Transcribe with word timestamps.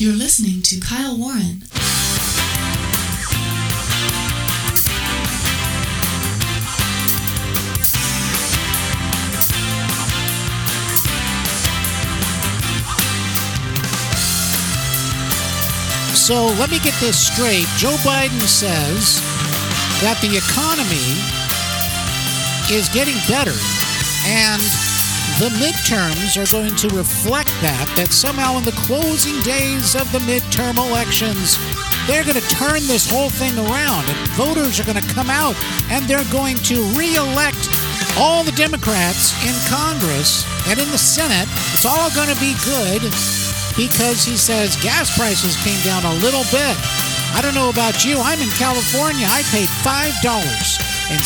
You're 0.00 0.14
listening 0.14 0.62
to 0.62 0.78
Kyle 0.78 1.18
Warren. 1.18 1.62
So 16.14 16.46
let 16.60 16.70
me 16.70 16.78
get 16.78 16.94
this 17.00 17.18
straight. 17.18 17.66
Joe 17.76 17.96
Biden 18.06 18.40
says 18.42 19.20
that 20.00 20.20
the 20.22 20.36
economy 20.36 21.18
is 22.70 22.88
getting 22.90 23.18
better 23.26 23.58
and 24.28 24.62
the 25.38 25.50
midterms 25.58 26.36
are 26.36 26.50
going 26.52 26.76
to 26.76 26.88
reflect 26.96 27.47
that, 27.60 27.90
that 27.98 28.14
somehow 28.14 28.54
in 28.54 28.64
the 28.64 28.76
closing 28.86 29.34
days 29.42 29.98
of 29.98 30.06
the 30.14 30.22
midterm 30.22 30.78
elections, 30.78 31.58
they're 32.06 32.22
going 32.22 32.38
to 32.38 32.48
turn 32.54 32.86
this 32.86 33.02
whole 33.10 33.28
thing 33.28 33.50
around 33.58 34.06
and 34.06 34.18
voters 34.38 34.78
are 34.78 34.86
going 34.86 35.00
to 35.02 35.10
come 35.10 35.26
out 35.26 35.58
and 35.90 36.06
they're 36.06 36.28
going 36.30 36.54
to 36.70 36.78
re-elect 36.94 37.66
all 38.14 38.46
the 38.46 38.54
Democrats 38.54 39.34
in 39.42 39.54
Congress 39.66 40.46
and 40.70 40.78
in 40.78 40.86
the 40.94 41.02
Senate. 41.02 41.50
It's 41.74 41.82
all 41.82 42.14
going 42.14 42.30
to 42.30 42.38
be 42.38 42.54
good 42.62 43.02
because 43.74 44.22
he 44.22 44.38
says 44.38 44.78
gas 44.78 45.10
prices 45.18 45.58
came 45.66 45.82
down 45.82 46.06
a 46.06 46.14
little 46.22 46.46
bit. 46.54 46.78
I 47.34 47.42
don't 47.42 47.58
know 47.58 47.74
about 47.74 48.06
you. 48.06 48.22
I'm 48.22 48.38
in 48.38 48.54
California. 48.54 49.26
I 49.26 49.42
paid 49.50 49.66
$5.78 49.82 51.18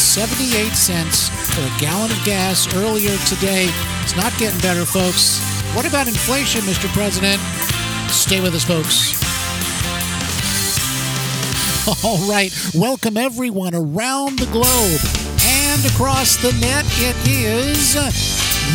for 1.53 1.61
a 1.61 1.73
gallon 1.77 2.11
of 2.11 2.25
gas 2.25 2.73
earlier 2.75 3.17
today. 3.29 3.69
It's 4.01 4.17
not 4.17 4.33
getting 4.41 4.61
better, 4.61 4.89
folks. 4.89 5.52
What 5.75 5.89
about 5.89 6.07
inflation, 6.07 6.61
Mr. 6.63 6.87
President? 6.93 7.41
Stay 8.11 8.43
with 8.43 8.55
us, 8.55 8.63
folks. 8.63 9.17
All 12.05 12.19
right. 12.29 12.53
Welcome, 12.75 13.17
everyone, 13.17 13.75
around 13.75 14.39
the 14.39 14.53
globe 14.53 15.01
and 15.43 15.85
across 15.87 16.37
the 16.37 16.53
net. 16.61 16.85
It 17.01 17.17
is 17.27 17.95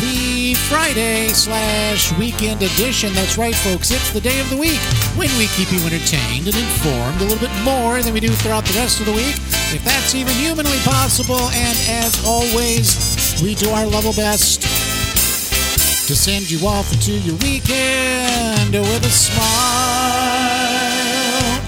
the 0.00 0.54
Friday 0.68 1.28
slash 1.28 2.12
weekend 2.18 2.62
edition. 2.62 3.14
That's 3.14 3.38
right, 3.38 3.54
folks. 3.54 3.92
It's 3.92 4.12
the 4.12 4.20
day 4.20 4.40
of 4.40 4.50
the 4.50 4.56
week 4.56 4.80
when 5.14 5.30
we 5.38 5.46
keep 5.54 5.70
you 5.70 5.78
entertained 5.86 6.48
and 6.48 6.56
informed 6.56 7.20
a 7.20 7.24
little 7.24 7.38
bit 7.38 7.54
more 7.62 8.02
than 8.02 8.12
we 8.12 8.18
do 8.18 8.30
throughout 8.30 8.64
the 8.64 8.74
rest 8.74 8.98
of 8.98 9.06
the 9.06 9.12
week, 9.12 9.36
if 9.70 9.84
that's 9.84 10.16
even 10.16 10.34
humanly 10.34 10.78
possible. 10.78 11.38
And 11.54 11.78
as 12.02 12.26
always, 12.26 13.40
we 13.40 13.54
do 13.54 13.70
our 13.70 13.86
level 13.86 14.12
best 14.14 14.87
to 16.08 16.16
send 16.16 16.50
you 16.50 16.66
off 16.66 16.90
into 16.90 17.12
your 17.12 17.36
weekend 17.36 18.72
with 18.72 19.04
a 19.04 19.10
smile. 19.10 19.38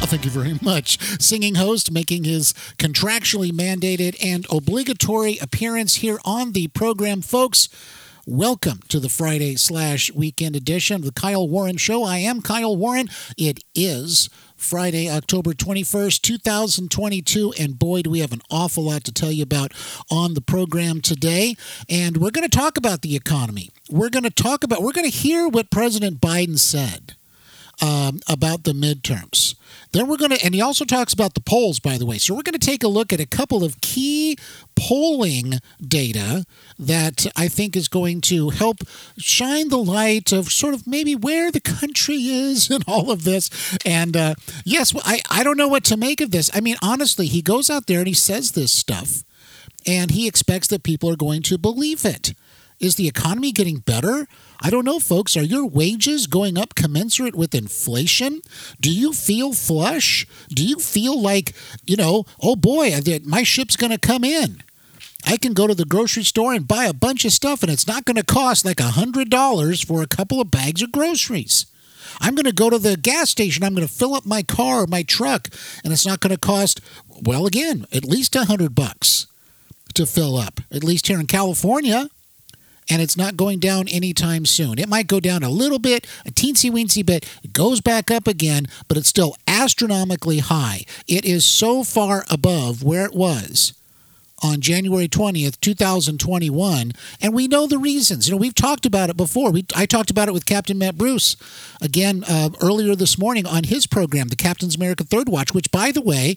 Oh, 0.01 0.07
thank 0.07 0.25
you 0.25 0.31
very 0.31 0.59
much. 0.63 0.99
Singing 1.21 1.57
host 1.57 1.93
making 1.93 2.25
his 2.25 2.55
contractually 2.79 3.51
mandated 3.51 4.17
and 4.25 4.47
obligatory 4.51 5.37
appearance 5.43 5.97
here 5.97 6.19
on 6.25 6.53
the 6.53 6.69
program, 6.69 7.21
folks. 7.21 7.69
Welcome 8.27 8.81
to 8.89 8.99
the 8.99 9.11
Friday 9.11 9.57
slash 9.57 10.11
weekend 10.15 10.57
edition 10.57 10.97
of 10.97 11.03
the 11.03 11.13
Kyle 11.13 11.47
Warren 11.47 11.77
Show. 11.77 12.05
I 12.05 12.19
am 12.19 12.41
Kyle 12.41 12.75
Warren. 12.75 13.09
It 13.37 13.63
is 13.75 14.31
Friday, 14.57 15.11
October 15.11 15.53
21st, 15.53 16.23
2022. 16.23 17.53
And 17.61 17.79
boy, 17.79 18.01
do 18.01 18.09
we 18.09 18.21
have 18.21 18.33
an 18.33 18.41
awful 18.51 18.85
lot 18.85 19.05
to 19.05 19.13
tell 19.13 19.33
you 19.33 19.43
about 19.43 19.73
on 20.11 20.33
the 20.33 20.41
program 20.41 21.03
today. 21.03 21.57
And 21.91 22.17
we're 22.17 22.31
going 22.31 22.49
to 22.49 22.57
talk 22.57 22.79
about 22.79 23.03
the 23.03 23.17
economy. 23.17 23.69
We're 23.91 24.11
going 24.11 24.25
to 24.25 24.31
talk 24.31 24.63
about, 24.65 24.83
we're 24.83 24.93
going 24.93 25.11
to 25.11 25.17
hear 25.17 25.49
what 25.49 25.71
President 25.71 26.21
Biden 26.21 26.59
said 26.59 27.15
um, 27.83 28.21
about 28.29 28.65
the 28.65 28.73
midterms. 28.73 29.57
Then 29.93 30.07
we're 30.07 30.17
going 30.17 30.31
to, 30.31 30.45
and 30.45 30.55
he 30.55 30.61
also 30.61 30.85
talks 30.85 31.13
about 31.13 31.35
the 31.35 31.41
polls, 31.41 31.81
by 31.81 31.99
the 31.99 32.07
way. 32.07 32.19
So 32.19 32.35
we're 32.35 32.43
going 32.43 32.59
to 32.59 32.65
take 32.65 32.85
a 32.85 32.89
look 32.89 33.13
at 33.13 33.19
a 33.19 33.27
couple 33.27 33.65
of 33.65 33.81
key 33.81 34.39
polling 34.77 35.55
data 35.81 36.45
that 36.79 37.27
I 37.37 37.49
think 37.49 37.77
is 37.77 37.89
going 37.89 38.21
to 38.23 38.51
help 38.51 38.79
shine 39.19 39.69
the 39.69 39.79
light 39.79 40.31
of 40.33 40.53
sort 40.53 40.75
of 40.75 40.87
maybe 40.87 41.17
where 41.17 41.51
the 41.51 41.61
country 41.61 42.17
is 42.17 42.71
and 42.71 42.85
all 42.87 43.11
of 43.11 43.25
this. 43.25 43.51
And 43.85 44.17
uh, 44.17 44.35
yes, 44.65 44.95
I, 45.05 45.21
I 45.29 45.43
don't 45.43 45.57
know 45.57 45.69
what 45.69 45.85
to 45.85 45.97
make 45.97 46.21
of 46.21 46.31
this. 46.31 46.51
I 46.55 46.61
mean, 46.61 46.77
honestly, 46.81 47.27
he 47.27 47.43
goes 47.43 47.69
out 47.69 47.87
there 47.87 47.99
and 47.99 48.09
he 48.09 48.15
says 48.15 48.53
this 48.53 48.71
stuff, 48.71 49.25
and 49.85 50.13
he 50.13 50.29
expects 50.29 50.69
that 50.69 50.85
people 50.85 51.11
are 51.11 51.17
going 51.17 51.43
to 51.43 51.59
believe 51.59 52.05
it. 52.05 52.35
Is 52.81 52.95
the 52.95 53.07
economy 53.07 53.53
getting 53.53 53.79
better? 53.81 54.27
I 54.63 54.71
don't 54.71 54.87
know, 54.87 54.99
folks. 54.99 55.37
Are 55.37 55.43
your 55.43 55.67
wages 55.67 56.27
going 56.27 56.57
up 56.57 56.75
commensurate 56.75 57.37
with 57.37 57.55
inflation? 57.55 58.41
Do 58.81 58.91
you 58.91 59.13
feel 59.13 59.53
flush? 59.53 60.27
Do 60.49 60.67
you 60.67 60.77
feel 60.77 61.21
like, 61.21 61.53
you 61.87 61.97
know, 61.97 62.25
oh 62.43 62.57
boy, 62.57 62.99
my 63.25 63.43
ship's 63.43 63.77
going 63.77 63.93
to 63.93 63.99
come 63.99 64.25
in? 64.25 64.63
I 65.27 65.37
can 65.37 65.53
go 65.53 65.67
to 65.67 65.75
the 65.75 65.85
grocery 65.85 66.25
store 66.25 66.55
and 66.55 66.67
buy 66.67 66.87
a 66.87 66.95
bunch 66.95 67.27
of 67.27 67.33
stuff, 67.33 67.63
and 67.63 67.71
it's 67.71 67.87
not 67.87 68.07
going 68.07 68.17
to 68.17 68.25
cost 68.25 68.65
like 68.65 68.79
$100 68.79 69.85
for 69.85 70.03
a 70.03 70.07
couple 70.07 70.41
of 70.41 70.51
bags 70.51 70.81
of 70.81 70.91
groceries. 70.91 71.67
I'm 72.19 72.35
going 72.35 72.47
to 72.47 72.53
go 72.53 72.71
to 72.71 72.79
the 72.79 72.97
gas 72.97 73.29
station. 73.29 73.63
I'm 73.63 73.75
going 73.75 73.87
to 73.87 73.93
fill 73.93 74.15
up 74.15 74.25
my 74.25 74.43
car 74.43 74.87
my 74.87 75.03
truck, 75.03 75.49
and 75.85 75.93
it's 75.93 76.07
not 76.07 76.21
going 76.21 76.35
to 76.35 76.41
cost, 76.41 76.81
well, 77.09 77.47
again, 77.47 77.85
at 77.93 78.07
least 78.07 78.35
a 78.35 78.41
100 78.41 78.75
bucks 78.75 79.27
to 79.93 80.07
fill 80.07 80.39
up, 80.39 80.61
at 80.73 80.83
least 80.83 81.09
here 81.09 81.21
in 81.21 81.27
California 81.27 82.09
and 82.91 83.01
it's 83.01 83.17
not 83.17 83.37
going 83.37 83.61
down 83.61 83.89
anytime 83.89 84.45
soon. 84.45 84.79
It 84.79 84.89
might 84.89 85.07
go 85.07 85.21
down 85.21 85.43
a 85.43 85.49
little 85.49 85.79
bit, 85.79 86.07
a 86.27 86.31
teensy 86.31 86.71
weensy 86.71 87.07
bit, 87.07 87.25
it 87.43 87.53
goes 87.53 87.81
back 87.81 88.11
up 88.11 88.27
again, 88.27 88.67
but 88.89 88.99
it's 88.99 89.09
still 89.09 89.37
astronomically 89.47 90.41
high. 90.41 90.85
It 91.07 91.25
is 91.25 91.45
so 91.45 91.85
far 91.85 92.25
above 92.29 92.83
where 92.83 93.07
it 93.07 93.15
was 93.15 93.73
on 94.43 94.61
January 94.61 95.07
20th, 95.07 95.61
2021, 95.61 96.93
and 97.21 97.35
we 97.35 97.47
know 97.47 97.67
the 97.67 97.79
reasons. 97.79 98.27
You 98.27 98.35
know, 98.35 98.39
we've 98.39 98.55
talked 98.55 98.87
about 98.87 99.11
it 99.11 99.17
before. 99.17 99.51
We, 99.51 99.67
I 99.77 99.87
talked 99.87 100.11
about 100.11 100.29
it 100.29 100.33
with 100.33 100.47
Captain 100.47 100.79
Matt 100.79 100.97
Bruce 100.97 101.37
again 101.81 102.25
uh, 102.27 102.51
earlier 102.61 102.95
this 102.97 103.19
morning 103.19 103.47
on 103.47 103.65
his 103.65 103.87
program, 103.87 104.29
the 104.29 104.37
Captain's 104.37 104.77
America 104.77 105.05
Third 105.05 105.29
Watch, 105.29 105.53
which, 105.55 105.71
by 105.71 105.93
the 105.93 106.01
way, 106.01 106.37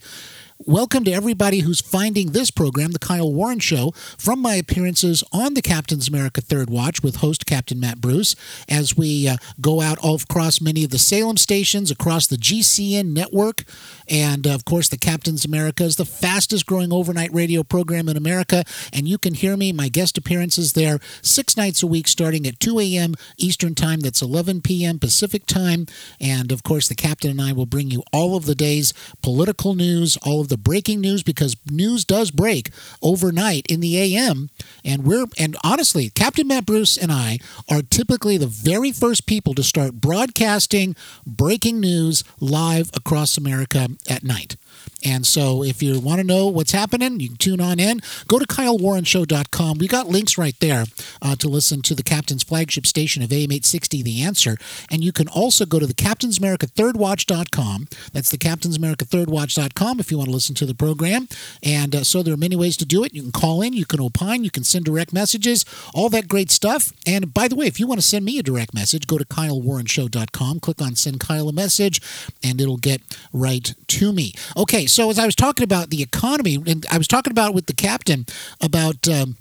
Welcome 0.65 1.03
to 1.03 1.11
everybody 1.11 1.59
who's 1.59 1.81
finding 1.81 2.31
this 2.31 2.49
program, 2.49 2.91
The 2.91 2.99
Kyle 2.99 3.33
Warren 3.33 3.59
Show, 3.59 3.91
from 4.17 4.41
my 4.41 4.55
appearances 4.55 5.21
on 5.33 5.55
the 5.55 5.61
Captain's 5.61 6.07
America 6.07 6.39
Third 6.39 6.69
Watch 6.69 7.03
with 7.03 7.17
host 7.17 7.45
Captain 7.45 7.81
Matt 7.81 7.99
Bruce, 7.99 8.33
as 8.69 8.95
we 8.95 9.27
uh, 9.27 9.35
go 9.59 9.81
out 9.81 9.97
all 9.97 10.15
across 10.15 10.61
many 10.61 10.85
of 10.85 10.91
the 10.91 10.97
Salem 10.97 11.35
stations, 11.35 11.91
across 11.91 12.27
the 12.27 12.37
GCN 12.37 13.11
network, 13.11 13.65
and 14.07 14.47
of 14.47 14.63
course, 14.63 14.87
the 14.87 14.97
Captain's 14.97 15.43
America 15.43 15.83
is 15.83 15.97
the 15.97 16.05
fastest 16.05 16.65
growing 16.65 16.93
overnight 16.93 17.33
radio 17.33 17.63
program 17.63 18.07
in 18.07 18.15
America. 18.15 18.63
And 18.93 19.05
you 19.05 19.17
can 19.17 19.33
hear 19.33 19.57
me, 19.57 19.73
my 19.73 19.89
guest 19.89 20.17
appearances 20.17 20.73
there, 20.73 20.99
six 21.21 21.57
nights 21.57 21.83
a 21.83 21.87
week, 21.87 22.07
starting 22.07 22.47
at 22.47 22.59
2 22.61 22.79
a.m. 22.79 23.15
Eastern 23.37 23.75
Time. 23.75 23.99
That's 23.99 24.21
11 24.21 24.61
p.m. 24.61 24.99
Pacific 24.99 25.45
Time. 25.45 25.87
And 26.21 26.51
of 26.51 26.63
course, 26.63 26.87
the 26.87 26.95
Captain 26.95 27.31
and 27.31 27.41
I 27.41 27.51
will 27.51 27.65
bring 27.65 27.91
you 27.91 28.03
all 28.13 28.37
of 28.37 28.45
the 28.45 28.55
day's 28.55 28.93
political 29.21 29.75
news, 29.75 30.17
all 30.17 30.39
of 30.39 30.52
the 30.53 30.57
breaking 30.57 31.01
news 31.01 31.23
because 31.23 31.57
news 31.71 32.05
does 32.05 32.29
break 32.29 32.69
overnight 33.01 33.65
in 33.71 33.79
the 33.79 33.97
AM. 33.97 34.51
And 34.85 35.03
we're 35.03 35.25
and 35.39 35.57
honestly, 35.63 36.11
Captain 36.11 36.47
Matt 36.47 36.67
Bruce 36.67 36.95
and 36.95 37.11
I 37.11 37.39
are 37.67 37.81
typically 37.81 38.37
the 38.37 38.45
very 38.45 38.91
first 38.91 39.25
people 39.25 39.55
to 39.55 39.63
start 39.63 39.93
broadcasting 39.95 40.95
breaking 41.25 41.79
news 41.79 42.23
live 42.39 42.91
across 42.93 43.35
America 43.35 43.87
at 44.07 44.23
night. 44.23 44.55
And 45.05 45.27
so 45.27 45.63
if 45.63 45.83
you 45.83 45.99
want 45.99 46.19
to 46.19 46.23
know 46.23 46.47
what's 46.47 46.71
happening, 46.71 47.19
you 47.19 47.29
can 47.29 47.37
tune 47.37 47.61
on 47.61 47.79
in. 47.79 48.01
Go 48.27 48.39
to 48.39 48.45
KyleWarrenShow.com. 48.45 49.77
We 49.77 49.87
got 49.87 50.07
links 50.07 50.37
right 50.37 50.55
there 50.59 50.85
uh, 51.21 51.35
to 51.35 51.47
listen 51.47 51.81
to 51.83 51.95
the 51.95 52.03
Captain's 52.03 52.43
flagship 52.43 52.85
station 52.85 53.21
of 53.21 53.31
AM 53.31 53.51
860, 53.51 54.03
The 54.03 54.21
Answer. 54.21 54.57
And 54.89 55.03
you 55.03 55.11
can 55.11 55.27
also 55.27 55.65
go 55.65 55.79
to 55.79 55.87
the 55.87 55.93
Captain's 55.93 56.37
America 56.37 56.67
Third 56.67 56.97
Watch.com. 56.97 57.87
That's 58.13 58.29
the 58.29 58.37
Captain's 58.37 58.77
America 58.77 59.05
Third 59.05 59.29
Watch.com 59.29 59.99
if 59.99 60.11
you 60.11 60.17
want 60.17 60.29
to 60.29 60.33
listen 60.33 60.55
to 60.55 60.65
the 60.65 60.73
program. 60.73 61.27
And 61.61 61.95
uh, 61.95 62.03
so 62.03 62.23
there 62.23 62.33
are 62.33 62.37
many 62.37 62.55
ways 62.55 62.77
to 62.77 62.85
do 62.85 63.03
it. 63.03 63.13
You 63.13 63.21
can 63.21 63.31
call 63.31 63.61
in, 63.61 63.73
you 63.73 63.85
can 63.85 63.99
opine, 63.99 64.43
you 64.43 64.51
can 64.51 64.63
send 64.63 64.85
direct 64.85 65.13
messages, 65.13 65.65
all 65.93 66.09
that 66.09 66.27
great 66.27 66.51
stuff. 66.51 66.93
And 67.05 67.33
by 67.33 67.47
the 67.47 67.55
way, 67.55 67.67
if 67.67 67.79
you 67.79 67.87
want 67.87 67.99
to 67.99 68.07
send 68.07 68.25
me 68.25 68.39
a 68.39 68.43
direct 68.43 68.73
message, 68.73 69.07
go 69.07 69.17
to 69.17 69.25
KyleWarrenShow.com, 69.25 70.59
click 70.59 70.81
on 70.81 70.95
Send 70.95 71.19
Kyle 71.19 71.49
a 71.49 71.53
Message, 71.53 72.01
and 72.43 72.59
it'll 72.61 72.77
get 72.77 73.01
right 73.31 73.73
to 73.87 74.13
me. 74.13 74.33
Okay, 74.57 74.72
so 74.87 75.09
as 75.09 75.19
I 75.19 75.25
was 75.25 75.35
talking 75.35 75.63
about 75.63 75.89
the 75.89 76.01
economy, 76.01 76.55
and 76.55 76.85
I 76.91 76.97
was 76.97 77.07
talking 77.07 77.31
about 77.31 77.53
with 77.53 77.67
the 77.67 77.73
captain 77.73 78.25
about. 78.61 79.07
Um, 79.07 79.37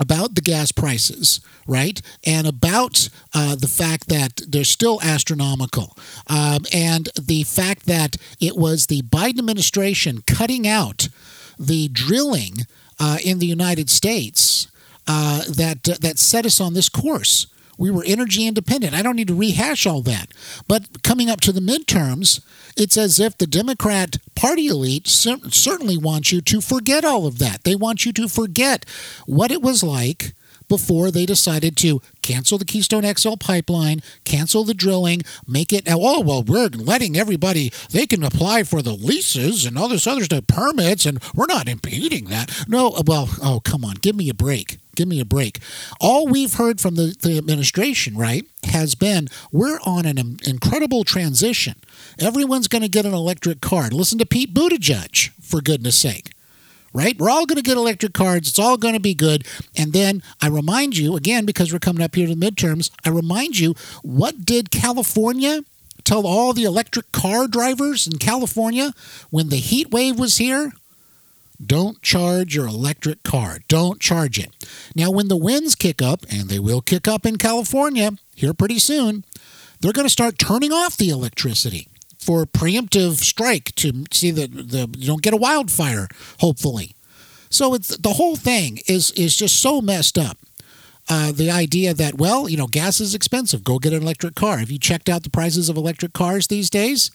about 0.00 0.36
the 0.36 0.40
gas 0.40 0.70
prices, 0.70 1.40
right? 1.66 2.00
And 2.24 2.46
about 2.46 3.08
uh, 3.34 3.56
the 3.56 3.66
fact 3.66 4.08
that 4.08 4.40
they're 4.46 4.62
still 4.62 5.00
astronomical. 5.02 5.96
Um, 6.28 6.66
and 6.72 7.08
the 7.20 7.42
fact 7.42 7.86
that 7.86 8.16
it 8.40 8.56
was 8.56 8.86
the 8.86 9.02
Biden 9.02 9.40
administration 9.40 10.22
cutting 10.24 10.68
out 10.68 11.08
the 11.58 11.88
drilling 11.88 12.58
uh, 13.00 13.18
in 13.24 13.40
the 13.40 13.46
United 13.46 13.90
States 13.90 14.68
uh, 15.08 15.42
that, 15.48 15.82
that 16.00 16.18
set 16.18 16.46
us 16.46 16.60
on 16.60 16.74
this 16.74 16.88
course 16.88 17.48
We 17.78 17.90
were 17.90 18.04
energy 18.06 18.46
independent. 18.46 18.94
I 18.94 19.02
don't 19.02 19.16
need 19.16 19.28
to 19.28 19.34
rehash 19.34 19.86
all 19.86 20.02
that. 20.02 20.28
But 20.66 21.02
coming 21.02 21.30
up 21.30 21.40
to 21.42 21.52
the 21.52 21.60
midterms, 21.60 22.40
it's 22.78 22.96
as 22.96 23.18
if 23.18 23.36
the 23.36 23.46
Democrat 23.46 24.16
Party 24.34 24.68
elite 24.68 25.08
cer- 25.08 25.50
certainly 25.50 25.96
wants 25.96 26.32
you 26.32 26.40
to 26.42 26.60
forget 26.60 27.04
all 27.04 27.26
of 27.26 27.38
that. 27.38 27.64
They 27.64 27.74
want 27.74 28.06
you 28.06 28.12
to 28.14 28.28
forget 28.28 28.86
what 29.26 29.50
it 29.50 29.60
was 29.60 29.82
like 29.82 30.32
before 30.68 31.10
they 31.10 31.26
decided 31.26 31.76
to 31.78 32.00
cancel 32.22 32.58
the 32.58 32.64
Keystone 32.64 33.04
XL 33.04 33.36
pipeline, 33.36 34.02
cancel 34.24 34.64
the 34.64 34.74
drilling, 34.74 35.22
make 35.46 35.72
it 35.72 35.84
oh 35.88 36.20
well 36.20 36.42
we're 36.42 36.68
letting 36.68 37.16
everybody 37.16 37.72
they 37.90 38.06
can 38.06 38.22
apply 38.22 38.62
for 38.64 38.82
the 38.82 38.92
leases 38.92 39.64
and 39.64 39.78
all 39.78 39.88
this 39.88 40.06
other 40.06 40.24
stuff 40.24 40.46
permits 40.46 41.06
and 41.06 41.22
we're 41.34 41.46
not 41.46 41.68
impeding 41.68 42.26
that. 42.26 42.64
No, 42.68 42.94
well, 43.06 43.28
oh 43.42 43.60
come 43.64 43.84
on, 43.84 43.94
give 43.94 44.16
me 44.16 44.28
a 44.28 44.34
break. 44.34 44.78
Give 44.94 45.06
me 45.06 45.20
a 45.20 45.24
break. 45.24 45.60
All 46.00 46.26
we've 46.26 46.54
heard 46.54 46.80
from 46.80 46.96
the, 46.96 47.14
the 47.22 47.38
administration, 47.38 48.16
right, 48.16 48.44
has 48.64 48.96
been 48.96 49.28
we're 49.52 49.78
on 49.86 50.06
an 50.06 50.38
incredible 50.44 51.04
transition. 51.04 51.76
Everyone's 52.18 52.66
going 52.66 52.82
to 52.82 52.88
get 52.88 53.06
an 53.06 53.14
electric 53.14 53.60
car. 53.60 53.90
Listen 53.90 54.18
to 54.18 54.26
Pete 54.26 54.52
Buttigieg, 54.52 55.30
for 55.40 55.60
goodness 55.60 55.94
sake 55.94 56.32
right? 56.92 57.18
We're 57.18 57.30
all 57.30 57.46
going 57.46 57.56
to 57.56 57.62
get 57.62 57.76
electric 57.76 58.12
cars. 58.12 58.48
It's 58.48 58.58
all 58.58 58.76
going 58.76 58.94
to 58.94 59.00
be 59.00 59.14
good. 59.14 59.46
And 59.76 59.92
then 59.92 60.22
I 60.40 60.48
remind 60.48 60.96
you, 60.96 61.16
again, 61.16 61.44
because 61.44 61.72
we're 61.72 61.78
coming 61.78 62.02
up 62.02 62.14
here 62.14 62.26
to 62.26 62.34
the 62.34 62.50
midterms, 62.50 62.90
I 63.04 63.10
remind 63.10 63.58
you, 63.58 63.74
what 64.02 64.44
did 64.44 64.70
California 64.70 65.64
tell 66.04 66.26
all 66.26 66.52
the 66.52 66.64
electric 66.64 67.12
car 67.12 67.46
drivers 67.46 68.06
in 68.06 68.18
California 68.18 68.92
when 69.30 69.48
the 69.48 69.56
heat 69.56 69.90
wave 69.90 70.18
was 70.18 70.38
here? 70.38 70.72
Don't 71.64 72.00
charge 72.02 72.54
your 72.54 72.68
electric 72.68 73.24
car. 73.24 73.58
Don't 73.66 74.00
charge 74.00 74.38
it. 74.38 74.50
Now, 74.94 75.10
when 75.10 75.26
the 75.26 75.36
winds 75.36 75.74
kick 75.74 76.00
up, 76.00 76.24
and 76.30 76.48
they 76.48 76.60
will 76.60 76.80
kick 76.80 77.08
up 77.08 77.26
in 77.26 77.36
California 77.36 78.12
here 78.34 78.54
pretty 78.54 78.78
soon, 78.78 79.24
they're 79.80 79.92
going 79.92 80.06
to 80.06 80.10
start 80.10 80.38
turning 80.38 80.72
off 80.72 80.96
the 80.96 81.10
electricity 81.10 81.88
for 82.18 82.44
preemptive 82.46 83.14
strike 83.22 83.74
to 83.76 84.04
see 84.12 84.30
that 84.32 84.52
the 84.52 84.88
you 84.96 85.06
don't 85.06 85.22
get 85.22 85.34
a 85.34 85.38
wildfire. 85.38 86.08
Hopefully, 86.40 86.94
so 87.50 87.74
it's 87.74 87.96
the 87.96 88.14
whole 88.14 88.36
thing 88.36 88.80
is 88.86 89.10
is 89.12 89.36
just 89.36 89.60
so 89.60 89.80
messed 89.80 90.18
up. 90.18 90.38
Uh, 91.10 91.32
the 91.32 91.50
idea 91.50 91.94
that 91.94 92.18
well, 92.18 92.48
you 92.48 92.56
know, 92.56 92.66
gas 92.66 93.00
is 93.00 93.14
expensive. 93.14 93.64
Go 93.64 93.78
get 93.78 93.92
an 93.92 94.02
electric 94.02 94.34
car. 94.34 94.58
Have 94.58 94.70
you 94.70 94.78
checked 94.78 95.08
out 95.08 95.22
the 95.22 95.30
prices 95.30 95.68
of 95.68 95.76
electric 95.76 96.12
cars 96.12 96.48
these 96.48 96.68
days? 96.68 97.10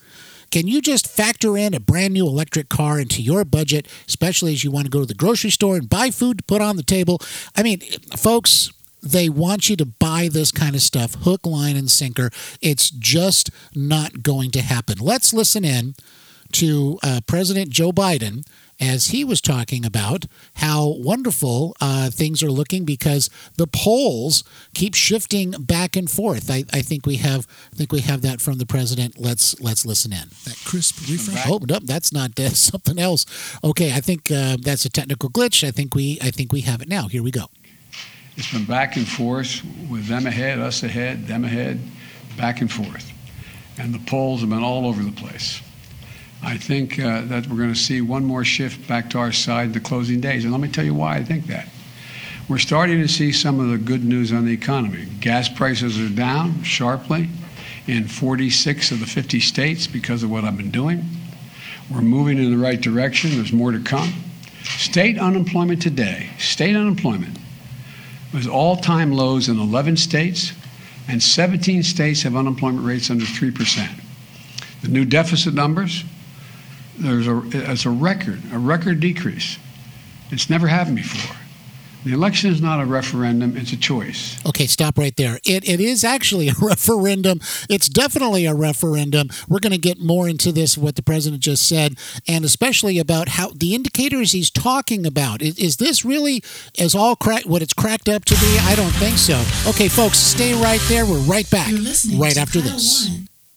Can 0.49 0.67
you 0.67 0.81
just 0.81 1.07
factor 1.07 1.57
in 1.57 1.73
a 1.73 1.79
brand 1.79 2.13
new 2.13 2.27
electric 2.27 2.69
car 2.69 2.99
into 2.99 3.23
your 3.23 3.43
budget, 3.43 3.87
especially 4.07 4.53
as 4.53 4.63
you 4.63 4.69
want 4.69 4.85
to 4.85 4.91
go 4.91 4.99
to 4.99 5.05
the 5.05 5.15
grocery 5.15 5.49
store 5.49 5.77
and 5.77 5.89
buy 5.89 6.11
food 6.11 6.37
to 6.39 6.43
put 6.43 6.61
on 6.61 6.75
the 6.75 6.83
table? 6.83 7.19
I 7.55 7.63
mean, 7.63 7.81
folks, 8.15 8.71
they 9.03 9.29
want 9.29 9.69
you 9.69 9.75
to 9.75 9.85
buy 9.85 10.29
this 10.31 10.51
kind 10.51 10.75
of 10.75 10.81
stuff 10.81 11.15
hook, 11.21 11.45
line, 11.45 11.75
and 11.75 11.91
sinker. 11.91 12.31
It's 12.61 12.89
just 12.89 13.49
not 13.75 14.23
going 14.23 14.51
to 14.51 14.61
happen. 14.61 14.97
Let's 14.99 15.33
listen 15.33 15.65
in 15.65 15.95
to 16.53 16.99
uh, 17.03 17.21
President 17.27 17.69
Joe 17.69 17.91
Biden 17.91 18.45
as 18.79 19.07
he 19.07 19.23
was 19.23 19.39
talking 19.39 19.85
about 19.85 20.25
how 20.55 20.95
wonderful 20.97 21.75
uh, 21.79 22.09
things 22.09 22.41
are 22.41 22.51
looking 22.51 22.85
because 22.85 23.29
the 23.55 23.67
polls 23.67 24.43
keep 24.73 24.95
shifting 24.95 25.51
back 25.51 25.95
and 25.95 26.09
forth. 26.09 26.49
I, 26.49 26.65
I, 26.73 26.81
think 26.81 27.05
we 27.05 27.17
have 27.17 27.47
I 27.71 27.75
think 27.75 27.91
we 27.91 28.01
have 28.01 28.21
that 28.23 28.41
from 28.41 28.57
the 28.57 28.65
president. 28.65 29.19
Let's 29.19 29.59
let's 29.61 29.85
listen 29.85 30.11
in. 30.11 30.29
That 30.45 30.59
crisp 30.65 31.07
refresh. 31.09 31.47
Oh 31.47 31.59
no, 31.67 31.79
that's 31.79 32.11
not 32.11 32.39
uh, 32.39 32.49
something 32.49 32.99
else. 32.99 33.25
Okay, 33.63 33.93
I 33.93 34.01
think 34.01 34.31
uh, 34.31 34.57
that's 34.59 34.85
a 34.85 34.89
technical 34.89 35.29
glitch. 35.29 35.65
I 35.65 35.71
think 35.71 35.95
we 35.95 36.17
I 36.21 36.31
think 36.31 36.51
we 36.51 36.61
have 36.61 36.81
it 36.81 36.89
now. 36.89 37.07
Here 37.07 37.23
we 37.23 37.31
go. 37.31 37.47
It's 38.35 38.51
been 38.51 38.65
back 38.65 38.95
and 38.95 39.07
forth 39.07 39.61
with 39.89 40.07
them 40.07 40.25
ahead, 40.25 40.59
us 40.59 40.81
ahead, 40.81 41.27
them 41.27 41.43
ahead, 41.43 41.79
back 42.35 42.61
and 42.61 42.71
forth. 42.71 43.11
And 43.77 43.93
the 43.93 43.99
polls 43.99 44.41
have 44.41 44.49
been 44.49 44.63
all 44.63 44.87
over 44.87 45.03
the 45.03 45.11
place. 45.11 45.61
I 46.41 46.57
think 46.57 46.99
uh, 46.99 47.21
that 47.25 47.47
we're 47.47 47.57
going 47.57 47.73
to 47.73 47.79
see 47.79 48.01
one 48.01 48.25
more 48.25 48.43
shift 48.43 48.87
back 48.87 49.09
to 49.11 49.19
our 49.19 49.31
side 49.31 49.67
in 49.67 49.71
the 49.73 49.79
closing 49.79 50.19
days. 50.19 50.43
And 50.43 50.51
let 50.51 50.61
me 50.61 50.67
tell 50.67 50.83
you 50.83 50.95
why 50.95 51.17
I 51.17 51.23
think 51.23 51.45
that. 51.47 51.69
We're 52.49 52.57
starting 52.57 52.99
to 53.01 53.07
see 53.07 53.31
some 53.31 53.59
of 53.59 53.69
the 53.69 53.77
good 53.77 54.03
news 54.03 54.33
on 54.33 54.45
the 54.45 54.51
economy. 54.51 55.05
Gas 55.21 55.47
prices 55.47 55.99
are 55.99 56.13
down 56.13 56.63
sharply 56.63 57.29
in 57.87 58.07
46 58.07 58.91
of 58.91 58.99
the 58.99 59.05
50 59.05 59.39
states 59.39 59.87
because 59.87 60.23
of 60.23 60.31
what 60.31 60.43
I've 60.43 60.57
been 60.57 60.71
doing. 60.71 61.05
We're 61.89 62.01
moving 62.01 62.37
in 62.37 62.51
the 62.51 62.57
right 62.57 62.81
direction. 62.81 63.31
There's 63.31 63.53
more 63.53 63.71
to 63.71 63.79
come. 63.79 64.11
State 64.63 65.19
unemployment 65.19 65.81
today, 65.81 66.31
state 66.39 66.75
unemployment 66.75 67.37
was 68.33 68.47
all 68.47 68.75
time 68.75 69.11
lows 69.11 69.49
in 69.49 69.59
11 69.59 69.97
states, 69.97 70.53
and 71.07 71.21
17 71.21 71.83
states 71.83 72.23
have 72.23 72.35
unemployment 72.35 72.85
rates 72.85 73.09
under 73.09 73.25
3%. 73.25 73.87
The 74.81 74.87
new 74.87 75.05
deficit 75.05 75.53
numbers, 75.53 76.03
there's 76.97 77.27
a, 77.27 77.41
it's 77.53 77.85
a 77.85 77.89
record, 77.89 78.41
a 78.51 78.57
record 78.57 78.99
decrease. 78.99 79.57
It's 80.31 80.49
never 80.49 80.67
happened 80.67 80.97
before. 80.97 81.35
The 82.05 82.13
election 82.13 82.51
is 82.51 82.61
not 82.61 82.81
a 82.81 82.85
referendum, 82.85 83.55
it's 83.55 83.71
a 83.71 83.77
choice. 83.77 84.43
Okay, 84.45 84.67
stop 84.67 84.97
right 84.97 85.15
there. 85.15 85.39
It, 85.45 85.67
it 85.67 85.79
is 85.79 86.03
actually 86.03 86.49
a 86.49 86.53
referendum. 86.61 87.39
It's 87.69 87.87
definitely 87.87 88.45
a 88.45 88.53
referendum. 88.53 89.29
We're 89.47 89.59
going 89.59 89.71
to 89.71 89.77
get 89.77 89.99
more 89.99 90.27
into 90.27 90.51
this, 90.51 90.77
what 90.77 90.95
the 90.95 91.03
president 91.03 91.41
just 91.41 91.67
said, 91.67 91.97
and 92.27 92.43
especially 92.43 92.99
about 92.99 93.29
how 93.29 93.51
the 93.55 93.73
indicators 93.73 94.33
he's 94.33 94.51
talking 94.51 95.05
about. 95.05 95.41
Is, 95.41 95.57
is 95.57 95.77
this 95.77 96.03
really 96.03 96.43
as 96.77 96.93
all 96.93 97.15
crack, 97.15 97.43
what 97.45 97.61
it's 97.61 97.73
cracked 97.73 98.09
up 98.09 98.25
to 98.25 98.35
be? 98.35 98.57
I 98.61 98.75
don't 98.75 98.93
think 98.95 99.17
so. 99.17 99.41
Okay, 99.69 99.87
folks, 99.87 100.17
stay 100.17 100.53
right 100.61 100.81
there. 100.89 101.05
We're 101.05 101.19
right 101.19 101.49
back 101.49 101.71
right 102.17 102.37
after 102.37 102.59
Kyle 102.59 102.71
this. 102.71 103.07
Warren. 103.09 103.29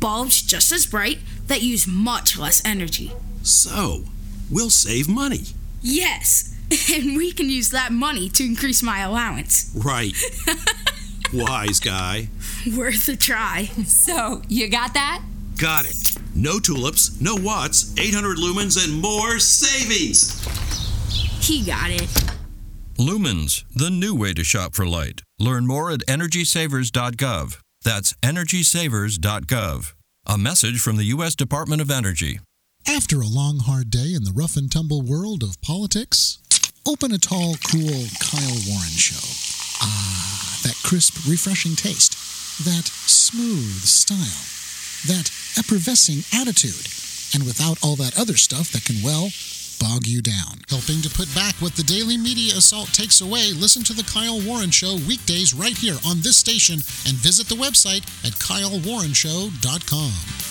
Bulbs 0.00 0.40
just 0.42 0.72
as 0.72 0.86
bright, 0.86 1.18
that 1.46 1.62
use 1.62 1.86
much 1.86 2.38
less 2.38 2.64
energy. 2.64 3.12
So, 3.42 4.04
we'll 4.50 4.70
save 4.70 5.08
money. 5.08 5.44
Yes, 5.82 6.54
and 6.92 7.16
we 7.16 7.32
can 7.32 7.50
use 7.50 7.70
that 7.70 7.92
money 7.92 8.28
to 8.30 8.44
increase 8.44 8.82
my 8.82 9.00
allowance. 9.00 9.70
Right. 9.74 10.14
Wise 11.32 11.80
guy. 11.80 12.28
Worth 12.76 13.08
a 13.08 13.16
try. 13.16 13.66
So, 13.84 14.42
you 14.48 14.68
got 14.68 14.94
that? 14.94 15.22
Got 15.60 15.84
it. 15.84 15.96
No 16.34 16.58
tulips, 16.58 17.20
no 17.20 17.36
watts, 17.36 17.94
800 17.98 18.38
lumens, 18.38 18.82
and 18.82 19.00
more 19.00 19.38
savings. 19.38 20.40
He 21.46 21.62
got 21.64 21.90
it. 21.90 22.08
Lumens, 22.98 23.64
the 23.74 23.90
new 23.90 24.14
way 24.14 24.32
to 24.34 24.44
shop 24.44 24.74
for 24.74 24.86
light. 24.86 25.22
Learn 25.38 25.66
more 25.66 25.90
at 25.90 26.00
EnergySavers.gov. 26.06 27.58
That's 27.82 28.12
EnergySavers.gov. 28.22 29.92
A 30.26 30.38
message 30.38 30.80
from 30.80 30.96
the 30.96 31.04
U.S. 31.04 31.34
Department 31.34 31.80
of 31.80 31.90
Energy. 31.90 32.40
After 32.86 33.20
a 33.20 33.26
long, 33.26 33.60
hard 33.60 33.90
day 33.90 34.12
in 34.14 34.24
the 34.24 34.32
rough 34.34 34.56
and 34.56 34.70
tumble 34.70 35.00
world 35.00 35.42
of 35.42 35.60
politics, 35.62 36.38
open 36.86 37.12
a 37.12 37.18
tall, 37.18 37.56
cool 37.70 38.04
Kyle 38.20 38.58
Warren 38.68 38.96
show. 38.96 39.24
Ah, 39.80 40.60
that 40.62 40.76
crisp, 40.84 41.26
refreshing 41.26 41.74
taste, 41.74 42.12
that 42.64 42.86
smooth 42.86 43.80
style, 43.82 44.44
that 45.08 45.30
effervescing 45.56 46.24
attitude, 46.38 46.86
and 47.34 47.46
without 47.46 47.78
all 47.82 47.96
that 47.96 48.18
other 48.18 48.36
stuff 48.36 48.70
that 48.72 48.84
can, 48.84 49.02
well, 49.02 49.30
bog 49.80 50.06
you 50.06 50.22
down. 50.22 50.62
Helping 50.68 51.02
to 51.02 51.10
put 51.10 51.34
back 51.34 51.56
what 51.56 51.74
the 51.74 51.82
daily 51.82 52.16
media 52.16 52.54
assault 52.54 52.92
takes 52.92 53.20
away, 53.20 53.50
listen 53.52 53.82
to 53.84 53.92
The 53.92 54.04
Kyle 54.04 54.40
Warren 54.40 54.70
Show 54.70 54.94
weekdays 55.08 55.54
right 55.54 55.76
here 55.76 55.98
on 56.06 56.20
this 56.20 56.36
station 56.36 56.76
and 57.08 57.16
visit 57.16 57.48
the 57.48 57.56
website 57.56 58.04
at 58.24 58.38
kylewarrenshow.com. 58.38 60.49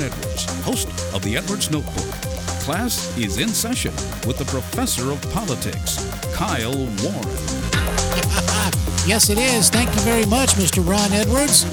Edwards, 0.00 0.44
host 0.62 0.88
of 1.14 1.22
the 1.22 1.36
Edwards 1.36 1.70
Notebook. 1.70 2.10
Class 2.62 3.16
is 3.18 3.38
in 3.38 3.48
session 3.48 3.92
with 4.26 4.38
the 4.38 4.44
professor 4.44 5.10
of 5.10 5.20
politics, 5.32 5.98
Kyle 6.34 6.86
Warren. 7.02 7.28
Yes, 9.04 9.30
it 9.30 9.38
is. 9.38 9.68
Thank 9.68 9.92
you 9.96 10.00
very 10.02 10.24
much, 10.26 10.50
Mr. 10.50 10.78
Ron 10.88 11.10
Edwards. 11.12 11.64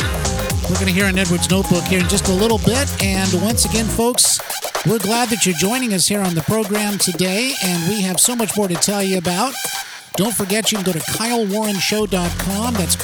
We're 0.67 0.75
going 0.75 0.87
to 0.87 0.91
hear 0.91 1.05
an 1.05 1.19
Edwards 1.19 1.47
Notebook 1.47 1.83
here 1.83 1.99
in 1.99 2.09
just 2.09 2.27
a 2.27 2.33
little 2.33 2.57
bit. 2.57 2.89
And 3.03 3.31
once 3.43 3.65
again, 3.65 3.85
folks, 3.85 4.39
we're 4.87 4.97
glad 4.97 5.29
that 5.29 5.45
you're 5.45 5.53
joining 5.55 5.93
us 5.93 6.07
here 6.07 6.21
on 6.21 6.33
the 6.33 6.41
program 6.41 6.97
today. 6.97 7.53
And 7.63 7.87
we 7.87 8.01
have 8.01 8.19
so 8.19 8.35
much 8.35 8.57
more 8.57 8.67
to 8.67 8.73
tell 8.73 9.03
you 9.03 9.19
about. 9.19 9.53
Don't 10.15 10.33
forget, 10.33 10.71
you 10.71 10.79
can 10.79 10.85
go 10.85 10.91
to 10.93 10.99
KyleWarrenShow.com. 10.99 12.73
That's 12.73 12.95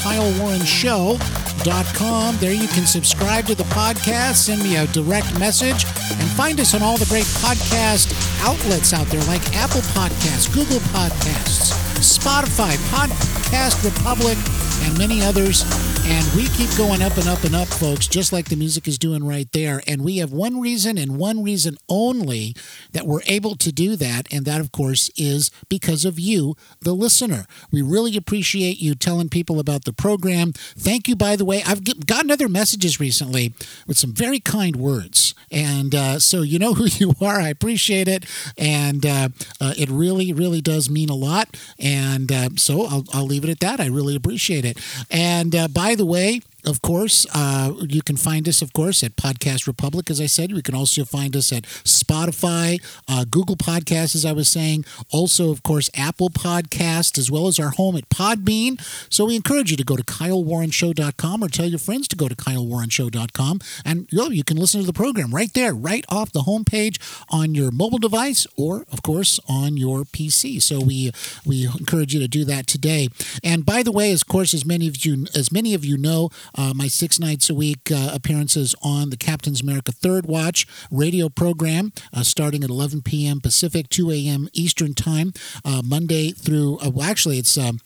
KyleWarrenShow.com. 1.66 2.38
There 2.38 2.54
you 2.54 2.68
can 2.68 2.86
subscribe 2.86 3.46
to 3.48 3.56
the 3.56 3.64
podcast, 3.66 4.36
send 4.36 4.62
me 4.64 4.78
a 4.78 4.88
direct 4.88 5.38
message, 5.40 5.86
and 6.12 6.30
find 6.32 6.60
us 6.60 6.74
on 6.74 6.82
all 6.82 6.98
the 6.98 7.06
great 7.06 7.26
podcast 7.42 8.14
outlets 8.46 8.94
out 8.94 9.08
there 9.08 9.24
like 9.24 9.42
Apple 9.56 9.82
Podcasts, 9.94 10.54
Google 10.54 10.80
Podcasts, 10.94 11.74
Spotify, 12.00 12.76
Podcast 12.90 13.84
Republic, 13.84 14.38
and 14.86 14.98
many 14.98 15.22
others. 15.24 15.95
And 16.08 16.36
we 16.36 16.48
keep 16.50 16.70
going 16.78 17.02
up 17.02 17.18
and 17.18 17.28
up 17.28 17.44
and 17.46 17.56
up, 17.56 17.68
folks, 17.68 18.08
just 18.08 18.32
like 18.32 18.50
the 18.50 18.56
music 18.56 18.88
is 18.88 19.00
doing 19.00 19.26
right 19.26 19.52
there. 19.54 19.82
And 19.88 20.04
we 20.04 20.18
have 20.18 20.32
one 20.32 20.62
reason 20.62 21.00
and 21.00 21.18
one 21.18 21.42
reason 21.44 21.78
only 21.90 22.56
that 22.92 23.08
we're 23.08 23.24
able 23.26 23.56
to 23.56 23.72
do 23.72 23.96
that. 23.96 24.32
And 24.32 24.46
that, 24.46 24.62
of 24.62 24.72
course, 24.72 25.10
is 25.18 25.50
because 25.68 26.06
of 26.06 26.20
you, 26.20 26.56
the 26.80 26.94
listener. 26.94 27.48
We 27.72 27.82
really 27.82 28.16
appreciate 28.16 28.80
you 28.80 28.94
telling 28.94 29.30
people 29.30 29.60
about 29.60 29.86
the 29.86 29.94
program. 29.94 30.54
Thank 30.54 31.08
you, 31.08 31.16
by 31.16 31.36
the 31.36 31.46
way. 31.46 31.64
I've 31.66 32.06
gotten 32.06 32.30
other 32.30 32.48
messages 32.48 33.00
recently 33.00 33.56
with 33.88 33.98
some 33.98 34.14
very 34.14 34.40
kind 34.40 34.76
words. 34.76 35.34
And 35.50 35.96
uh, 35.96 36.20
so 36.20 36.44
you 36.44 36.60
know 36.60 36.74
who 36.76 36.86
you 36.86 37.14
are. 37.20 37.40
I 37.40 37.50
appreciate 37.50 38.08
it. 38.08 38.26
And 38.60 39.06
uh, 39.08 39.30
uh, 39.60 39.74
it 39.76 39.90
really, 39.90 40.34
really 40.34 40.62
does 40.62 40.88
mean 40.88 41.10
a 41.10 41.16
lot. 41.16 41.60
And 41.80 42.32
uh, 42.32 42.50
so 42.58 42.86
I'll, 42.86 43.06
I'll 43.12 43.26
leave 43.26 43.44
it 43.44 43.50
at 43.50 43.60
that. 43.62 43.80
I 43.80 43.88
really 43.88 44.16
appreciate 44.16 44.66
it. 44.66 44.78
And 45.10 45.56
uh, 45.56 45.68
by 45.68 45.95
the 45.96 46.06
way, 46.06 46.42
of 46.66 46.82
course, 46.82 47.26
uh, 47.34 47.74
you 47.88 48.02
can 48.02 48.18
find 48.18 48.48
us, 48.48 48.62
of 48.62 48.74
course, 48.74 49.04
at 49.04 49.16
Podcast 49.16 49.68
Republic, 49.68 50.10
as 50.10 50.20
I 50.20 50.26
said. 50.26 50.52
You 50.52 50.62
can 50.62 50.76
also 50.76 51.06
find 51.06 51.36
us 51.36 51.52
at 51.52 51.64
Spotify, 51.64 52.82
uh, 53.08 53.26
Google 53.30 53.56
Podcasts, 53.56 54.16
as 54.16 54.26
I 54.26 54.32
was 54.32 54.50
saying. 54.50 54.86
Also, 55.12 55.52
of 55.52 55.64
course, 55.64 55.90
Apple 55.96 56.30
Podcasts, 56.30 57.18
as 57.18 57.30
well 57.30 57.48
as 57.48 57.60
our 57.60 57.70
home 57.70 57.96
at 57.96 58.10
Podbean. 58.10 58.80
So 59.12 59.26
we 59.26 59.36
encourage 59.36 59.72
you 59.72 59.78
to 59.78 59.84
go 59.84 59.96
to 59.96 60.04
KyleWarrenShow.com 60.04 61.44
or 61.44 61.48
tell 61.50 61.68
your 61.68 61.80
friends 61.80 62.08
to 62.10 62.16
go 62.16 62.28
to 62.28 62.36
KyleWarrenShow.com. 62.36 63.60
And 63.84 64.08
you, 64.12 64.18
know, 64.18 64.30
you 64.30 64.44
can 64.44 64.58
listen 64.58 64.82
to 64.82 64.88
the 64.88 64.94
program 64.94 65.34
right 65.34 65.54
there, 65.54 65.74
right 65.74 66.06
off 66.10 66.32
the 66.32 66.42
homepage 66.42 67.00
on 67.30 67.56
your 67.56 67.72
mobile 67.72 68.00
device 68.00 68.48
or, 68.58 68.86
of 68.92 69.02
course, 69.04 69.40
on 69.48 69.78
your 69.78 70.04
PC. 70.04 70.62
So 70.62 70.80
we 70.80 71.12
we 71.46 71.66
encourage 71.66 72.14
you 72.14 72.20
to 72.20 72.28
do 72.28 72.46
that 72.46 72.68
today. 72.68 73.10
And 73.44 73.66
by 73.66 73.84
the 73.84 73.92
way, 73.92 74.12
of 74.12 74.28
course, 74.28 74.54
as 74.54 74.66
many 74.66 74.88
of 74.88 75.06
you 75.06 75.26
as 75.36 75.52
many 75.52 75.74
of 75.74 75.86
you 75.86 75.98
know, 75.98 76.30
uh, 76.56 76.74
my 76.76 76.88
six 76.88 77.20
nights 77.20 77.50
a 77.50 77.54
week 77.54 77.92
uh, 77.92 78.12
appearances 78.14 78.76
on 78.82 79.10
the 79.10 79.18
Captain's 79.18 79.62
America 79.62 79.92
Third 79.92 80.26
Watch 80.26 80.68
radio 80.92 81.30
program, 81.30 81.92
uh, 82.14 82.24
starting 82.24 82.64
at 82.64 82.70
11 82.70 83.02
p.m. 83.02 83.42
Pacific, 83.42 83.90
2 83.90 84.12
a.m. 84.12 84.50
Eastern 84.54 84.94
Time, 84.94 85.34
uh, 85.64 85.82
Monday 85.84 86.32
through. 86.32 86.78
Uh, 86.80 86.90
well, 86.90 87.10
actually, 87.10 87.38
it's 87.38 87.58
um, 87.58 87.80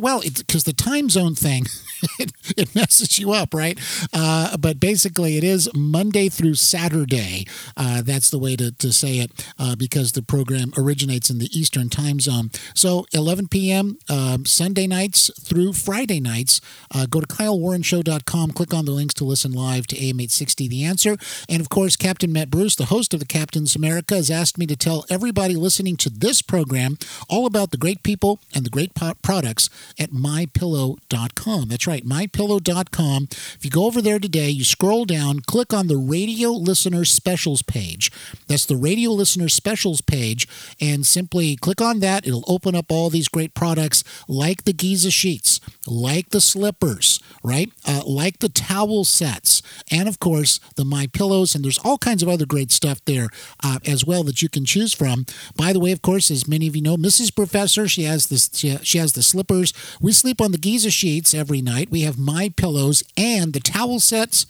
well, 0.00 0.22
because 0.22 0.64
the 0.64 0.72
time 0.72 1.08
zone 1.08 1.34
thing 1.34 1.66
it, 2.18 2.32
it 2.56 2.74
messes 2.74 3.18
you 3.18 3.32
up, 3.32 3.54
right? 3.54 3.78
Uh, 4.12 4.56
but 4.56 4.80
basically, 4.80 5.36
it 5.36 5.44
is 5.44 5.68
Monday 5.74 6.28
through 6.28 6.54
Saturday. 6.54 7.46
Uh, 7.76 8.02
that's 8.02 8.30
the 8.30 8.38
way 8.38 8.56
to, 8.56 8.72
to 8.72 8.92
say 8.92 9.18
it 9.18 9.52
uh, 9.58 9.76
because 9.76 10.12
the 10.12 10.22
program 10.22 10.72
originates 10.76 11.30
in 11.30 11.38
the 11.38 11.48
Eastern 11.58 11.88
time 11.88 12.20
zone. 12.20 12.50
So 12.74 13.06
11 13.12 13.48
p.m. 13.48 13.98
Um, 14.08 14.46
Sunday 14.46 14.86
nights 14.86 15.30
through 15.40 15.72
Friday 15.72 16.20
nights. 16.20 16.60
Uh, 16.94 17.06
go 17.06 17.20
to 17.20 17.26
KyleWarrenShow.com, 17.26 18.13
click 18.22 18.72
on 18.72 18.84
the 18.84 18.92
links 18.92 19.14
to 19.14 19.24
listen 19.24 19.52
live 19.52 19.86
to 19.88 19.96
AM 19.96 20.20
860 20.20 20.68
The 20.68 20.84
Answer. 20.84 21.16
And 21.48 21.60
of 21.60 21.68
course, 21.68 21.96
Captain 21.96 22.32
Matt 22.32 22.50
Bruce, 22.50 22.76
the 22.76 22.86
host 22.86 23.14
of 23.14 23.20
the 23.20 23.26
Captain's 23.26 23.74
America, 23.74 24.14
has 24.14 24.30
asked 24.30 24.58
me 24.58 24.66
to 24.66 24.76
tell 24.76 25.04
everybody 25.10 25.56
listening 25.56 25.96
to 25.96 26.10
this 26.10 26.42
program 26.42 26.98
all 27.28 27.46
about 27.46 27.70
the 27.70 27.76
great 27.76 28.02
people 28.02 28.40
and 28.54 28.64
the 28.64 28.70
great 28.70 28.94
products 28.94 29.68
at 29.98 30.10
MyPillow.com. 30.10 31.68
That's 31.68 31.86
right, 31.86 32.04
MyPillow.com. 32.04 33.28
If 33.30 33.58
you 33.62 33.70
go 33.70 33.86
over 33.86 34.02
there 34.02 34.18
today, 34.18 34.50
you 34.50 34.64
scroll 34.64 35.04
down, 35.04 35.40
click 35.40 35.72
on 35.72 35.88
the 35.88 35.96
Radio 35.96 36.50
Listener 36.50 37.04
Specials 37.04 37.62
page. 37.62 38.12
That's 38.46 38.66
the 38.66 38.76
Radio 38.76 39.10
Listener 39.10 39.48
Specials 39.48 40.00
page, 40.00 40.46
and 40.80 41.06
simply 41.06 41.56
click 41.56 41.80
on 41.80 42.00
that. 42.00 42.26
It'll 42.26 42.44
open 42.46 42.74
up 42.74 42.92
all 42.92 43.10
these 43.10 43.28
great 43.28 43.54
products 43.54 44.04
like 44.28 44.64
the 44.64 44.72
Giza 44.72 45.10
sheets, 45.10 45.60
like 45.86 46.30
the 46.30 46.40
slippers, 46.40 47.20
right? 47.42 47.70
Uh, 47.86 48.02
like 48.06 48.38
the 48.38 48.48
towel 48.48 49.04
sets, 49.04 49.62
and 49.90 50.08
of 50.08 50.18
course 50.18 50.60
the 50.76 50.84
My 50.84 51.06
Pillows. 51.06 51.54
And 51.54 51.64
there's 51.64 51.78
all 51.78 51.98
kinds 51.98 52.22
of 52.22 52.28
other 52.28 52.46
great 52.46 52.70
stuff 52.70 53.04
there 53.04 53.28
uh, 53.62 53.78
as 53.86 54.04
well 54.04 54.22
that 54.24 54.42
you 54.42 54.48
can 54.48 54.64
choose 54.64 54.92
from. 54.94 55.26
By 55.56 55.72
the 55.72 55.80
way, 55.80 55.92
of 55.92 56.02
course, 56.02 56.30
as 56.30 56.48
many 56.48 56.66
of 56.66 56.76
you 56.76 56.82
know, 56.82 56.96
Mrs. 56.96 57.34
Professor, 57.34 57.88
she 57.88 58.04
has 58.04 58.28
this. 58.28 58.50
She, 58.54 58.76
she 58.82 58.98
has 58.98 59.12
the 59.12 59.22
slippers. 59.22 59.72
We 60.00 60.12
sleep 60.12 60.40
on 60.40 60.52
the 60.52 60.58
Giza 60.58 60.90
sheets 60.90 61.34
every 61.34 61.62
night. 61.62 61.90
We 61.90 62.02
have 62.02 62.18
My 62.18 62.50
Pillows, 62.56 63.02
and 63.16 63.52
the 63.52 63.60
towel 63.60 64.00
sets 64.00 64.46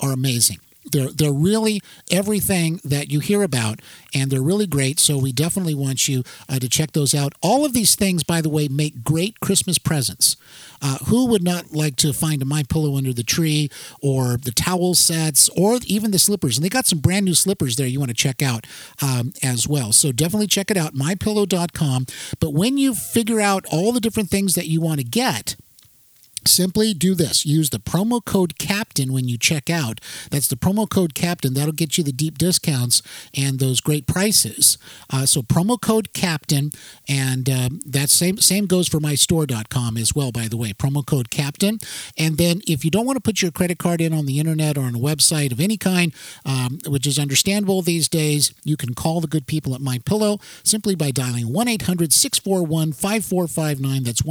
are 0.00 0.12
amazing. 0.12 0.58
They're, 0.90 1.10
they're 1.10 1.32
really 1.32 1.80
everything 2.10 2.80
that 2.84 3.10
you 3.10 3.20
hear 3.20 3.42
about, 3.42 3.80
and 4.14 4.30
they're 4.30 4.42
really 4.42 4.66
great. 4.66 4.98
So 4.98 5.18
we 5.18 5.32
definitely 5.32 5.74
want 5.74 6.08
you 6.08 6.22
uh, 6.48 6.58
to 6.58 6.68
check 6.68 6.92
those 6.92 7.14
out. 7.14 7.34
All 7.40 7.64
of 7.64 7.72
these 7.72 7.94
things, 7.94 8.22
by 8.22 8.40
the 8.40 8.48
way, 8.48 8.68
make 8.68 9.04
great 9.04 9.40
Christmas 9.40 9.78
presents. 9.78 10.36
Uh, 10.80 10.98
who 11.06 11.26
would 11.26 11.42
not 11.42 11.72
like 11.72 11.96
to 11.96 12.12
find 12.12 12.40
a 12.40 12.44
My 12.44 12.62
Pillow 12.62 12.96
under 12.96 13.12
the 13.12 13.24
tree, 13.24 13.68
or 14.00 14.36
the 14.36 14.52
towel 14.52 14.94
sets, 14.94 15.48
or 15.50 15.78
even 15.86 16.10
the 16.10 16.18
slippers? 16.18 16.56
And 16.56 16.64
they 16.64 16.68
got 16.68 16.86
some 16.86 17.00
brand 17.00 17.24
new 17.24 17.34
slippers 17.34 17.76
there 17.76 17.86
you 17.86 17.98
want 17.98 18.10
to 18.10 18.14
check 18.14 18.42
out 18.42 18.66
um, 19.02 19.32
as 19.42 19.66
well. 19.66 19.92
So 19.92 20.12
definitely 20.12 20.46
check 20.46 20.70
it 20.70 20.76
out, 20.76 20.94
mypillow.com. 20.94 22.06
But 22.40 22.52
when 22.52 22.78
you 22.78 22.94
figure 22.94 23.40
out 23.40 23.66
all 23.70 23.92
the 23.92 24.00
different 24.00 24.30
things 24.30 24.54
that 24.54 24.66
you 24.66 24.80
want 24.80 25.00
to 25.00 25.04
get, 25.04 25.56
simply 26.46 26.94
do 26.94 27.14
this. 27.14 27.46
Use 27.46 27.70
the 27.70 27.78
promo 27.78 28.24
code 28.24 28.58
captain 28.58 29.12
when 29.12 29.28
you 29.28 29.38
check 29.38 29.70
out. 29.70 30.00
That's 30.30 30.48
the 30.48 30.56
promo 30.56 30.88
code 30.88 31.14
captain. 31.14 31.54
That'll 31.54 31.72
get 31.72 31.98
you 31.98 32.04
the 32.04 32.12
deep 32.12 32.38
discounts 32.38 33.02
and 33.34 33.58
those 33.58 33.80
great 33.80 34.06
prices. 34.06 34.78
Uh, 35.10 35.26
so 35.26 35.42
promo 35.42 35.80
code 35.80 36.12
captain 36.12 36.70
and 37.08 37.48
um, 37.48 37.80
that 37.86 38.10
same 38.10 38.38
same 38.38 38.66
goes 38.66 38.88
for 38.88 38.98
mystore.com 38.98 39.96
as 39.96 40.14
well 40.14 40.32
by 40.32 40.48
the 40.48 40.56
way. 40.56 40.72
Promo 40.72 41.04
code 41.04 41.30
captain. 41.30 41.78
And 42.16 42.38
then 42.38 42.60
if 42.66 42.84
you 42.84 42.90
don't 42.90 43.06
want 43.06 43.16
to 43.16 43.22
put 43.22 43.42
your 43.42 43.50
credit 43.50 43.78
card 43.78 44.00
in 44.00 44.12
on 44.12 44.26
the 44.26 44.38
internet 44.38 44.76
or 44.76 44.82
on 44.82 44.94
a 44.94 44.98
website 44.98 45.52
of 45.52 45.60
any 45.60 45.76
kind 45.76 46.12
um, 46.44 46.78
which 46.86 47.06
is 47.06 47.18
understandable 47.18 47.82
these 47.82 48.08
days 48.08 48.52
you 48.64 48.76
can 48.76 48.94
call 48.94 49.20
the 49.20 49.26
good 49.26 49.46
people 49.46 49.74
at 49.74 49.80
my 49.80 49.98
pillow 49.98 50.38
simply 50.62 50.94
by 50.94 51.10
dialing 51.10 51.46
1-800-641-5459 51.46 54.04
that's 54.04 54.22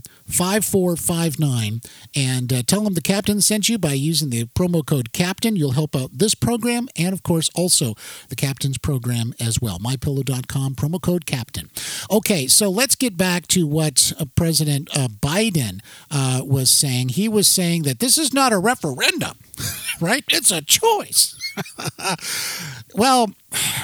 1-800-641 0.00 0.06
5459 0.32 1.80
and 2.14 2.52
uh, 2.52 2.62
tell 2.62 2.82
them 2.82 2.94
the 2.94 3.00
captain 3.00 3.40
sent 3.40 3.68
you 3.68 3.78
by 3.78 3.92
using 3.92 4.30
the 4.30 4.44
promo 4.44 4.84
code 4.84 5.12
captain. 5.12 5.56
You'll 5.56 5.72
help 5.72 5.94
out 5.94 6.10
this 6.12 6.34
program 6.34 6.88
and 6.96 7.12
of 7.12 7.22
course 7.22 7.50
also 7.54 7.94
the 8.28 8.36
captain's 8.36 8.78
program 8.78 9.34
as 9.38 9.60
well. 9.60 9.78
mypillow.com 9.78 10.74
promo 10.74 11.00
code 11.00 11.26
captain. 11.26 11.70
Okay 12.10 12.46
so 12.46 12.70
let's 12.70 12.94
get 12.94 13.16
back 13.16 13.46
to 13.48 13.66
what 13.66 14.12
uh, 14.18 14.24
president 14.34 14.88
uh, 14.96 15.08
biden 15.08 15.80
uh, 16.10 16.40
was 16.44 16.70
saying. 16.70 17.10
He 17.10 17.28
was 17.28 17.46
saying 17.46 17.82
that 17.82 17.98
this 17.98 18.16
is 18.16 18.32
not 18.32 18.52
a 18.52 18.58
referendum 18.58 19.38
right? 20.00 20.24
It's 20.28 20.50
a 20.50 20.62
choice. 20.62 21.36
Well, 22.94 23.30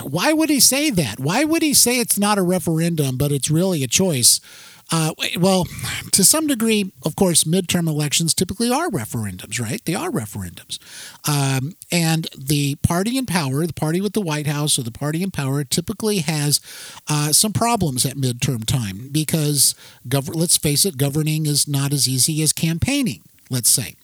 why 0.02 0.32
would 0.32 0.50
he 0.50 0.60
say 0.60 0.90
that? 0.90 1.18
Why 1.18 1.44
would 1.44 1.62
he 1.62 1.72
say 1.72 1.98
it's 1.98 2.18
not 2.18 2.36
a 2.36 2.42
referendum, 2.42 3.16
but 3.16 3.32
it's 3.32 3.50
really 3.50 3.82
a 3.82 3.86
choice? 3.86 4.40
Uh, 4.90 5.12
well, 5.38 5.66
to 6.12 6.24
some 6.24 6.46
degree, 6.46 6.92
of 7.04 7.14
course, 7.14 7.44
midterm 7.44 7.88
elections 7.88 8.32
typically 8.34 8.70
are 8.70 8.88
referendums, 8.88 9.60
right? 9.60 9.84
They 9.84 9.94
are 9.94 10.10
referendums. 10.10 10.78
Um, 11.28 11.74
and 11.92 12.26
the 12.36 12.76
party 12.76 13.18
in 13.18 13.26
power, 13.26 13.66
the 13.66 13.74
party 13.74 14.00
with 14.00 14.14
the 14.14 14.20
White 14.22 14.46
House 14.46 14.78
or 14.78 14.82
the 14.82 14.90
party 14.90 15.22
in 15.22 15.30
power, 15.30 15.62
typically 15.64 16.18
has 16.18 16.60
uh, 17.08 17.32
some 17.32 17.52
problems 17.52 18.06
at 18.06 18.16
midterm 18.16 18.64
time 18.64 19.08
because, 19.12 19.74
gov- 20.08 20.34
let's 20.34 20.56
face 20.56 20.86
it, 20.86 20.96
governing 20.96 21.46
is 21.46 21.68
not 21.68 21.92
as 21.92 22.08
easy 22.08 22.42
as 22.42 22.52
campaigning 22.52 23.22
let's 23.50 23.70
say. 23.70 23.94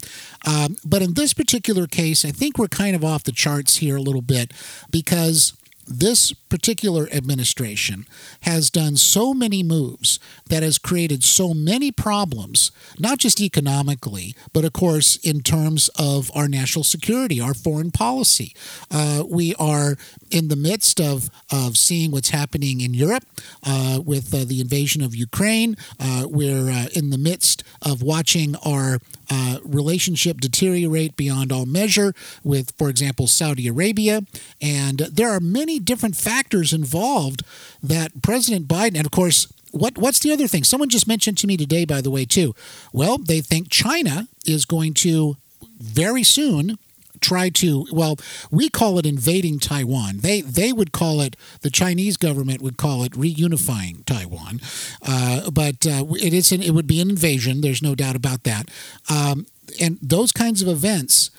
Um, 0.47 0.77
but 0.87 1.03
in 1.03 1.15
this 1.15 1.35
particular 1.35 1.87
case, 1.87 2.25
I 2.25 2.31
think 2.31 2.57
we're 2.57 2.67
kind 2.67 2.97
of 2.97 3.05
off 3.05 3.25
the 3.25 3.31
charts 3.31 3.77
here 3.77 3.97
a 3.97 4.01
little 4.01 4.23
bit 4.23 4.53
because 4.91 5.53
this 5.87 6.33
particular 6.55 7.09
administration 7.11 8.07
has 8.43 8.71
done 8.71 8.95
so 8.95 9.35
many 9.35 9.61
moves 9.61 10.21
that 10.47 10.63
has 10.63 10.79
created 10.79 11.25
so 11.25 11.53
many 11.53 11.91
problems, 11.91 12.71
not 12.97 13.19
just 13.19 13.41
economically, 13.41 14.37
but 14.53 14.65
of 14.65 14.73
course 14.73 15.17
in 15.25 15.41
terms 15.41 15.91
of 15.99 16.31
our 16.33 16.47
national 16.47 16.85
security, 16.85 17.41
our 17.41 17.55
foreign 17.55 17.91
policy. 17.91 18.55
Uh, 18.89 19.25
we 19.29 19.53
are 19.57 19.97
in 20.31 20.47
the 20.47 20.55
midst 20.55 21.01
of, 21.01 21.29
of 21.51 21.77
seeing 21.77 22.13
what's 22.13 22.31
happening 22.31 22.81
in 22.81 22.95
Europe 22.95 23.25
uh, 23.65 23.99
with 24.05 24.33
uh, 24.33 24.45
the 24.45 24.61
invasion 24.61 25.03
of 25.03 25.13
Ukraine. 25.13 25.77
Uh, 25.99 26.27
we're 26.29 26.71
uh, 26.71 26.87
in 26.95 27.11
the 27.11 27.19
midst 27.19 27.65
of 27.83 28.01
watching 28.01 28.55
our 28.65 29.01
uh, 29.31 29.59
relationship 29.65 30.41
deteriorate 30.41 31.17
beyond 31.17 31.51
all 31.51 31.67
measure 31.67 32.13
with, 32.43 32.73
for 32.77 32.89
example, 32.89 33.27
Saudi 33.27 33.67
Arabia. 33.67 34.23
And 34.61 34.99
there 34.99 35.31
are 35.31 35.41
many 35.41 35.79
different 35.79 36.15
factors 36.15 36.44
involved 36.53 37.43
that 37.83 38.23
President 38.23 38.69
Biden, 38.69 38.97
and 38.97 39.07
of 39.07 39.11
course, 39.11 39.53
what 39.73 39.99
what's 39.99 40.21
the 40.21 40.33
other 40.33 40.47
thing? 40.47 40.65
Someone 40.65 40.89
just 40.89 41.09
mentioned 41.09 41.39
to 41.39 41.47
me 41.47 41.57
today, 41.57 41.85
by 41.85 42.01
the 42.01 42.11
way, 42.11 42.25
too. 42.25 42.55
Well, 42.93 43.19
they 43.19 43.41
think 43.41 43.71
China 43.71 44.29
is 44.47 44.65
going 44.65 44.95
to 44.95 45.37
very 45.79 46.23
soon 46.23 46.79
try 47.21 47.49
to 47.49 47.87
well 47.91 48.17
we 48.51 48.69
call 48.69 48.99
it 48.99 49.07
invading 49.07 49.59
taiwan 49.59 50.19
they 50.19 50.43
they 50.43 50.73
would 50.73 50.93
call 50.93 51.23
it 51.23 51.37
the 51.63 51.71
chinese 51.71 52.19
government 52.19 52.61
would 52.61 52.77
call 52.77 53.03
it 53.03 53.13
reunifying 53.13 54.05
taiwan 54.05 54.61
uh, 55.07 55.51
but 55.51 55.87
uh, 55.87 56.05
it 56.21 56.35
is 56.35 56.53
an, 56.53 56.63
it 56.63 56.73
would 56.73 56.87
be 56.87 57.01
an 57.01 57.09
invasion 57.09 57.63
there's 57.63 57.83
no 57.83 57.95
doubt 57.95 58.15
about 58.15 58.43
that 58.45 58.71
um, 59.09 59.47
and 59.81 59.99
those 60.03 60.33
kinds 60.33 60.61
of 60.61 60.69
events 60.69 61.31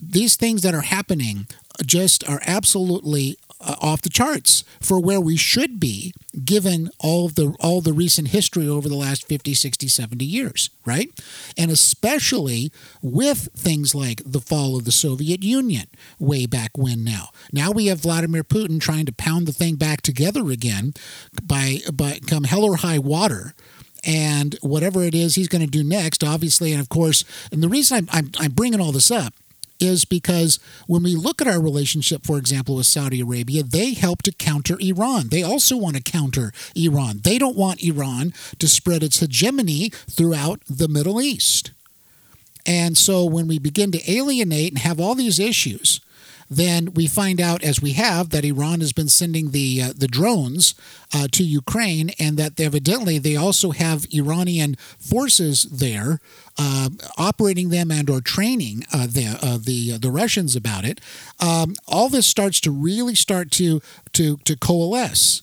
these 0.00 0.36
things 0.36 0.62
that 0.62 0.74
are 0.74 0.82
happening 0.82 1.46
just 1.84 2.28
are 2.28 2.40
absolutely 2.46 3.36
uh, 3.62 3.76
off 3.80 4.02
the 4.02 4.08
charts 4.08 4.64
for 4.80 5.00
where 5.00 5.20
we 5.20 5.36
should 5.36 5.80
be 5.80 6.12
given 6.44 6.90
all 6.98 7.28
the 7.28 7.54
all 7.60 7.80
the 7.80 7.92
recent 7.92 8.28
history 8.28 8.68
over 8.68 8.88
the 8.88 8.96
last 8.96 9.26
50 9.26 9.54
60 9.54 9.88
70 9.88 10.24
years 10.24 10.70
right? 10.84 11.10
And 11.56 11.70
especially 11.70 12.72
with 13.00 13.48
things 13.54 13.94
like 13.94 14.22
the 14.24 14.40
fall 14.40 14.76
of 14.76 14.84
the 14.84 14.92
soviet 14.92 15.42
union 15.42 15.86
way 16.18 16.46
back 16.46 16.76
when 16.76 17.04
now. 17.04 17.28
Now 17.52 17.70
we 17.70 17.86
have 17.86 18.00
vladimir 18.00 18.44
putin 18.44 18.80
trying 18.80 19.06
to 19.06 19.12
pound 19.12 19.46
the 19.46 19.52
thing 19.52 19.76
back 19.76 20.02
together 20.02 20.50
again 20.50 20.94
by 21.42 21.78
by 21.92 22.18
come 22.26 22.44
hell 22.44 22.64
or 22.64 22.76
high 22.76 22.98
water 22.98 23.54
and 24.04 24.56
whatever 24.62 25.02
it 25.04 25.14
is 25.14 25.36
he's 25.36 25.48
going 25.48 25.64
to 25.64 25.70
do 25.70 25.84
next 25.84 26.24
obviously 26.24 26.72
and 26.72 26.80
of 26.80 26.88
course 26.88 27.24
and 27.52 27.62
the 27.62 27.68
reason 27.68 27.98
I'm, 27.98 28.08
I'm, 28.12 28.30
I'm 28.40 28.50
bringing 28.50 28.80
all 28.80 28.92
this 28.92 29.10
up 29.10 29.34
is 29.82 30.04
because 30.04 30.58
when 30.86 31.02
we 31.02 31.14
look 31.14 31.40
at 31.40 31.48
our 31.48 31.60
relationship, 31.60 32.24
for 32.24 32.38
example, 32.38 32.76
with 32.76 32.86
Saudi 32.86 33.20
Arabia, 33.20 33.62
they 33.62 33.94
help 33.94 34.22
to 34.22 34.32
counter 34.32 34.76
Iran. 34.80 35.28
They 35.28 35.42
also 35.42 35.76
want 35.76 35.96
to 35.96 36.02
counter 36.02 36.52
Iran. 36.74 37.20
They 37.22 37.38
don't 37.38 37.56
want 37.56 37.82
Iran 37.82 38.32
to 38.58 38.68
spread 38.68 39.02
its 39.02 39.20
hegemony 39.20 39.90
throughout 39.90 40.62
the 40.68 40.88
Middle 40.88 41.20
East. 41.20 41.72
And 42.64 42.96
so 42.96 43.24
when 43.24 43.48
we 43.48 43.58
begin 43.58 43.90
to 43.92 44.10
alienate 44.10 44.70
and 44.72 44.78
have 44.78 45.00
all 45.00 45.14
these 45.14 45.40
issues, 45.40 46.00
then 46.56 46.94
we 46.94 47.06
find 47.06 47.40
out, 47.40 47.62
as 47.62 47.80
we 47.80 47.92
have, 47.92 48.30
that 48.30 48.44
Iran 48.44 48.80
has 48.80 48.92
been 48.92 49.08
sending 49.08 49.50
the 49.50 49.82
uh, 49.82 49.92
the 49.96 50.08
drones 50.08 50.74
uh, 51.14 51.28
to 51.32 51.44
Ukraine, 51.44 52.10
and 52.18 52.36
that 52.36 52.58
evidently 52.60 53.18
they 53.18 53.36
also 53.36 53.70
have 53.70 54.06
Iranian 54.12 54.76
forces 54.98 55.64
there 55.64 56.20
uh, 56.58 56.90
operating 57.18 57.70
them 57.70 57.90
and 57.90 58.08
or 58.08 58.20
training 58.20 58.84
uh, 58.92 59.06
the 59.06 59.38
uh, 59.40 59.58
the 59.62 59.98
the 59.98 60.10
Russians 60.10 60.56
about 60.56 60.84
it. 60.84 61.00
Um, 61.40 61.74
all 61.86 62.08
this 62.08 62.26
starts 62.26 62.60
to 62.60 62.70
really 62.70 63.14
start 63.14 63.50
to 63.52 63.80
to 64.12 64.36
to 64.38 64.56
coalesce 64.56 65.42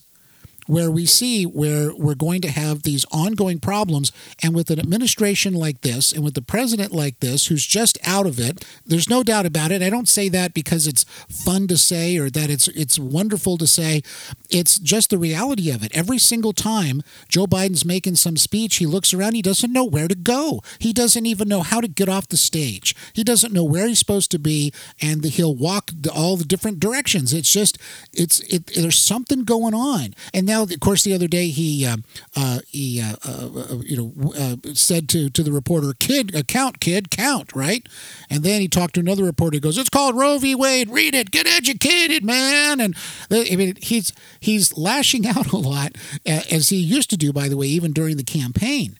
where 0.70 0.90
we 0.90 1.04
see 1.04 1.44
where 1.44 1.92
we're 1.96 2.14
going 2.14 2.40
to 2.40 2.48
have 2.48 2.84
these 2.84 3.04
ongoing 3.10 3.58
problems. 3.58 4.12
And 4.40 4.54
with 4.54 4.70
an 4.70 4.78
administration 4.78 5.52
like 5.52 5.80
this, 5.80 6.12
and 6.12 6.22
with 6.22 6.34
the 6.34 6.42
president 6.42 6.92
like 6.92 7.18
this, 7.18 7.46
who's 7.46 7.66
just 7.66 7.98
out 8.06 8.24
of 8.24 8.38
it, 8.38 8.64
there's 8.86 9.10
no 9.10 9.24
doubt 9.24 9.46
about 9.46 9.72
it. 9.72 9.82
I 9.82 9.90
don't 9.90 10.08
say 10.08 10.28
that 10.28 10.54
because 10.54 10.86
it's 10.86 11.02
fun 11.28 11.66
to 11.66 11.76
say 11.76 12.16
or 12.18 12.30
that 12.30 12.50
it's 12.50 12.68
it's 12.68 13.00
wonderful 13.00 13.58
to 13.58 13.66
say. 13.66 14.02
It's 14.48 14.78
just 14.78 15.10
the 15.10 15.18
reality 15.18 15.70
of 15.72 15.82
it. 15.82 15.90
Every 15.92 16.18
single 16.18 16.52
time 16.52 17.02
Joe 17.28 17.46
Biden's 17.46 17.84
making 17.84 18.14
some 18.14 18.36
speech, 18.36 18.76
he 18.76 18.86
looks 18.86 19.12
around, 19.12 19.34
he 19.34 19.42
doesn't 19.42 19.72
know 19.72 19.84
where 19.84 20.06
to 20.06 20.14
go. 20.14 20.62
He 20.78 20.92
doesn't 20.92 21.26
even 21.26 21.48
know 21.48 21.62
how 21.62 21.80
to 21.80 21.88
get 21.88 22.08
off 22.08 22.28
the 22.28 22.36
stage. 22.36 22.94
He 23.12 23.24
doesn't 23.24 23.52
know 23.52 23.64
where 23.64 23.88
he's 23.88 23.98
supposed 23.98 24.30
to 24.30 24.38
be, 24.38 24.72
and 25.00 25.24
he'll 25.24 25.56
walk 25.56 25.90
all 26.14 26.36
the 26.36 26.44
different 26.44 26.78
directions. 26.78 27.32
It's 27.32 27.52
just 27.52 27.76
it's 28.12 28.38
it, 28.40 28.68
there's 28.76 28.98
something 28.98 29.42
going 29.42 29.74
on, 29.74 30.14
and 30.32 30.46
now 30.46 30.59
now, 30.60 30.74
of 30.74 30.80
course, 30.80 31.04
the 31.04 31.14
other 31.14 31.28
day 31.28 31.48
he 31.48 31.86
uh, 31.86 31.96
uh, 32.36 32.60
he 32.66 33.00
uh, 33.00 33.16
uh, 33.26 33.46
uh 33.46 33.76
you 33.82 33.96
know 33.96 34.56
said 34.74 35.08
to 35.10 35.30
to 35.30 35.42
the 35.42 35.52
reporter, 35.52 35.92
"Kid, 35.98 36.46
count, 36.48 36.80
kid, 36.80 37.10
count." 37.10 37.54
Right, 37.54 37.86
and 38.28 38.42
then 38.42 38.60
he 38.60 38.68
talked 38.68 38.94
to 38.94 39.00
another 39.00 39.24
reporter. 39.24 39.56
He 39.56 39.60
goes, 39.60 39.78
"It's 39.78 39.88
called 39.88 40.16
Roe 40.16 40.38
v. 40.38 40.54
Wade. 40.54 40.90
Read 40.90 41.14
it. 41.14 41.30
Get 41.30 41.46
educated, 41.46 42.24
man." 42.24 42.80
And 42.80 42.94
I 43.30 43.56
mean, 43.56 43.76
he's 43.80 44.12
he's 44.40 44.76
lashing 44.76 45.26
out 45.26 45.52
a 45.52 45.56
lot 45.56 45.96
as 46.26 46.68
he 46.68 46.76
used 46.76 47.10
to 47.10 47.16
do, 47.16 47.32
by 47.32 47.48
the 47.48 47.56
way, 47.56 47.66
even 47.66 47.92
during 47.92 48.16
the 48.16 48.24
campaign. 48.24 48.98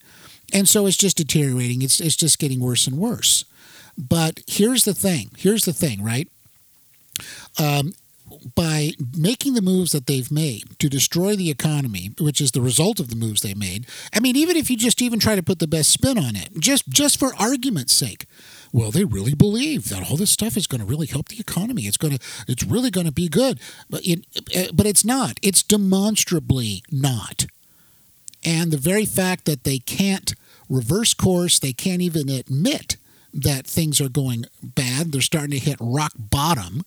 And 0.52 0.68
so 0.68 0.86
it's 0.86 0.96
just 0.96 1.16
deteriorating. 1.16 1.82
It's 1.82 2.00
it's 2.00 2.16
just 2.16 2.38
getting 2.38 2.60
worse 2.60 2.86
and 2.86 2.96
worse. 2.96 3.44
But 3.98 4.40
here's 4.46 4.84
the 4.84 4.94
thing. 4.94 5.30
Here's 5.36 5.64
the 5.64 5.72
thing, 5.72 6.02
right? 6.02 6.28
Um, 7.58 7.92
by 8.54 8.92
making 9.16 9.54
the 9.54 9.62
moves 9.62 9.92
that 9.92 10.06
they've 10.06 10.30
made 10.30 10.78
to 10.78 10.88
destroy 10.88 11.36
the 11.36 11.50
economy, 11.50 12.12
which 12.18 12.40
is 12.40 12.52
the 12.52 12.60
result 12.60 13.00
of 13.00 13.08
the 13.08 13.16
moves 13.16 13.40
they 13.40 13.54
made. 13.54 13.86
I 14.14 14.20
mean, 14.20 14.36
even 14.36 14.56
if 14.56 14.70
you 14.70 14.76
just 14.76 15.02
even 15.02 15.18
try 15.18 15.34
to 15.34 15.42
put 15.42 15.58
the 15.58 15.66
best 15.66 15.90
spin 15.90 16.18
on 16.18 16.36
it, 16.36 16.50
just 16.58 16.88
just 16.88 17.18
for 17.18 17.34
argument's 17.36 17.92
sake, 17.92 18.26
well, 18.72 18.90
they 18.90 19.04
really 19.04 19.34
believe 19.34 19.88
that 19.88 20.08
all 20.08 20.16
this 20.16 20.30
stuff 20.30 20.56
is 20.56 20.66
going 20.66 20.80
to 20.80 20.86
really 20.86 21.06
help 21.06 21.28
the 21.28 21.40
economy. 21.40 21.82
It's 21.82 21.96
going 21.96 22.16
to, 22.16 22.26
it's 22.46 22.64
really 22.64 22.90
going 22.90 23.06
to 23.06 23.12
be 23.12 23.28
good, 23.28 23.60
but 23.88 24.02
it, 24.04 24.24
but 24.74 24.86
it's 24.86 25.04
not. 25.04 25.38
It's 25.42 25.62
demonstrably 25.62 26.82
not. 26.90 27.46
And 28.44 28.70
the 28.70 28.78
very 28.78 29.04
fact 29.04 29.44
that 29.44 29.64
they 29.64 29.78
can't 29.78 30.34
reverse 30.68 31.14
course, 31.14 31.58
they 31.58 31.72
can't 31.72 32.00
even 32.00 32.28
admit 32.28 32.96
that 33.34 33.66
things 33.66 34.00
are 34.00 34.08
going 34.08 34.46
bad. 34.62 35.12
They're 35.12 35.20
starting 35.20 35.50
to 35.50 35.58
hit 35.58 35.76
rock 35.80 36.12
bottom 36.16 36.84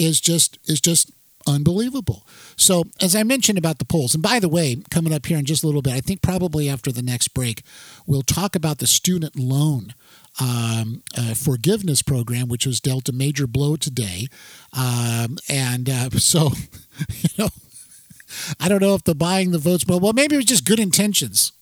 is 0.00 0.20
just 0.20 0.58
is 0.64 0.80
just 0.80 1.10
unbelievable. 1.46 2.26
So, 2.56 2.84
as 3.00 3.16
I 3.16 3.22
mentioned 3.22 3.58
about 3.58 3.78
the 3.78 3.84
polls, 3.84 4.14
and 4.14 4.22
by 4.22 4.38
the 4.38 4.48
way, 4.48 4.76
coming 4.90 5.12
up 5.12 5.26
here 5.26 5.38
in 5.38 5.44
just 5.44 5.62
a 5.62 5.66
little 5.66 5.82
bit, 5.82 5.94
I 5.94 6.00
think 6.00 6.22
probably 6.22 6.68
after 6.68 6.92
the 6.92 7.02
next 7.02 7.28
break, 7.28 7.62
we'll 8.06 8.22
talk 8.22 8.54
about 8.54 8.78
the 8.78 8.86
student 8.86 9.36
loan 9.36 9.94
um, 10.40 11.02
uh, 11.16 11.34
forgiveness 11.34 12.02
program, 12.02 12.48
which 12.48 12.66
was 12.66 12.80
dealt 12.80 13.08
a 13.08 13.12
major 13.12 13.46
blow 13.46 13.76
today. 13.76 14.28
Um, 14.72 15.38
and 15.48 15.88
uh, 15.88 16.10
so, 16.18 16.50
you 17.08 17.30
know, 17.38 17.48
I 18.58 18.68
don't 18.68 18.80
know 18.80 18.94
if 18.94 19.04
the 19.04 19.14
buying 19.14 19.50
the 19.50 19.58
votes, 19.58 19.84
but 19.84 19.98
well, 19.98 20.12
maybe 20.12 20.36
it 20.36 20.38
was 20.38 20.46
just 20.46 20.66
good 20.66 20.80
intentions. 20.80 21.52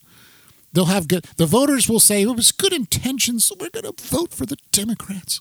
They'll 0.73 0.87
have 0.87 1.09
good. 1.09 1.25
The 1.37 1.47
voters 1.47 1.89
will 1.89 2.01
say 2.01 2.23
it 2.23 2.27
was 2.27 2.53
good 2.53 2.75
intentions, 2.75 3.47
so 3.47 3.57
we're 3.59 3.71
going 3.71 3.91
to 3.91 4.05
vote 4.05 4.35
for 4.35 4.45
the 4.45 4.59
Democrats. 4.71 5.41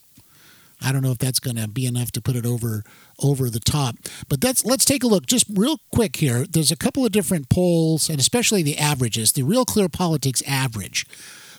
I 0.82 0.92
don't 0.92 1.02
know 1.02 1.12
if 1.12 1.18
that's 1.18 1.40
going 1.40 1.56
to 1.58 1.68
be 1.68 1.86
enough 1.86 2.12
to 2.14 2.22
put 2.22 2.36
it 2.36 2.46
over 2.46 2.84
over 3.20 3.50
the 3.50 3.60
top. 3.60 3.96
But 4.30 4.42
that's 4.42 4.64
let's 4.66 4.86
take 4.86 5.04
a 5.04 5.08
look 5.08 5.26
just 5.26 5.46
real 5.54 5.80
quick 5.94 6.18
here. 6.18 6.46
There's 6.46 6.72
a 6.72 6.78
couple 6.78 7.06
of 7.06 7.12
different 7.12 7.50
polls 7.50 8.10
and 8.10 8.20
especially 8.20 8.64
the 8.64 8.78
averages, 8.78 9.32
the 9.32 9.44
Real 9.44 9.66
Clear 9.66 9.90
Politics 9.90 10.44
average. 10.48 11.08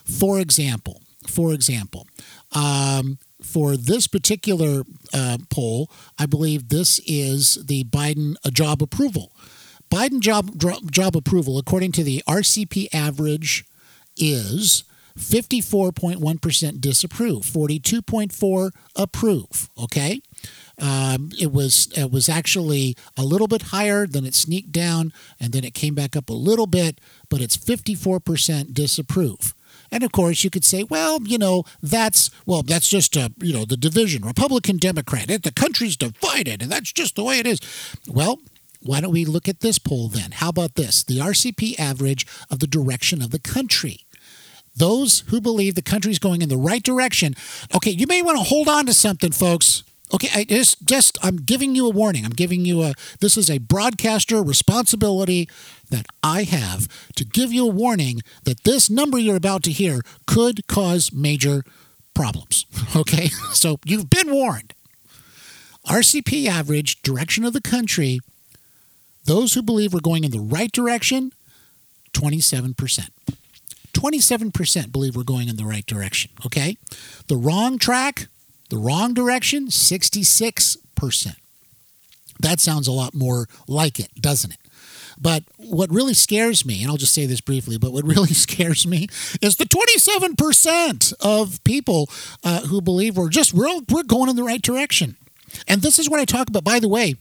For 0.05 0.39
example, 0.39 1.01
for 1.27 1.53
example, 1.53 2.07
um, 2.53 3.19
for 3.41 3.77
this 3.77 4.07
particular 4.07 4.83
uh, 5.13 5.37
poll, 5.49 5.89
I 6.17 6.25
believe 6.25 6.69
this 6.69 6.99
is 7.05 7.55
the 7.65 7.83
Biden 7.85 8.35
uh, 8.45 8.49
job 8.49 8.81
approval. 8.81 9.31
Biden 9.89 10.19
job 10.19 10.59
job 10.91 11.15
approval, 11.15 11.57
according 11.57 11.91
to 11.93 12.03
the 12.03 12.23
RCP 12.27 12.87
average, 12.93 13.65
is 14.15 14.83
54.1% 15.17 16.81
disapprove, 16.81 17.43
42.4 17.43 18.71
approve, 18.95 19.69
okay? 19.81 20.21
Um, 20.77 21.31
it 21.37 21.51
was 21.51 21.91
it 21.97 22.09
was 22.11 22.29
actually 22.29 22.95
a 23.17 23.23
little 23.23 23.47
bit 23.47 23.63
higher, 23.63 24.07
then 24.07 24.25
it 24.25 24.33
sneaked 24.33 24.71
down, 24.71 25.11
and 25.39 25.51
then 25.51 25.63
it 25.63 25.73
came 25.73 25.93
back 25.93 26.15
up 26.15 26.29
a 26.29 26.33
little 26.33 26.67
bit, 26.67 27.01
but 27.29 27.41
it's 27.41 27.57
54% 27.57 28.73
disapprove. 28.73 29.53
And 29.91 30.03
of 30.03 30.11
course, 30.11 30.43
you 30.43 30.49
could 30.49 30.63
say, 30.63 30.83
well, 30.83 31.19
you 31.23 31.37
know, 31.37 31.63
that's 31.81 32.29
well, 32.45 32.61
that's 32.61 32.87
just 32.87 33.15
a 33.15 33.31
you 33.41 33.53
know 33.53 33.65
the 33.65 33.77
division, 33.77 34.23
Republican 34.23 34.77
Democrat. 34.77 35.27
The 35.27 35.51
country's 35.51 35.97
divided, 35.97 36.61
and 36.61 36.71
that's 36.71 36.93
just 36.93 37.15
the 37.15 37.23
way 37.23 37.39
it 37.39 37.47
is. 37.47 37.59
Well, 38.07 38.39
why 38.81 39.01
don't 39.01 39.11
we 39.11 39.25
look 39.25 39.49
at 39.49 39.59
this 39.59 39.79
poll 39.79 40.07
then? 40.07 40.31
How 40.31 40.49
about 40.49 40.75
this? 40.75 41.03
The 41.03 41.17
RCP 41.17 41.77
average 41.79 42.25
of 42.49 42.59
the 42.59 42.67
direction 42.67 43.21
of 43.21 43.31
the 43.31 43.39
country. 43.39 44.05
Those 44.75 45.21
who 45.27 45.41
believe 45.41 45.75
the 45.75 45.81
country's 45.81 46.19
going 46.19 46.41
in 46.41 46.49
the 46.49 46.57
right 46.57 46.83
direction. 46.83 47.35
Okay, 47.75 47.91
you 47.91 48.07
may 48.07 48.21
want 48.21 48.37
to 48.37 48.43
hold 48.43 48.67
on 48.67 48.85
to 48.85 48.93
something, 48.93 49.31
folks. 49.31 49.83
Okay, 50.13 50.29
I 50.33 50.43
just 50.43 50.85
just 50.85 51.17
I'm 51.21 51.37
giving 51.37 51.75
you 51.75 51.85
a 51.85 51.91
warning. 51.91 52.25
I'm 52.25 52.31
giving 52.31 52.65
you 52.65 52.81
a 52.83 52.93
this 53.19 53.37
is 53.37 53.49
a 53.49 53.59
broadcaster 53.59 54.41
responsibility 54.41 55.47
that 55.89 56.07
I 56.23 56.43
have 56.43 56.87
to 57.15 57.25
give 57.25 57.53
you 57.53 57.65
a 57.65 57.71
warning 57.71 58.21
that 58.43 58.63
this 58.63 58.89
number 58.89 59.19
you're 59.19 59.35
about 59.35 59.63
to 59.63 59.71
hear 59.71 60.01
could 60.25 60.65
cause 60.67 61.11
major 61.13 61.63
problems. 62.13 62.65
Okay? 62.95 63.27
So 63.53 63.79
you've 63.85 64.09
been 64.09 64.31
warned. 64.31 64.73
RCP 65.85 66.47
average 66.47 67.01
direction 67.03 67.45
of 67.45 67.53
the 67.53 67.61
country 67.61 68.19
those 69.25 69.53
who 69.53 69.61
believe 69.61 69.93
we're 69.93 69.99
going 69.99 70.23
in 70.23 70.31
the 70.31 70.39
right 70.39 70.71
direction 70.71 71.31
27%. 72.13 73.09
27% 73.99 74.91
believe 74.91 75.15
we're 75.15 75.23
going 75.23 75.49
in 75.49 75.57
the 75.57 75.65
right 75.65 75.85
direction, 75.85 76.31
okay? 76.45 76.77
The 77.27 77.35
wrong 77.35 77.77
track, 77.77 78.27
the 78.69 78.77
wrong 78.77 79.13
direction, 79.13 79.67
66%. 79.67 81.35
That 82.39 82.61
sounds 82.61 82.87
a 82.87 82.93
lot 82.93 83.13
more 83.13 83.47
like 83.67 83.99
it, 83.99 84.09
doesn't 84.21 84.53
it? 84.53 84.59
But 85.21 85.43
what 85.57 85.91
really 85.91 86.13
scares 86.13 86.65
me, 86.65 86.81
and 86.81 86.89
I'll 86.89 86.95
just 86.95 87.13
say 87.13 87.25
this 87.25 87.41
briefly, 87.41 87.77
but 87.77 87.91
what 87.91 88.05
really 88.15 88.33
scares 88.33 88.87
me 88.87 89.09
is 89.41 89.57
the 89.57 89.65
27% 89.65 91.13
of 91.19 91.61
people 91.65 92.09
uh, 92.43 92.61
who 92.67 92.81
believe 92.81 93.17
we're 93.17 93.27
just, 93.27 93.53
we're, 93.53 93.81
we're 93.89 94.03
going 94.03 94.29
in 94.29 94.37
the 94.37 94.43
right 94.43 94.61
direction. 94.61 95.17
And 95.67 95.81
this 95.81 95.99
is 95.99 96.09
what 96.09 96.21
I 96.21 96.25
talk 96.25 96.47
about, 96.47 96.63
by 96.63 96.79
the 96.79 96.87
way, 96.87 97.15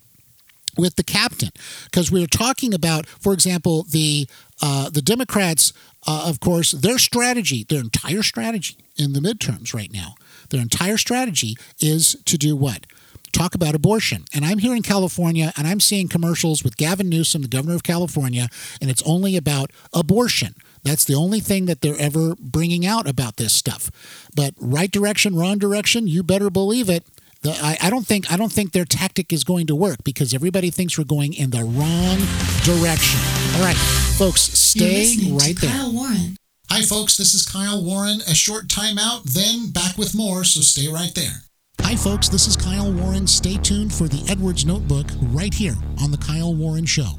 with 0.76 0.94
the 0.94 1.02
captain, 1.02 1.50
because 1.86 2.12
we 2.12 2.22
are 2.22 2.28
talking 2.28 2.72
about, 2.72 3.06
for 3.06 3.32
example, 3.32 3.84
the 3.90 4.28
uh, 4.60 4.90
the 4.90 5.02
Democrats, 5.02 5.72
uh, 6.06 6.24
of 6.26 6.40
course, 6.40 6.72
their 6.72 6.98
strategy, 6.98 7.64
their 7.68 7.80
entire 7.80 8.22
strategy 8.22 8.76
in 8.96 9.12
the 9.12 9.20
midterms 9.20 9.74
right 9.74 9.92
now, 9.92 10.14
their 10.50 10.60
entire 10.60 10.96
strategy 10.96 11.56
is 11.80 12.16
to 12.24 12.36
do 12.36 12.56
what? 12.56 12.86
Talk 13.32 13.54
about 13.54 13.74
abortion. 13.74 14.24
And 14.32 14.44
I'm 14.44 14.58
here 14.58 14.74
in 14.74 14.82
California 14.82 15.52
and 15.56 15.66
I'm 15.66 15.80
seeing 15.80 16.08
commercials 16.08 16.64
with 16.64 16.76
Gavin 16.76 17.08
Newsom, 17.08 17.42
the 17.42 17.48
governor 17.48 17.74
of 17.74 17.82
California, 17.82 18.48
and 18.80 18.90
it's 18.90 19.02
only 19.04 19.36
about 19.36 19.70
abortion. 19.92 20.54
That's 20.82 21.04
the 21.04 21.14
only 21.14 21.40
thing 21.40 21.66
that 21.66 21.80
they're 21.80 22.00
ever 22.00 22.34
bringing 22.40 22.86
out 22.86 23.08
about 23.08 23.36
this 23.36 23.52
stuff. 23.52 23.90
But 24.34 24.54
right 24.58 24.90
direction, 24.90 25.36
wrong 25.36 25.58
direction, 25.58 26.06
you 26.06 26.22
better 26.22 26.50
believe 26.50 26.88
it. 26.88 27.04
The, 27.42 27.50
I, 27.50 27.78
I, 27.82 27.90
don't 27.90 28.06
think 28.06 28.32
I 28.32 28.36
don't 28.36 28.52
think 28.52 28.72
their 28.72 28.84
tactic 28.84 29.32
is 29.32 29.44
going 29.44 29.68
to 29.68 29.76
work 29.76 30.02
because 30.04 30.34
everybody 30.34 30.70
thinks 30.70 30.98
we're 30.98 31.04
going 31.04 31.34
in 31.34 31.50
the 31.50 31.62
wrong 31.62 32.18
direction. 32.64 33.20
All 33.56 33.64
right, 33.64 33.76
folks, 34.18 34.40
stay 34.40 35.14
right 35.30 35.56
there. 35.60 35.70
Kyle 35.70 35.92
Warren. 35.92 36.36
Hi, 36.70 36.82
folks. 36.82 37.16
This 37.16 37.34
is 37.34 37.46
Kyle 37.46 37.82
Warren. 37.82 38.20
A 38.22 38.34
short 38.34 38.66
timeout, 38.66 39.22
then 39.24 39.70
back 39.70 39.96
with 39.96 40.14
more. 40.14 40.44
So 40.44 40.60
stay 40.60 40.88
right 40.92 41.14
there. 41.14 41.44
Hi, 41.82 41.94
folks. 41.94 42.28
This 42.28 42.46
is 42.48 42.56
Kyle 42.56 42.92
Warren. 42.92 43.26
Stay 43.26 43.56
tuned 43.56 43.94
for 43.94 44.08
the 44.08 44.22
Edwards 44.28 44.66
Notebook 44.66 45.06
right 45.22 45.54
here 45.54 45.76
on 46.02 46.10
the 46.10 46.18
Kyle 46.18 46.54
Warren 46.54 46.84
Show. 46.84 47.18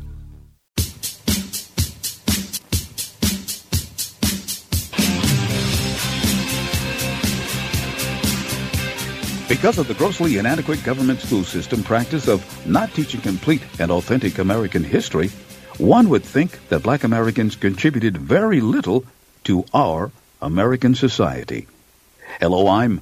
Because 9.49 9.79
of 9.79 9.88
the 9.88 9.95
grossly 9.95 10.38
inadequate 10.38 10.83
government 10.83 11.21
school 11.21 11.43
system 11.43 11.81
practice 11.81 12.27
of 12.27 12.45
not 12.67 12.93
teaching 12.93 13.19
complete 13.19 13.63
and 13.79 13.89
authentic 13.89 14.38
American 14.38 14.83
history, 14.83 15.29
one 15.79 16.09
would 16.09 16.23
think 16.23 16.69
that 16.69 16.83
black 16.83 17.03
Americans 17.03 17.55
contributed 17.55 18.15
very 18.15 18.62
little 18.62 19.05
to 19.45 19.65
our 19.73 20.12
American 20.39 20.93
society. 20.93 21.65
Hello, 22.39 22.67
I'm 22.67 23.01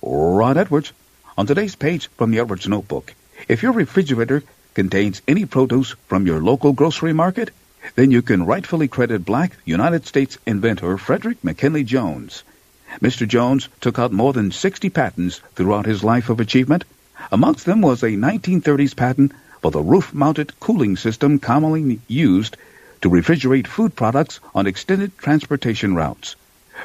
Ron 0.00 0.56
Edwards. 0.56 0.94
On 1.36 1.46
today's 1.46 1.76
page 1.76 2.08
from 2.16 2.30
the 2.30 2.38
Edwards 2.38 2.66
Notebook, 2.66 3.12
if 3.46 3.62
your 3.62 3.72
refrigerator 3.72 4.44
contains 4.72 5.20
any 5.28 5.44
produce 5.44 5.94
from 6.06 6.26
your 6.26 6.40
local 6.40 6.72
grocery 6.72 7.12
market, 7.12 7.50
then 7.96 8.10
you 8.10 8.22
can 8.22 8.46
rightfully 8.46 8.88
credit 8.88 9.26
black 9.26 9.52
United 9.66 10.06
States 10.06 10.38
inventor 10.46 10.96
Frederick 10.96 11.44
McKinley 11.44 11.84
Jones. 11.84 12.44
Mr. 13.02 13.28
Jones 13.28 13.68
took 13.80 13.98
out 13.98 14.12
more 14.12 14.32
than 14.32 14.50
60 14.50 14.88
patents 14.88 15.42
throughout 15.54 15.84
his 15.84 16.02
life 16.02 16.30
of 16.30 16.40
achievement. 16.40 16.84
Amongst 17.30 17.66
them 17.66 17.82
was 17.82 18.02
a 18.02 18.10
1930s 18.10 18.96
patent 18.96 19.32
for 19.60 19.70
the 19.70 19.82
roof-mounted 19.82 20.58
cooling 20.60 20.96
system 20.96 21.38
commonly 21.38 22.00
used 22.08 22.56
to 23.02 23.10
refrigerate 23.10 23.66
food 23.66 23.96
products 23.96 24.40
on 24.54 24.66
extended 24.66 25.18
transportation 25.18 25.94
routes. 25.94 26.36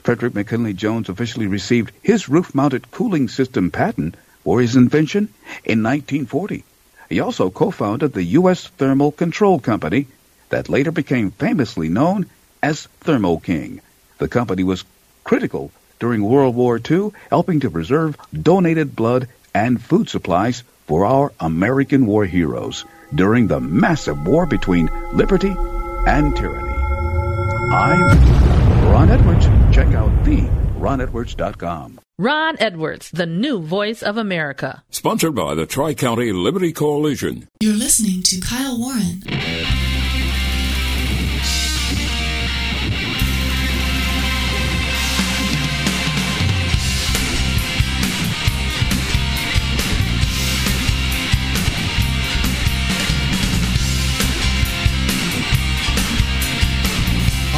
Frederick 0.03 0.35
McKinley 0.35 0.73
Jones 0.73 1.07
officially 1.07 1.47
received 1.47 1.93
his 2.01 2.27
roof-mounted 2.27 2.91
cooling 2.91 3.29
system 3.29 3.71
patent 3.71 4.15
for 4.43 4.59
his 4.59 4.75
invention 4.75 5.29
in 5.63 5.81
1940. 5.81 6.65
He 7.07 7.21
also 7.21 7.49
co-founded 7.49 8.11
the 8.13 8.23
U.S. 8.39 8.67
Thermal 8.77 9.13
Control 9.13 9.59
Company 9.59 10.07
that 10.49 10.67
later 10.67 10.91
became 10.91 11.31
famously 11.31 11.87
known 11.87 12.25
as 12.61 12.87
Thermo 12.99 13.37
King. 13.37 13.79
The 14.17 14.27
company 14.27 14.63
was 14.63 14.83
critical 15.23 15.71
during 16.01 16.23
World 16.23 16.55
War 16.55 16.81
II, 16.83 17.11
helping 17.29 17.61
to 17.61 17.71
preserve 17.71 18.17
donated 18.33 18.93
blood 18.93 19.29
and 19.53 19.81
food 19.81 20.09
supplies 20.09 20.63
for 20.87 21.05
our 21.05 21.31
American 21.39 22.05
war 22.05 22.25
heroes 22.25 22.83
during 23.15 23.47
the 23.47 23.61
massive 23.61 24.27
war 24.27 24.45
between 24.45 24.89
liberty 25.13 25.55
and 26.07 26.35
tyranny. 26.35 26.73
I'm 27.71 28.01
Ron 28.91 29.09
Edwards. 29.09 29.45
Check 29.73 29.93
out 29.93 30.25
the 30.25 30.41
ronedwards.com. 30.81 31.99
Ron 32.17 32.55
Edwards, 32.59 33.11
the 33.11 33.25
new 33.25 33.59
voice 33.59 34.01
of 34.03 34.17
America. 34.17 34.83
Sponsored 34.89 35.35
by 35.35 35.55
the 35.55 35.65
Tri 35.65 35.93
County 35.93 36.33
Liberty 36.33 36.73
Coalition. 36.73 37.47
You're 37.61 37.75
listening 37.75 38.23
to 38.23 38.41
Kyle 38.41 38.77
Warren. 38.79 39.21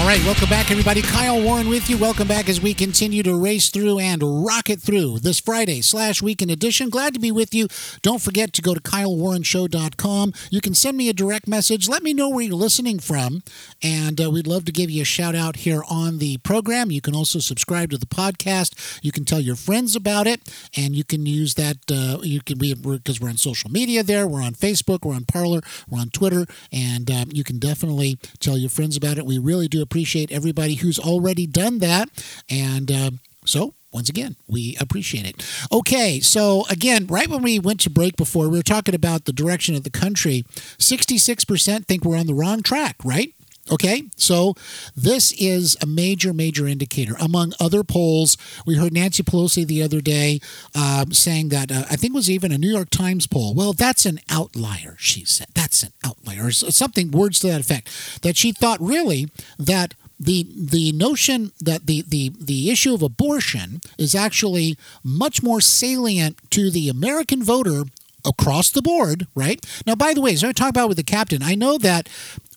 All 0.04 0.10
right, 0.10 0.24
welcome 0.26 0.50
back, 0.50 0.70
everybody. 0.70 1.02
Kyle 1.02 1.42
Warren 1.42 1.70
with 1.70 1.90
you. 1.90 1.98
Welcome 1.98 2.28
back 2.28 2.50
as 2.50 2.60
we 2.60 2.74
continue 2.74 3.24
to 3.24 3.42
race 3.42 3.70
through 3.70 4.00
and 4.00 4.22
rocket 4.46 4.82
through 4.82 5.20
this 5.20 5.40
Friday 5.40 5.80
slash 5.80 6.22
weekend 6.22 6.52
edition. 6.52 6.90
Glad 6.90 7.14
to 7.14 7.22
be 7.22 7.32
with 7.32 7.54
you. 7.54 7.70
Don't 8.02 8.22
forget 8.22 8.52
to 8.52 8.62
go 8.62 8.74
to 8.74 8.82
KyleWarrenShow.com. 8.82 10.34
You 10.52 10.60
can 10.60 10.74
send 10.74 10.98
me 10.98 11.08
a 11.08 11.14
direct 11.14 11.48
message. 11.48 11.88
Let 11.88 12.04
me 12.04 12.14
know 12.14 12.28
where 12.28 12.44
you're 12.44 12.54
listening 12.54 13.00
from, 13.00 13.44
and 13.82 14.20
uh, 14.20 14.30
we'd 14.30 14.46
love 14.46 14.66
to 14.66 14.74
give 14.74 14.90
you 14.90 15.04
a 15.04 15.06
shout 15.06 15.36
out 15.36 15.56
here 15.56 15.84
on 15.90 16.18
the 16.18 16.36
program. 16.40 16.92
You 16.92 17.00
can 17.00 17.16
also 17.16 17.40
subscribe 17.40 17.92
to 17.92 17.98
the 17.98 18.06
podcast. 18.06 19.00
You 19.02 19.14
can 19.14 19.24
tell 19.24 19.40
your 19.40 19.56
friends 19.56 19.96
about 19.96 20.28
it, 20.28 20.42
and 20.76 20.98
you 20.98 21.06
can 21.06 21.26
use 21.26 21.54
that. 21.54 21.78
Uh, 21.90 22.18
you 22.24 22.42
can 22.42 22.58
be 22.58 22.74
because 22.74 23.22
we're 23.22 23.30
on 23.30 23.38
social 23.38 23.72
media 23.72 24.04
there. 24.04 24.28
We're 24.28 24.44
on 24.44 24.54
Facebook. 24.54 25.06
We're 25.06 25.16
on 25.16 25.24
Parler. 25.24 25.62
We're 25.90 26.02
on 26.02 26.10
Twitter, 26.10 26.46
and 26.74 27.10
um, 27.10 27.30
you 27.32 27.46
can 27.46 27.58
definitely 27.58 28.18
tell 28.42 28.58
your 28.58 28.70
friends 28.70 28.98
about 28.98 29.18
it. 29.18 29.26
We 29.26 29.38
really 29.38 29.70
do 29.70 29.82
appreciate 29.94 30.32
everybody 30.32 30.74
who's 30.74 30.98
already 30.98 31.46
done 31.46 31.78
that. 31.78 32.10
And 32.50 32.92
uh, 32.92 33.12
so, 33.46 33.76
once 33.92 34.10
again, 34.10 34.36
we 34.48 34.76
appreciate 34.80 35.28
it. 35.28 35.48
Okay, 35.72 36.20
so 36.20 36.66
again, 36.68 37.06
right 37.06 37.30
when 37.30 37.44
we 37.44 37.60
went 37.60 37.80
to 37.82 37.92
break 37.92 38.16
before, 38.16 38.50
we 38.50 38.58
were 38.58 38.64
talking 38.64 38.96
about 38.96 39.26
the 39.26 39.32
direction 39.32 39.76
of 39.76 39.84
the 39.84 39.92
country. 39.92 40.46
66% 40.80 41.86
think 41.86 42.04
we're 42.04 42.18
on 42.18 42.26
the 42.26 42.34
wrong 42.34 42.64
track, 42.64 42.96
right? 43.04 43.36
Okay, 43.72 44.04
so 44.18 44.56
this 44.96 45.32
is 45.40 45.78
a 45.82 45.86
major, 45.86 46.34
major 46.34 46.68
indicator. 46.68 47.16
Among 47.20 47.54
other 47.62 47.82
polls, 47.84 48.36
we 48.66 48.76
heard 48.76 48.92
Nancy 48.92 49.24
Pelosi 49.24 49.66
the 49.66 49.82
other 49.82 50.02
day 50.02 50.42
um, 50.76 51.14
saying 51.14 51.48
that 51.50 51.72
uh, 51.72 51.86
I 51.90 51.96
think 51.96 52.14
it 52.14 52.16
was 52.16 52.30
even 52.30 52.52
a 52.52 52.58
New 52.58 52.70
York 52.70 52.90
Times 52.90 53.26
poll. 53.26 53.54
Well, 53.54 53.72
that's 53.72 54.06
an 54.06 54.20
outlier, 54.30 54.98
she 55.00 55.24
said. 55.24 55.48
That's 55.56 55.82
an 55.82 55.94
outlier, 56.04 56.48
or 56.48 56.52
something 56.52 57.12
words 57.12 57.40
to 57.40 57.48
that 57.48 57.62
effect. 57.62 58.22
That 58.22 58.36
she 58.36 58.52
thought 58.52 58.82
really 58.82 59.30
that 59.58 59.94
the 60.20 60.46
the 60.56 60.92
notion 60.92 61.54
that 61.62 61.86
the, 61.88 62.04
the 62.06 62.34
the 62.40 62.70
issue 62.70 62.94
of 62.94 63.02
abortion 63.02 63.80
is 63.98 64.14
actually 64.14 64.78
much 65.04 65.42
more 65.42 65.62
salient 65.62 66.38
to 66.52 66.70
the 66.70 66.90
American 66.90 67.42
voter 67.42 67.84
across 68.26 68.72
the 68.72 68.82
board, 68.82 69.28
right? 69.36 69.66
Now, 69.86 69.96
by 69.96 70.14
the 70.14 70.22
way, 70.22 70.34
as 70.34 70.44
I 70.44 70.52
talk 70.52 70.70
about 70.70 70.88
with 70.88 70.98
the 70.98 71.04
captain, 71.04 71.44
I 71.44 71.56
know 71.56 71.78
that 71.78 72.08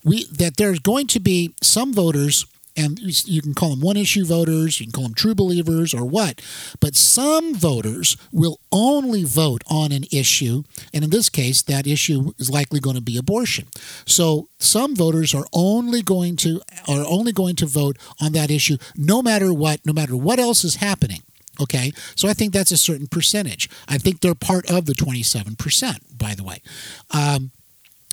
we 0.07 0.25
that 0.27 0.57
there's 0.57 0.79
going 0.79 1.09
to 1.09 1.21
be 1.21 1.55
some 1.63 1.93
voters 1.93 2.47
and 2.77 2.99
you 3.01 3.41
can 3.41 3.55
call 3.55 3.71
them 3.71 3.81
one 3.81 3.97
issue 3.97 4.25
voters, 4.25 4.79
you 4.79 4.87
can 4.87 4.93
call 4.93 5.05
them 5.05 5.15
true 5.15 5.35
believers 5.35 5.95
or 5.95 6.05
what, 6.05 6.43
but 6.79 6.95
some 6.95 7.55
voters 7.55 8.17
will 8.33 8.61
only 8.71 9.25
vote 9.25 9.65
on 9.67 9.93
an 9.93 10.05
issue, 10.13 10.63
and 10.93 11.03
in 11.03 11.11
this 11.11 11.31
case, 11.31 11.63
that 11.63 11.87
issue 11.87 12.33
is 12.39 12.51
likely 12.51 12.79
going 12.79 12.97
to 12.97 13.03
be 13.03 13.17
abortion. 13.17 13.67
So 14.05 14.49
some 14.59 14.95
voters 14.95 15.35
are 15.35 15.47
only 15.53 16.03
going 16.03 16.37
to 16.37 16.61
are 16.87 17.05
only 17.09 17.33
going 17.33 17.57
to 17.57 17.67
vote 17.67 17.97
on 18.21 18.33
that 18.33 18.51
issue 18.51 18.77
no 18.95 19.23
matter 19.23 19.53
what, 19.53 19.81
no 19.87 19.93
matter 19.93 20.17
what 20.17 20.39
else 20.39 20.63
is 20.63 20.77
happening. 20.77 21.23
Okay, 21.59 21.93
so 22.15 22.29
I 22.29 22.35
think 22.35 22.53
that's 22.53 22.71
a 22.71 22.77
certain 22.77 23.07
percentage. 23.07 23.71
I 23.89 23.97
think 23.97 24.21
they're 24.21 24.35
part 24.35 24.71
of 24.71 24.85
the 24.85 24.93
27%, 24.93 26.19
by 26.19 26.35
the 26.35 26.45
way. 26.45 26.61
Um, 27.13 27.51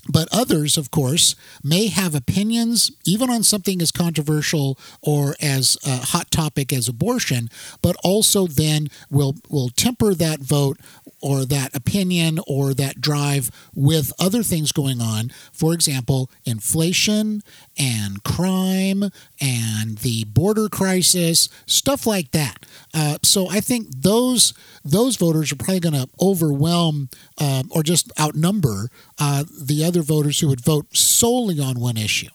but 0.09 0.27
others, 0.31 0.77
of 0.77 0.91
course, 0.91 1.35
may 1.63 1.87
have 1.87 2.13
opinions 2.13 2.91
even 3.05 3.29
on 3.29 3.43
something 3.43 3.81
as 3.81 3.91
controversial 3.91 4.77
or 5.01 5.35
as 5.41 5.77
a 5.85 5.97
hot 5.97 6.29
topic 6.29 6.73
as 6.73 6.87
abortion, 6.87 7.49
but 7.81 7.95
also 8.03 8.47
then 8.47 8.87
will 9.09 9.35
will 9.49 9.69
temper 9.69 10.13
that 10.13 10.39
vote 10.39 10.77
or 11.23 11.45
that 11.45 11.73
opinion 11.73 12.37
or 12.45 12.73
that 12.73 12.99
drive 12.99 13.49
with 13.73 14.11
other 14.19 14.43
things 14.43 14.73
going 14.73 15.01
on. 15.01 15.31
For 15.53 15.73
example, 15.73 16.29
inflation 16.45 17.41
and 17.79 18.21
crime 18.23 19.09
and 19.39 19.97
the 19.99 20.25
border 20.25 20.67
crisis, 20.67 21.47
stuff 21.65 22.05
like 22.05 22.31
that. 22.31 22.65
Uh, 22.93 23.17
so 23.23 23.49
I 23.49 23.61
think 23.61 23.87
those 23.89 24.53
those 24.83 25.15
voters 25.15 25.51
are 25.51 25.55
probably 25.55 25.79
going 25.79 25.93
to 25.93 26.09
overwhelm 26.21 27.09
uh, 27.39 27.63
or 27.71 27.83
just 27.83 28.11
outnumber 28.19 28.89
uh, 29.17 29.45
the 29.49 29.85
other 29.85 30.01
voters 30.01 30.41
who 30.41 30.49
would 30.49 30.61
vote 30.61 30.85
solely 30.95 31.59
on 31.59 31.79
one 31.79 31.95
issue. 31.95 32.29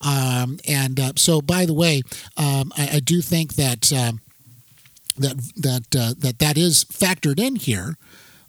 Um, 0.00 0.58
and 0.66 0.98
uh, 0.98 1.12
so, 1.16 1.42
by 1.42 1.66
the 1.66 1.74
way, 1.74 2.02
um, 2.38 2.72
I, 2.74 2.88
I, 2.94 3.00
do 3.00 3.20
think 3.20 3.56
that 3.56 3.92
um, 3.92 4.22
that 5.18 5.36
that 5.56 5.94
uh, 5.94 6.14
that 6.18 6.38
that 6.38 6.56
is 6.56 6.84
factored 6.84 7.38
in 7.38 7.56
here 7.56 7.96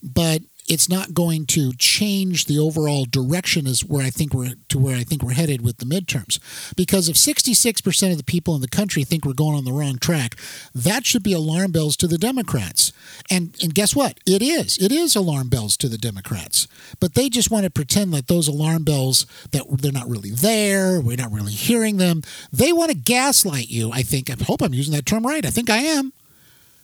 but 0.02 0.42
it's 0.68 0.88
not 0.88 1.14
going 1.14 1.46
to 1.46 1.74
change 1.74 2.46
the 2.46 2.58
overall 2.58 3.06
direction 3.06 3.68
as 3.68 3.84
where 3.84 4.06
I 4.06 4.10
think 4.10 4.34
we're 4.34 4.54
to 4.70 4.80
where 4.80 4.96
I 4.96 5.04
think 5.04 5.22
we're 5.22 5.34
headed 5.34 5.62
with 5.62 5.78
the 5.78 5.86
midterms. 5.86 6.40
Because 6.76 7.10
if 7.10 7.16
66% 7.18 8.12
of 8.12 8.18
the 8.18 8.24
people 8.24 8.56
in 8.56 8.62
the 8.62 8.68
country 8.68 9.04
think 9.04 9.26
we're 9.26 9.34
going 9.34 9.58
on 9.58 9.66
the 9.66 9.74
wrong 9.74 9.98
track, 9.98 10.38
that 10.74 11.06
should 11.06 11.24
be 11.24 11.34
alarm 11.34 11.72
bells 11.72 11.98
to 11.98 12.08
the 12.08 12.18
Democrats. 12.18 12.94
And 13.30 13.56
and 13.62 13.74
guess 13.74 13.96
what? 13.96 14.20
It 14.26 14.42
is. 14.42 14.78
It 14.78 14.92
is 14.92 15.16
alarm 15.16 15.50
bells 15.50 15.76
to 15.78 15.90
the 15.90 15.98
Democrats. 15.98 16.68
But 17.00 17.16
they 17.16 17.30
just 17.30 17.52
want 17.52 17.66
to 17.66 17.70
pretend 17.70 18.14
that 18.14 18.28
those 18.28 18.48
alarm 18.48 18.84
bells 18.84 19.26
that 19.52 19.66
they're 19.70 19.92
not 19.92 20.10
really 20.10 20.32
there, 20.32 21.02
we're 21.02 21.18
not 21.18 21.34
really 21.34 21.54
hearing 21.54 21.98
them. 21.98 22.22
They 22.52 22.72
want 22.72 22.92
to 22.92 22.98
gaslight 22.98 23.70
you, 23.70 23.92
I 23.92 24.04
think. 24.04 24.30
I 24.30 24.42
hope 24.42 24.62
I'm 24.62 24.74
using 24.74 24.94
that 24.94 25.06
term 25.06 25.26
right. 25.26 25.46
I 25.46 25.50
think 25.50 25.70
I 25.70 25.80
am. 25.80 26.14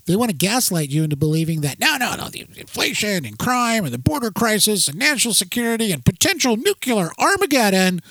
They 0.07 0.15
want 0.15 0.31
to 0.31 0.37
gaslight 0.37 0.89
you 0.89 1.03
into 1.03 1.15
believing 1.15 1.61
that 1.61 1.79
no, 1.79 1.97
no, 1.97 2.15
no, 2.15 2.29
the 2.29 2.47
inflation 2.55 3.25
and 3.25 3.37
crime 3.37 3.83
and 3.83 3.93
the 3.93 3.99
border 3.99 4.31
crisis 4.31 4.87
and 4.87 4.97
national 4.97 5.33
security 5.33 5.91
and 5.91 6.03
potential 6.03 6.57
nuclear 6.57 7.09
Armageddon. 7.19 8.01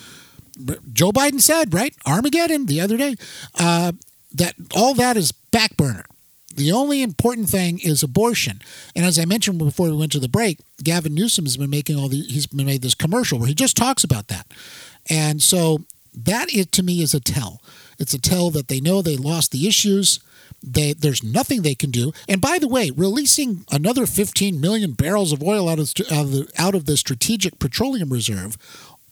Joe 0.92 1.10
Biden 1.10 1.40
said, 1.40 1.74
right? 1.74 1.94
Armageddon 2.06 2.66
the 2.66 2.80
other 2.80 2.96
day. 2.96 3.16
Uh, 3.58 3.92
that 4.34 4.54
all 4.74 4.94
that 4.94 5.16
is 5.16 5.32
back 5.32 5.76
burner. 5.76 6.04
The 6.54 6.72
only 6.72 7.02
important 7.02 7.48
thing 7.48 7.78
is 7.82 8.02
abortion. 8.02 8.60
And 8.94 9.04
as 9.04 9.18
I 9.18 9.24
mentioned 9.24 9.58
before 9.58 9.88
we 9.88 9.96
went 9.96 10.12
to 10.12 10.18
the 10.18 10.28
break, 10.28 10.58
Gavin 10.82 11.14
Newsom 11.14 11.44
has 11.44 11.56
been 11.56 11.70
making 11.70 11.96
all 11.98 12.08
the 12.08 12.20
he's 12.20 12.46
been 12.46 12.66
made 12.66 12.82
this 12.82 12.94
commercial 12.94 13.38
where 13.38 13.48
he 13.48 13.54
just 13.54 13.76
talks 13.76 14.04
about 14.04 14.28
that. 14.28 14.46
And 15.08 15.42
so 15.42 15.80
that 16.14 16.52
is 16.52 16.66
to 16.66 16.82
me 16.82 17.02
is 17.02 17.14
a 17.14 17.20
tell. 17.20 17.60
It's 17.98 18.14
a 18.14 18.20
tell 18.20 18.50
that 18.50 18.68
they 18.68 18.80
know 18.80 19.02
they 19.02 19.16
lost 19.16 19.52
the 19.52 19.66
issues. 19.66 20.20
They, 20.62 20.92
there's 20.92 21.22
nothing 21.22 21.62
they 21.62 21.74
can 21.74 21.90
do. 21.90 22.12
And 22.28 22.40
by 22.40 22.58
the 22.58 22.68
way, 22.68 22.90
releasing 22.90 23.64
another 23.70 24.06
15 24.06 24.60
million 24.60 24.92
barrels 24.92 25.32
of 25.32 25.42
oil 25.42 25.68
out 25.68 25.78
of, 25.78 25.92
out 26.10 26.24
of, 26.24 26.32
the, 26.32 26.52
out 26.58 26.74
of 26.74 26.86
the 26.86 26.96
Strategic 26.96 27.58
Petroleum 27.58 28.10
Reserve 28.10 28.56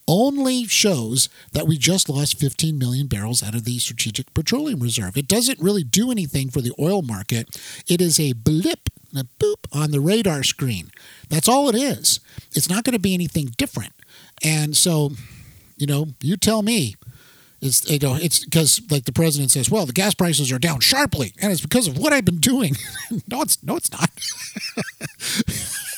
only 0.06 0.66
shows 0.66 1.28
that 1.52 1.66
we 1.66 1.78
just 1.78 2.08
lost 2.08 2.38
15 2.38 2.78
million 2.78 3.06
barrels 3.06 3.42
out 3.42 3.54
of 3.54 3.64
the 3.64 3.78
Strategic 3.78 4.32
Petroleum 4.34 4.80
Reserve. 4.80 5.16
It 5.16 5.28
doesn't 5.28 5.60
really 5.60 5.84
do 5.84 6.10
anything 6.10 6.50
for 6.50 6.60
the 6.60 6.74
oil 6.78 7.02
market. 7.02 7.58
It 7.88 8.00
is 8.00 8.20
a 8.20 8.34
blip, 8.34 8.90
a 9.16 9.24
boop 9.40 9.66
on 9.72 9.90
the 9.90 10.00
radar 10.00 10.42
screen. 10.42 10.90
That's 11.28 11.48
all 11.48 11.68
it 11.68 11.74
is. 11.74 12.20
It's 12.52 12.68
not 12.68 12.84
going 12.84 12.92
to 12.92 12.98
be 12.98 13.14
anything 13.14 13.54
different. 13.56 13.92
And 14.42 14.76
so, 14.76 15.12
you 15.76 15.86
know, 15.86 16.08
you 16.20 16.36
tell 16.36 16.62
me 16.62 16.96
it's 17.64 17.88
you 17.90 17.98
know 17.98 18.14
it's 18.14 18.44
because 18.44 18.80
like 18.90 19.04
the 19.04 19.12
president 19.12 19.50
says, 19.50 19.70
well, 19.70 19.86
the 19.86 19.92
gas 19.92 20.14
prices 20.14 20.52
are 20.52 20.58
down 20.58 20.80
sharply, 20.80 21.32
and 21.40 21.52
it's 21.52 21.60
because 21.60 21.88
of 21.88 21.98
what 21.98 22.12
I've 22.12 22.24
been 22.24 22.38
doing. 22.38 22.76
no, 23.28 23.42
it's 23.42 23.62
no, 23.62 23.76
it's 23.76 23.90
not. 23.92 24.10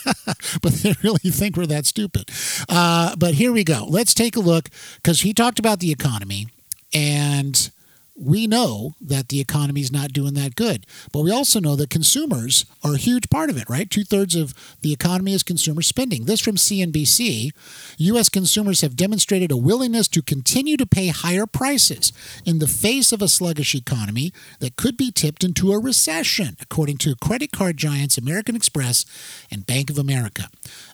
but 0.62 0.72
they 0.72 0.94
really 1.02 1.30
think 1.30 1.56
we're 1.56 1.66
that 1.66 1.86
stupid. 1.86 2.30
Uh, 2.68 3.16
but 3.16 3.34
here 3.34 3.52
we 3.52 3.64
go. 3.64 3.86
Let's 3.88 4.14
take 4.14 4.36
a 4.36 4.40
look 4.40 4.68
because 4.96 5.22
he 5.22 5.34
talked 5.34 5.58
about 5.58 5.80
the 5.80 5.90
economy 5.90 6.48
and 6.94 7.70
we 8.18 8.46
know 8.46 8.94
that 9.00 9.28
the 9.28 9.40
economy 9.40 9.80
is 9.82 9.92
not 9.92 10.12
doing 10.12 10.34
that 10.34 10.56
good. 10.56 10.86
But 11.12 11.20
we 11.20 11.30
also 11.30 11.60
know 11.60 11.76
that 11.76 11.90
consumers 11.90 12.64
are 12.82 12.94
a 12.94 12.98
huge 12.98 13.28
part 13.28 13.50
of 13.50 13.58
it, 13.58 13.68
right? 13.68 13.90
Two 13.90 14.04
thirds 14.04 14.34
of 14.34 14.54
the 14.80 14.92
economy 14.92 15.34
is 15.34 15.42
consumer 15.42 15.82
spending. 15.82 16.24
This 16.24 16.40
from 16.40 16.56
CNBC 16.56 17.50
U.S. 17.98 18.28
consumers 18.28 18.80
have 18.80 18.96
demonstrated 18.96 19.52
a 19.52 19.56
willingness 19.56 20.08
to 20.08 20.22
continue 20.22 20.76
to 20.76 20.86
pay 20.86 21.08
higher 21.08 21.46
prices 21.46 22.12
in 22.44 22.58
the 22.58 22.66
face 22.66 23.12
of 23.12 23.20
a 23.20 23.28
sluggish 23.28 23.74
economy 23.74 24.32
that 24.60 24.76
could 24.76 24.96
be 24.96 25.10
tipped 25.10 25.44
into 25.44 25.72
a 25.72 25.78
recession, 25.78 26.56
according 26.60 26.96
to 26.98 27.14
credit 27.16 27.52
card 27.52 27.76
giants 27.76 28.16
American 28.16 28.56
Express 28.56 29.04
and 29.50 29.66
Bank 29.66 29.90
of 29.90 29.98
America. 29.98 30.48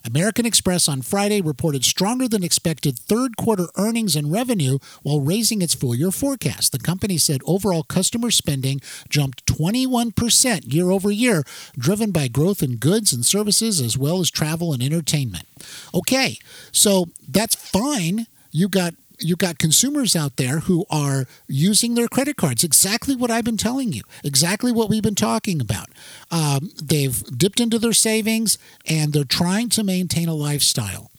American 0.05 0.45
Express 0.45 0.89
on 0.89 1.01
Friday 1.01 1.41
reported 1.41 1.85
stronger 1.85 2.27
than 2.27 2.43
expected 2.43 2.99
third 2.99 3.37
quarter 3.37 3.67
earnings 3.77 4.15
and 4.15 4.31
revenue 4.31 4.77
while 5.03 5.21
raising 5.21 5.61
its 5.61 5.73
full 5.73 5.95
year 5.95 6.11
forecast. 6.11 6.71
The 6.71 6.79
company 6.79 7.12
said 7.17 7.41
overall 7.45 7.83
customer 7.83 8.31
spending 8.31 8.81
jumped 9.09 9.45
21% 9.45 10.73
year 10.73 10.91
over 10.91 11.11
year, 11.11 11.43
driven 11.77 12.11
by 12.11 12.27
growth 12.27 12.61
in 12.63 12.77
goods 12.77 13.13
and 13.13 13.25
services 13.25 13.81
as 13.81 13.97
well 13.97 14.19
as 14.19 14.29
travel 14.29 14.73
and 14.73 14.83
entertainment. 14.83 15.47
Okay, 15.93 16.37
so 16.71 17.07
that's 17.27 17.55
fine. 17.55 18.27
You 18.51 18.67
got 18.67 18.93
you 19.19 19.35
got 19.35 19.57
consumers 19.57 20.15
out 20.15 20.37
there 20.37 20.59
who 20.59 20.85
are 20.89 21.25
using 21.47 21.95
their 21.95 22.07
credit 22.07 22.35
cards. 22.35 22.63
Exactly 22.63 23.15
what 23.15 23.31
I've 23.31 23.45
been 23.45 23.57
telling 23.57 23.93
you. 23.93 24.01
Exactly 24.23 24.71
what 24.71 24.89
we've 24.89 25.03
been 25.03 25.15
talking 25.15 25.61
about. 25.61 25.89
Um, 26.31 26.71
they've 26.81 27.23
dipped 27.37 27.59
into 27.59 27.79
their 27.79 27.93
savings 27.93 28.57
and 28.85 29.13
they're 29.13 29.23
trying 29.23 29.69
to 29.69 29.83
maintain 29.83 30.27
a 30.27 30.33
lifestyle. 30.33 31.11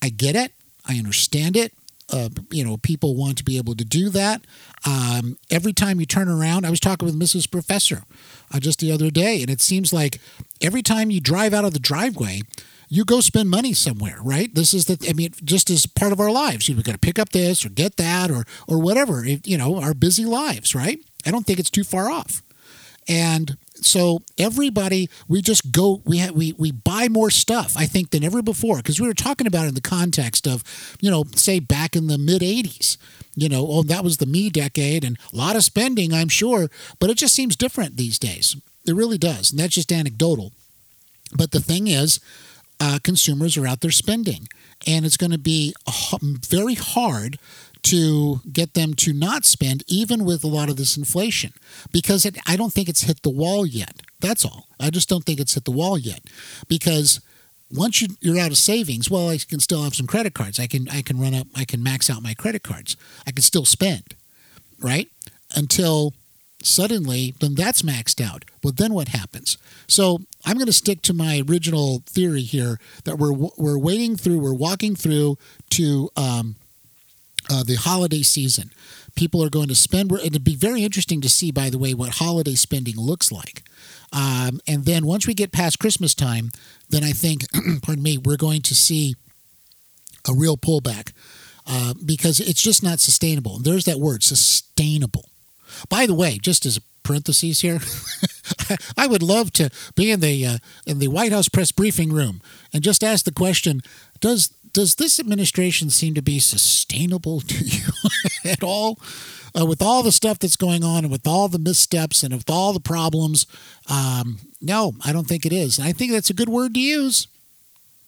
I 0.00 0.08
get 0.10 0.36
it. 0.36 0.52
I 0.86 0.96
understand 0.96 1.56
it. 1.56 1.72
Uh, 2.10 2.28
you 2.50 2.64
know, 2.64 2.76
people 2.78 3.16
want 3.16 3.36
to 3.38 3.44
be 3.44 3.58
able 3.58 3.74
to 3.74 3.84
do 3.84 4.08
that. 4.10 4.42
Um, 4.86 5.36
every 5.50 5.72
time 5.72 6.00
you 6.00 6.06
turn 6.06 6.28
around, 6.28 6.64
I 6.64 6.70
was 6.70 6.80
talking 6.80 7.06
with 7.06 7.18
Mrs. 7.18 7.50
Professor 7.50 8.04
uh, 8.52 8.60
just 8.60 8.80
the 8.80 8.90
other 8.92 9.10
day, 9.10 9.40
and 9.42 9.50
it 9.50 9.60
seems 9.60 9.92
like 9.92 10.20
every 10.60 10.82
time 10.82 11.10
you 11.10 11.20
drive 11.20 11.52
out 11.52 11.64
of 11.64 11.72
the 11.72 11.78
driveway, 11.78 12.40
you 12.88 13.04
go 13.04 13.20
spend 13.20 13.50
money 13.50 13.74
somewhere, 13.74 14.18
right? 14.22 14.54
This 14.54 14.72
is 14.72 14.86
the, 14.86 15.06
I 15.08 15.12
mean, 15.12 15.32
just 15.44 15.68
as 15.68 15.84
part 15.84 16.12
of 16.12 16.20
our 16.20 16.30
lives. 16.30 16.68
You 16.68 16.74
know, 16.74 16.78
we 16.78 16.84
got 16.84 16.92
to 16.92 16.98
pick 16.98 17.18
up 17.18 17.30
this 17.30 17.64
or 17.64 17.68
get 17.68 17.96
that 17.98 18.30
or 18.30 18.44
or 18.66 18.78
whatever. 18.78 19.26
You 19.26 19.58
know, 19.58 19.80
our 19.80 19.92
busy 19.94 20.24
lives, 20.24 20.74
right? 20.74 20.98
I 21.26 21.30
don't 21.30 21.46
think 21.46 21.58
it's 21.58 21.70
too 21.70 21.84
far 21.84 22.10
off. 22.10 22.42
And 23.06 23.56
so 23.84 24.22
everybody, 24.36 25.08
we 25.28 25.42
just 25.42 25.72
go, 25.72 26.02
we 26.04 26.18
have, 26.18 26.32
we 26.32 26.52
we 26.58 26.70
buy 26.72 27.08
more 27.08 27.30
stuff, 27.30 27.74
I 27.76 27.86
think, 27.86 28.10
than 28.10 28.24
ever 28.24 28.42
before 28.42 28.78
because 28.78 29.00
we 29.00 29.06
were 29.06 29.14
talking 29.14 29.46
about 29.46 29.64
it 29.64 29.68
in 29.68 29.74
the 29.74 29.80
context 29.80 30.46
of, 30.46 30.62
you 31.00 31.10
know, 31.10 31.24
say 31.34 31.60
back 31.60 31.96
in 31.96 32.06
the 32.06 32.18
mid 32.18 32.42
'80s. 32.42 32.96
You 33.34 33.48
know, 33.48 33.66
oh, 33.68 33.82
that 33.84 34.02
was 34.02 34.16
the 34.16 34.26
me 34.26 34.50
decade 34.50 35.04
and 35.04 35.16
a 35.32 35.36
lot 35.36 35.54
of 35.54 35.62
spending, 35.62 36.12
I'm 36.12 36.28
sure, 36.28 36.68
but 36.98 37.08
it 37.08 37.18
just 37.18 37.34
seems 37.36 37.54
different 37.54 37.96
these 37.96 38.18
days. 38.18 38.56
It 38.84 38.96
really 38.96 39.18
does, 39.18 39.52
and 39.52 39.60
that's 39.60 39.74
just 39.74 39.92
anecdotal. 39.92 40.52
But 41.36 41.52
the 41.52 41.60
thing 41.60 41.86
is, 41.86 42.18
uh, 42.80 42.98
consumers 43.02 43.56
are 43.56 43.66
out 43.66 43.80
there 43.80 43.90
spending. 43.90 44.48
And 44.86 45.04
it's 45.04 45.16
going 45.16 45.32
to 45.32 45.38
be 45.38 45.74
very 46.48 46.74
hard 46.74 47.38
to 47.82 48.40
get 48.52 48.74
them 48.74 48.94
to 48.94 49.12
not 49.12 49.44
spend, 49.44 49.84
even 49.86 50.24
with 50.24 50.44
a 50.44 50.48
lot 50.48 50.68
of 50.68 50.76
this 50.76 50.96
inflation, 50.96 51.52
because 51.92 52.24
it, 52.24 52.38
I 52.46 52.56
don't 52.56 52.72
think 52.72 52.88
it's 52.88 53.02
hit 53.02 53.22
the 53.22 53.30
wall 53.30 53.66
yet. 53.66 54.02
That's 54.20 54.44
all. 54.44 54.68
I 54.80 54.90
just 54.90 55.08
don't 55.08 55.24
think 55.24 55.40
it's 55.40 55.54
hit 55.54 55.64
the 55.64 55.70
wall 55.70 55.98
yet, 55.98 56.22
because 56.68 57.20
once 57.70 58.00
you, 58.00 58.08
you're 58.20 58.38
out 58.38 58.50
of 58.50 58.56
savings, 58.56 59.10
well, 59.10 59.28
I 59.28 59.38
can 59.38 59.60
still 59.60 59.82
have 59.82 59.94
some 59.94 60.06
credit 60.06 60.34
cards. 60.34 60.58
I 60.58 60.66
can 60.66 60.88
I 60.88 61.02
can 61.02 61.20
run 61.20 61.34
up. 61.34 61.46
I 61.54 61.64
can 61.64 61.82
max 61.82 62.08
out 62.08 62.22
my 62.22 62.34
credit 62.34 62.62
cards. 62.62 62.96
I 63.26 63.30
can 63.30 63.42
still 63.42 63.64
spend, 63.64 64.14
right? 64.80 65.08
Until 65.54 66.14
suddenly 66.62 67.34
then 67.40 67.54
that's 67.54 67.82
maxed 67.82 68.20
out. 68.20 68.44
Well, 68.64 68.72
then 68.76 68.92
what 68.92 69.08
happens? 69.08 69.58
So 69.86 70.20
I'm 70.44 70.56
going 70.56 70.66
to 70.66 70.72
stick 70.72 71.02
to 71.02 71.12
my 71.12 71.42
original 71.48 72.02
theory 72.06 72.42
here 72.42 72.80
that 73.04 73.18
we're 73.18 73.32
we're 73.32 73.78
waiting 73.78 74.16
through, 74.16 74.40
we're 74.40 74.54
walking 74.54 74.96
through 74.96 75.38
to 75.70 76.10
um, 76.16 76.56
uh, 77.50 77.62
the 77.62 77.76
holiday 77.76 78.22
season. 78.22 78.70
People 79.14 79.42
are 79.42 79.50
going 79.50 79.68
to 79.68 79.74
spend. 79.74 80.12
It'd 80.12 80.44
be 80.44 80.54
very 80.54 80.84
interesting 80.84 81.20
to 81.22 81.28
see, 81.28 81.50
by 81.50 81.70
the 81.70 81.78
way, 81.78 81.94
what 81.94 82.16
holiday 82.16 82.54
spending 82.54 82.96
looks 82.96 83.32
like. 83.32 83.62
Um, 84.12 84.60
and 84.66 84.84
then 84.84 85.06
once 85.06 85.26
we 85.26 85.34
get 85.34 85.52
past 85.52 85.78
Christmas 85.78 86.14
time, 86.14 86.50
then 86.88 87.04
I 87.04 87.10
think, 87.10 87.44
pardon 87.82 88.02
me, 88.02 88.18
we're 88.18 88.36
going 88.36 88.62
to 88.62 88.74
see 88.74 89.16
a 90.28 90.34
real 90.34 90.56
pullback 90.56 91.12
uh, 91.66 91.94
because 92.04 92.40
it's 92.40 92.62
just 92.62 92.82
not 92.82 93.00
sustainable. 93.00 93.58
There's 93.58 93.84
that 93.84 94.00
word, 94.00 94.22
sustainable. 94.22 95.28
By 95.88 96.06
the 96.06 96.14
way, 96.14 96.38
just 96.40 96.64
as 96.64 96.78
a 96.78 96.80
parentheses 97.02 97.60
here, 97.60 97.80
I 98.96 99.06
would 99.06 99.22
love 99.22 99.52
to 99.52 99.70
be 99.94 100.10
in 100.10 100.20
the 100.20 100.46
uh, 100.46 100.58
in 100.86 100.98
the 100.98 101.08
White 101.08 101.32
House 101.32 101.48
press 101.48 101.72
briefing 101.72 102.12
room 102.12 102.40
and 102.72 102.82
just 102.82 103.04
ask 103.04 103.24
the 103.24 103.32
question: 103.32 103.82
Does 104.20 104.52
does 104.72 104.96
this 104.96 105.18
administration 105.18 105.90
seem 105.90 106.14
to 106.14 106.22
be 106.22 106.38
sustainable 106.38 107.40
to 107.40 107.64
you 107.64 107.86
at 108.44 108.62
all? 108.62 108.98
Uh, 109.58 109.64
with 109.64 109.80
all 109.80 110.02
the 110.02 110.12
stuff 110.12 110.38
that's 110.38 110.56
going 110.56 110.84
on 110.84 111.04
and 111.04 111.10
with 111.10 111.26
all 111.26 111.48
the 111.48 111.58
missteps 111.58 112.22
and 112.22 112.34
with 112.34 112.50
all 112.50 112.72
the 112.72 112.80
problems, 112.80 113.46
um, 113.90 114.38
no, 114.60 114.92
I 115.04 115.12
don't 115.12 115.26
think 115.26 115.46
it 115.46 115.52
is. 115.52 115.78
And 115.78 115.88
I 115.88 115.92
think 115.92 116.12
that's 116.12 116.30
a 116.30 116.34
good 116.34 116.50
word 116.50 116.74
to 116.74 116.80
use 116.80 117.28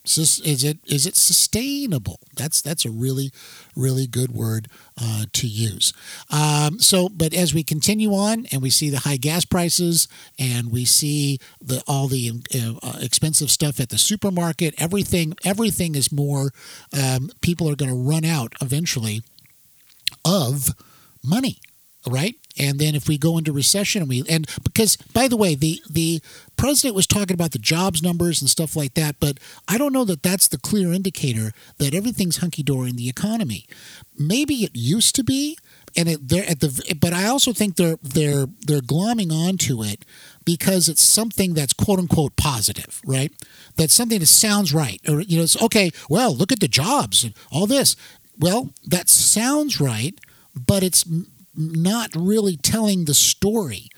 is 0.03 0.63
it 0.63 0.79
is 0.85 1.05
it 1.05 1.15
sustainable? 1.15 2.19
That's 2.35 2.61
that's 2.61 2.85
a 2.85 2.89
really 2.89 3.31
really 3.75 4.07
good 4.07 4.31
word 4.31 4.67
uh, 4.99 5.25
to 5.31 5.47
use. 5.47 5.93
Um, 6.29 6.79
so, 6.79 7.07
but 7.09 7.33
as 7.33 7.53
we 7.53 7.63
continue 7.63 8.13
on 8.13 8.47
and 8.51 8.61
we 8.61 8.69
see 8.69 8.89
the 8.89 8.99
high 8.99 9.17
gas 9.17 9.45
prices 9.45 10.07
and 10.39 10.71
we 10.71 10.85
see 10.85 11.39
the 11.61 11.83
all 11.87 12.07
the 12.07 12.31
uh, 12.53 12.97
expensive 13.01 13.51
stuff 13.51 13.79
at 13.79 13.89
the 13.89 13.97
supermarket, 13.97 14.73
everything 14.77 15.35
everything 15.45 15.95
is 15.95 16.11
more. 16.11 16.51
Um, 16.97 17.29
people 17.41 17.69
are 17.69 17.75
going 17.75 17.91
to 17.91 17.97
run 17.97 18.25
out 18.25 18.53
eventually 18.61 19.21
of 20.25 20.71
money, 21.23 21.59
right? 22.07 22.35
And 22.57 22.79
then 22.79 22.95
if 22.95 23.07
we 23.07 23.17
go 23.17 23.37
into 23.37 23.51
recession 23.51 24.01
and 24.01 24.09
we 24.09 24.23
and 24.29 24.47
because 24.63 24.97
by 24.97 25.27
the 25.27 25.37
way 25.37 25.55
the 25.55 25.81
the 25.89 26.21
president 26.57 26.95
was 26.95 27.07
talking 27.07 27.33
about 27.33 27.51
the 27.51 27.59
jobs 27.59 28.03
numbers 28.03 28.41
and 28.41 28.49
stuff 28.49 28.75
like 28.75 28.93
that, 28.95 29.15
but 29.19 29.39
I 29.67 29.77
don't 29.77 29.93
know 29.93 30.05
that 30.05 30.23
that's 30.23 30.47
the 30.47 30.57
clear 30.57 30.91
indicator 30.93 31.51
that 31.77 31.93
everything's 31.93 32.37
hunky 32.37 32.63
dory 32.63 32.89
in 32.89 32.95
the 32.95 33.09
economy. 33.09 33.65
Maybe 34.17 34.55
it 34.63 34.71
used 34.73 35.15
to 35.15 35.23
be, 35.23 35.57
and 35.95 36.09
it, 36.09 36.27
they're 36.27 36.47
at 36.47 36.59
the 36.59 36.95
but 36.99 37.13
I 37.13 37.27
also 37.27 37.53
think 37.53 37.75
they're 37.75 37.97
they're 38.03 38.47
they're 38.61 38.81
glomming 38.81 39.31
onto 39.31 39.83
it 39.83 40.05
because 40.45 40.89
it's 40.89 41.01
something 41.01 41.53
that's 41.53 41.73
quote 41.73 41.99
unquote 41.99 42.35
positive, 42.35 43.01
right? 43.05 43.31
That's 43.77 43.93
something 43.93 44.19
that 44.19 44.25
sounds 44.27 44.73
right, 44.73 45.01
or 45.07 45.21
you 45.21 45.37
know, 45.37 45.43
it's 45.43 45.61
okay. 45.61 45.91
Well, 46.09 46.35
look 46.35 46.51
at 46.51 46.59
the 46.59 46.67
jobs 46.67 47.23
and 47.23 47.33
all 47.51 47.67
this. 47.67 47.95
Well, 48.37 48.73
that 48.85 49.09
sounds 49.09 49.79
right, 49.79 50.19
but 50.55 50.83
it's 50.83 51.05
not 51.55 52.09
really 52.15 52.57
telling 52.57 53.05
the 53.05 53.13
story. 53.13 53.89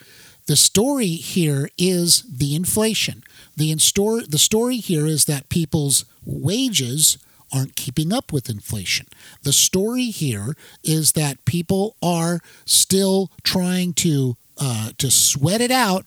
The 0.45 0.55
story 0.55 1.07
here 1.07 1.69
is 1.77 2.23
the 2.23 2.55
inflation. 2.55 3.23
The, 3.55 3.71
in 3.71 3.77
the 3.77 4.39
story 4.39 4.77
here 4.77 5.05
is 5.05 5.25
that 5.25 5.49
people's 5.49 6.05
wages 6.25 7.17
aren't 7.53 7.75
keeping 7.75 8.11
up 8.11 8.33
with 8.33 8.49
inflation. 8.49 9.07
The 9.43 9.53
story 9.53 10.05
here 10.05 10.55
is 10.83 11.13
that 11.13 11.45
people 11.45 11.95
are 12.01 12.39
still 12.65 13.31
trying 13.43 13.93
to 13.93 14.37
uh, 14.57 14.91
to 14.99 15.09
sweat 15.09 15.61
it 15.61 15.71
out. 15.71 16.05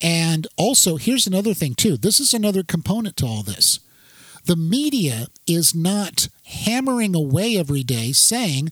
And 0.00 0.46
also, 0.56 0.96
here's 0.96 1.26
another 1.26 1.52
thing 1.52 1.74
too. 1.74 1.96
This 1.96 2.20
is 2.20 2.32
another 2.32 2.62
component 2.62 3.16
to 3.18 3.26
all 3.26 3.42
this. 3.42 3.80
The 4.44 4.56
media 4.56 5.26
is 5.46 5.74
not 5.74 6.28
hammering 6.44 7.14
away 7.14 7.58
every 7.58 7.82
day 7.82 8.12
saying, 8.12 8.70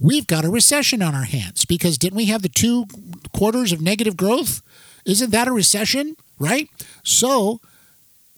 we've 0.00 0.26
got 0.26 0.44
a 0.44 0.50
recession 0.50 1.02
on 1.02 1.14
our 1.14 1.24
hands 1.24 1.64
because 1.64 1.98
didn't 1.98 2.16
we 2.16 2.26
have 2.26 2.42
the 2.42 2.48
two 2.48 2.86
quarters 3.32 3.72
of 3.72 3.80
negative 3.80 4.16
growth? 4.16 4.62
Isn't 5.04 5.30
that 5.30 5.48
a 5.48 5.52
recession? 5.52 6.16
Right? 6.38 6.68
So, 7.02 7.60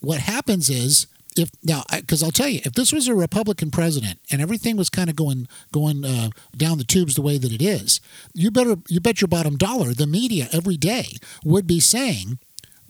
what 0.00 0.20
happens 0.20 0.70
is 0.70 1.06
if 1.36 1.50
now 1.62 1.84
because 1.94 2.22
I'll 2.22 2.30
tell 2.30 2.48
you 2.48 2.60
if 2.64 2.72
this 2.72 2.92
was 2.92 3.08
a 3.08 3.14
Republican 3.14 3.70
president 3.70 4.18
and 4.30 4.40
everything 4.40 4.76
was 4.76 4.90
kind 4.90 5.08
of 5.08 5.16
going 5.16 5.48
going 5.72 6.04
uh, 6.04 6.30
down 6.56 6.78
the 6.78 6.84
tubes 6.84 7.14
the 7.14 7.22
way 7.22 7.38
that 7.38 7.52
it 7.52 7.62
is, 7.62 8.00
you 8.34 8.50
better 8.50 8.76
you 8.88 9.00
bet 9.00 9.20
your 9.20 9.28
bottom 9.28 9.56
dollar 9.56 9.94
the 9.94 10.06
media 10.06 10.48
every 10.52 10.76
day 10.76 11.16
would 11.44 11.66
be 11.66 11.80
saying 11.80 12.38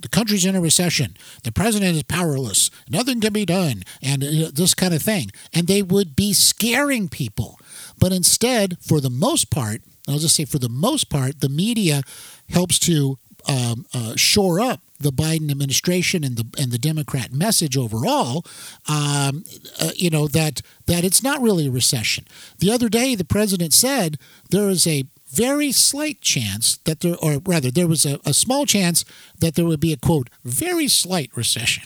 the 0.00 0.08
country's 0.08 0.44
in 0.44 0.54
a 0.54 0.60
recession. 0.60 1.16
The 1.42 1.52
president 1.52 1.96
is 1.96 2.04
powerless. 2.04 2.70
Nothing 2.88 3.20
can 3.20 3.32
be 3.32 3.44
done, 3.44 3.82
and 4.00 4.22
uh, 4.22 4.50
this 4.52 4.74
kind 4.74 4.94
of 4.94 5.02
thing. 5.02 5.30
And 5.52 5.66
they 5.66 5.82
would 5.82 6.14
be 6.14 6.32
scaring 6.32 7.08
people. 7.08 7.58
But 7.98 8.12
instead, 8.12 8.78
for 8.80 9.00
the 9.00 9.10
most 9.10 9.50
part, 9.50 9.82
I'll 10.08 10.18
just 10.18 10.36
say 10.36 10.44
for 10.44 10.58
the 10.58 10.68
most 10.68 11.10
part, 11.10 11.40
the 11.40 11.48
media 11.48 12.02
helps 12.48 12.78
to 12.80 13.18
um, 13.48 13.86
uh, 13.94 14.14
shore 14.16 14.60
up 14.60 14.80
the 15.00 15.12
Biden 15.12 15.50
administration 15.50 16.24
and 16.24 16.36
the 16.36 16.46
and 16.60 16.72
the 16.72 16.78
Democrat 16.78 17.32
message 17.32 17.76
overall, 17.76 18.44
um, 18.88 19.44
uh, 19.80 19.90
you 19.94 20.10
know 20.10 20.26
that 20.28 20.60
that 20.86 21.04
it's 21.04 21.22
not 21.22 21.40
really 21.40 21.68
a 21.68 21.70
recession. 21.70 22.26
The 22.58 22.70
other 22.72 22.88
day, 22.88 23.14
the 23.14 23.24
president 23.24 23.72
said 23.72 24.18
there 24.50 24.68
is 24.68 24.86
a 24.86 25.04
very 25.30 25.72
slight 25.72 26.20
chance 26.20 26.78
that 26.78 27.00
there, 27.00 27.16
or 27.16 27.40
rather, 27.44 27.70
there 27.70 27.86
was 27.86 28.06
a, 28.06 28.18
a 28.24 28.32
small 28.32 28.64
chance 28.64 29.04
that 29.38 29.54
there 29.54 29.66
would 29.66 29.80
be 29.80 29.92
a 29.92 29.96
quote 29.96 30.30
very 30.44 30.88
slight 30.88 31.30
recession, 31.34 31.84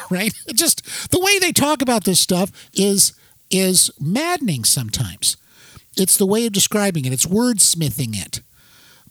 right? 0.10 0.32
Just 0.54 1.10
the 1.10 1.20
way 1.20 1.38
they 1.38 1.52
talk 1.52 1.82
about 1.82 2.04
this 2.04 2.20
stuff 2.20 2.50
is 2.72 3.12
is 3.50 3.90
maddening 4.00 4.64
sometimes. 4.64 5.36
It's 5.96 6.16
the 6.16 6.26
way 6.26 6.46
of 6.46 6.52
describing 6.52 7.04
it. 7.04 7.12
It's 7.12 7.26
wordsmithing 7.26 8.14
it. 8.14 8.40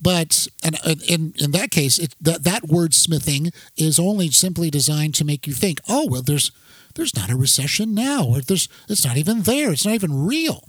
But 0.02 0.48
and 0.64 0.78
in 1.08 1.34
in 1.38 1.52
that 1.52 1.72
case, 1.72 1.98
it, 1.98 2.16
that 2.22 2.44
that 2.44 2.64
wordsmithing 2.64 3.54
is 3.78 3.98
only 3.98 4.30
simply 4.30 4.70
designed 4.70 5.16
to 5.16 5.26
make 5.26 5.48
you 5.48 5.54
think, 5.54 5.80
oh 5.88 6.08
well, 6.10 6.22
there's 6.22 6.52
there's 6.96 7.16
not 7.16 7.32
a 7.32 7.36
recession 7.36 7.94
now, 7.94 8.26
or 8.26 8.42
there's 8.42 8.68
it's 8.90 9.06
not 9.06 9.18
even 9.18 9.44
there. 9.44 9.72
It's 9.72 9.86
not 9.86 9.96
even 9.96 10.26
real. 10.26 10.68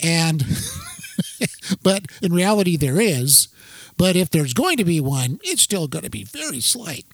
And 0.00 0.44
but 1.82 2.06
in 2.22 2.32
reality, 2.32 2.76
there 2.76 3.00
is. 3.00 3.48
But 3.96 4.16
if 4.16 4.30
there's 4.30 4.54
going 4.54 4.76
to 4.78 4.84
be 4.84 5.00
one, 5.00 5.38
it's 5.42 5.62
still 5.62 5.86
going 5.86 6.04
to 6.04 6.10
be 6.10 6.24
very 6.24 6.60
slight. 6.60 7.06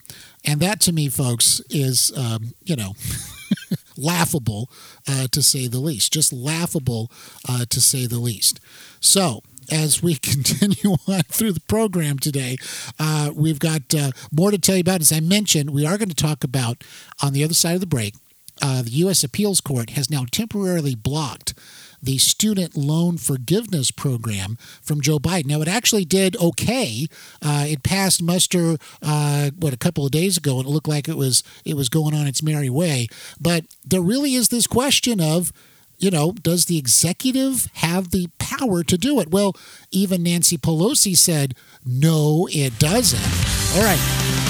And 0.45 0.61
that 0.61 0.81
to 0.83 0.93
me, 0.93 1.09
folks, 1.09 1.61
is, 1.69 2.11
um, 2.17 2.55
you 2.65 2.75
know, 2.77 2.95
laughable 3.97 4.71
uh, 5.09 5.27
to 5.29 5.43
say 5.43 5.67
the 5.67 5.79
least. 5.81 6.13
Just 6.13 6.33
laughable 6.33 7.11
uh, 7.49 7.65
to 7.69 7.81
say 7.81 8.07
the 8.07 8.19
least. 8.19 8.61
So, 9.01 9.43
as 9.71 10.03
we 10.03 10.15
continue 10.17 10.97
on 11.07 11.23
through 11.23 11.53
the 11.53 11.61
program 11.61 12.19
today, 12.19 12.57
uh, 12.99 13.31
we've 13.35 13.59
got 13.59 13.95
uh, 13.95 14.11
more 14.33 14.51
to 14.51 14.59
tell 14.59 14.77
you 14.77 14.83
about. 14.83 15.01
As 15.01 15.13
I 15.13 15.21
mentioned, 15.21 15.71
we 15.71 15.87
are 15.87 15.99
going 15.99 16.09
to 16.09 16.15
talk 16.15 16.45
about 16.45 16.85
on 17.23 17.33
the 17.33 17.45
other 17.45 17.55
side 17.55 17.75
of 17.75 17.81
the 17.81 17.87
break. 17.87 18.15
Uh, 18.63 18.83
the 18.83 18.91
U.S. 18.91 19.25
Appeals 19.25 19.61
Court 19.61 19.91
has 19.91 20.11
now 20.11 20.27
temporarily 20.31 20.95
blocked 20.95 21.55
the 22.03 22.19
student 22.19 22.77
loan 22.77 23.19
forgiveness 23.19 23.91
program 23.91 24.57
from 24.83 25.01
Joe 25.01 25.19
Biden. 25.19 25.47
Now, 25.47 25.61
it 25.61 25.69
actually 25.69 26.05
did 26.05 26.37
okay. 26.37 27.07
Uh, 27.43 27.67
it 27.69 27.83
passed 27.83 28.23
muster 28.23 28.77
uh, 29.03 29.51
what 29.59 29.73
a 29.73 29.79
couple 29.79 30.05
of 30.05 30.11
days 30.11 30.37
ago, 30.37 30.59
and 30.59 30.69
it 30.69 30.71
looked 30.71 30.89
like 30.89 31.09
it 31.09 31.17
was 31.17 31.43
it 31.65 31.77
was 31.77 31.89
going 31.89 32.15
on 32.15 32.27
its 32.27 32.43
merry 32.43 32.71
way. 32.71 33.09
But 33.41 33.65
there 33.85 34.03
really 34.03 34.35
is 34.35 34.49
this 34.49 34.67
question 34.67 35.21
of 35.21 35.53
you 36.01 36.11
know, 36.11 36.33
does 36.33 36.65
the 36.65 36.79
executive 36.79 37.69
have 37.75 38.11
the 38.11 38.29
power 38.39 38.83
to 38.83 38.97
do 38.97 39.21
it? 39.21 39.31
Well, 39.31 39.55
even 39.91 40.23
Nancy 40.23 40.57
Pelosi 40.57 41.15
said, 41.15 41.55
no, 41.85 42.49
it 42.51 42.79
doesn't. 42.79 43.77
All 43.77 43.85
right. 43.85 44.50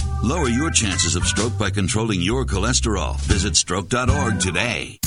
Lower 0.23 0.49
your 0.49 0.69
chances 0.69 1.15
of 1.15 1.25
stroke 1.25 1.57
by 1.57 1.71
controlling 1.71 2.21
your 2.21 2.45
cholesterol. 2.45 3.19
Visit 3.21 3.55
stroke.org 3.55 4.39
today. 4.39 4.99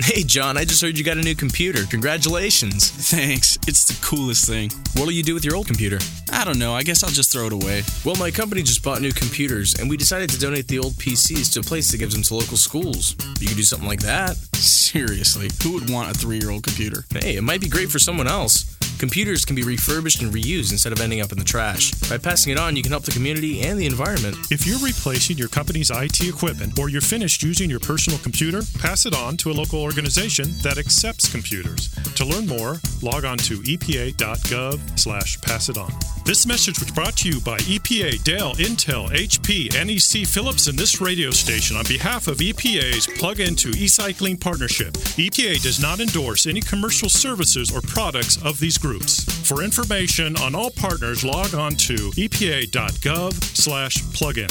Hey, 0.00 0.24
John, 0.24 0.56
I 0.56 0.64
just 0.64 0.82
heard 0.82 0.98
you 0.98 1.04
got 1.04 1.16
a 1.16 1.22
new 1.22 1.36
computer. 1.36 1.84
Congratulations. 1.84 2.90
Thanks. 2.90 3.56
It's 3.68 3.84
the 3.84 3.96
coolest 4.04 4.44
thing. 4.44 4.70
What'll 4.94 5.12
you 5.12 5.22
do 5.22 5.32
with 5.32 5.44
your 5.44 5.54
old 5.54 5.68
computer? 5.68 5.98
I 6.32 6.44
don't 6.44 6.58
know. 6.58 6.74
I 6.74 6.82
guess 6.82 7.04
I'll 7.04 7.10
just 7.10 7.32
throw 7.32 7.46
it 7.46 7.52
away. 7.52 7.82
Well, 8.04 8.16
my 8.16 8.32
company 8.32 8.62
just 8.62 8.82
bought 8.82 9.00
new 9.00 9.12
computers, 9.12 9.74
and 9.74 9.88
we 9.88 9.96
decided 9.96 10.30
to 10.30 10.38
donate 10.40 10.66
the 10.66 10.80
old 10.80 10.94
PCs 10.94 11.52
to 11.54 11.60
a 11.60 11.62
place 11.62 11.92
that 11.92 11.98
gives 11.98 12.14
them 12.14 12.24
to 12.24 12.34
local 12.34 12.56
schools. 12.56 13.14
You 13.40 13.46
could 13.46 13.56
do 13.56 13.62
something 13.62 13.88
like 13.88 14.00
that. 14.00 14.36
Seriously, 14.54 15.50
who 15.62 15.74
would 15.74 15.88
want 15.88 16.10
a 16.10 16.14
three 16.14 16.38
year 16.40 16.50
old 16.50 16.64
computer? 16.64 17.04
Hey, 17.10 17.36
it 17.36 17.42
might 17.42 17.60
be 17.60 17.68
great 17.68 17.90
for 17.90 18.00
someone 18.00 18.26
else. 18.26 18.75
Computers 18.98 19.44
can 19.44 19.54
be 19.54 19.62
refurbished 19.62 20.22
and 20.22 20.32
reused 20.32 20.72
instead 20.72 20.92
of 20.92 21.00
ending 21.00 21.20
up 21.20 21.30
in 21.30 21.38
the 21.38 21.44
trash. 21.44 21.92
By 22.08 22.16
passing 22.16 22.52
it 22.52 22.58
on, 22.58 22.76
you 22.76 22.82
can 22.82 22.92
help 22.92 23.04
the 23.04 23.10
community 23.10 23.60
and 23.60 23.78
the 23.78 23.84
environment. 23.84 24.36
If 24.50 24.66
you're 24.66 24.78
replacing 24.78 25.36
your 25.36 25.48
company's 25.48 25.90
IT 25.90 26.26
equipment 26.26 26.78
or 26.78 26.88
you're 26.88 27.02
finished 27.02 27.42
using 27.42 27.68
your 27.68 27.80
personal 27.80 28.18
computer, 28.20 28.62
pass 28.78 29.04
it 29.04 29.14
on 29.14 29.36
to 29.38 29.50
a 29.50 29.52
local 29.52 29.82
organization 29.82 30.48
that 30.62 30.78
accepts 30.78 31.30
computers. 31.30 31.90
To 32.14 32.24
learn 32.24 32.46
more, 32.46 32.76
log 33.02 33.26
on 33.26 33.36
to 33.38 33.58
epa.gov 33.60 34.98
slash 34.98 35.40
pass 35.42 35.68
it 35.68 35.76
on. 35.76 35.92
This 36.24 36.46
message 36.46 36.80
was 36.80 36.90
brought 36.90 37.16
to 37.18 37.28
you 37.28 37.40
by 37.40 37.58
EPA, 37.58 38.24
Dell, 38.24 38.54
Intel, 38.54 39.10
HP, 39.10 39.70
NEC, 39.72 40.26
Philips, 40.26 40.66
and 40.66 40.76
this 40.76 41.00
radio 41.00 41.30
station 41.30 41.76
on 41.76 41.84
behalf 41.84 42.26
of 42.26 42.38
EPA's 42.38 43.06
Plug 43.06 43.40
Into 43.40 43.68
E-Cycling 43.76 44.38
Partnership. 44.38 44.94
EPA 44.94 45.62
does 45.62 45.80
not 45.80 46.00
endorse 46.00 46.46
any 46.46 46.60
commercial 46.60 47.08
services 47.08 47.70
or 47.70 47.80
products 47.82 48.42
of 48.42 48.58
these 48.58 48.76
groups. 48.76 48.85
For 48.86 49.64
information 49.64 50.36
on 50.36 50.54
all 50.54 50.70
partners, 50.70 51.24
log 51.24 51.54
on 51.54 51.72
to 51.72 51.94
epa.gov 51.94 53.32
slash 53.34 53.96
plugin. 54.14 54.50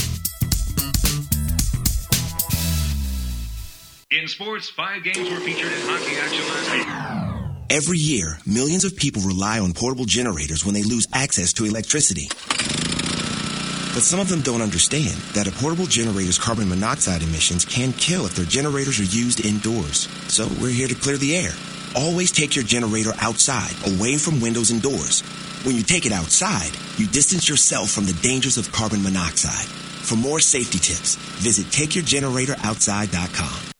In 4.12 4.28
sports, 4.28 4.70
five 4.70 5.04
games 5.04 5.30
were 5.30 5.40
featured 5.40 5.72
in 5.72 5.80
hockey 5.84 6.18
action 6.18 6.48
last 6.50 6.72
week. 6.72 7.56
Every 7.70 7.98
year, 7.98 8.38
millions 8.46 8.84
of 8.84 8.98
people 8.98 9.22
rely 9.22 9.60
on 9.60 9.72
portable 9.72 10.06
generators 10.06 10.66
when 10.66 10.74
they 10.74 10.84
lose 10.84 11.08
access 11.14 11.54
to 11.54 11.66
electricity. 11.66 12.28
But 12.28 14.04
some 14.04 14.20
of 14.20 14.28
them 14.28 14.42
don't 14.42 14.62
understand 14.62 15.16
that 15.34 15.48
a 15.48 15.52
portable 15.52 15.86
generator's 15.86 16.38
carbon 16.38 16.68
monoxide 16.68 17.24
emissions 17.24 17.64
can 17.64 17.94
kill 17.94 18.26
if 18.26 18.36
their 18.36 18.44
generators 18.44 19.00
are 19.00 19.04
used 19.04 19.46
indoors. 19.46 20.10
So 20.28 20.50
we're 20.62 20.72
here 20.72 20.90
to 20.90 20.96
clear 20.96 21.16
the 21.16 21.38
air. 21.38 21.54
Always 21.96 22.30
take 22.30 22.58
your 22.58 22.66
generator 22.66 23.14
outside, 23.22 23.72
away 23.88 24.18
from 24.18 24.42
windows 24.42 24.70
and 24.70 24.82
doors. 24.82 25.22
When 25.64 25.78
you 25.78 25.82
take 25.82 26.06
it 26.06 26.12
outside, 26.12 26.72
you 26.98 27.08
distance 27.08 27.48
yourself 27.48 27.90
from 27.90 28.06
the 28.06 28.12
dangers 28.22 28.58
of 28.58 28.70
carbon 28.74 29.02
monoxide. 29.02 29.66
For 30.04 30.18
more 30.18 30.42
safety 30.42 30.78
tips, 30.78 31.16
visit 31.16 31.68
takeyourgeneratoroutside.com. 31.68 33.72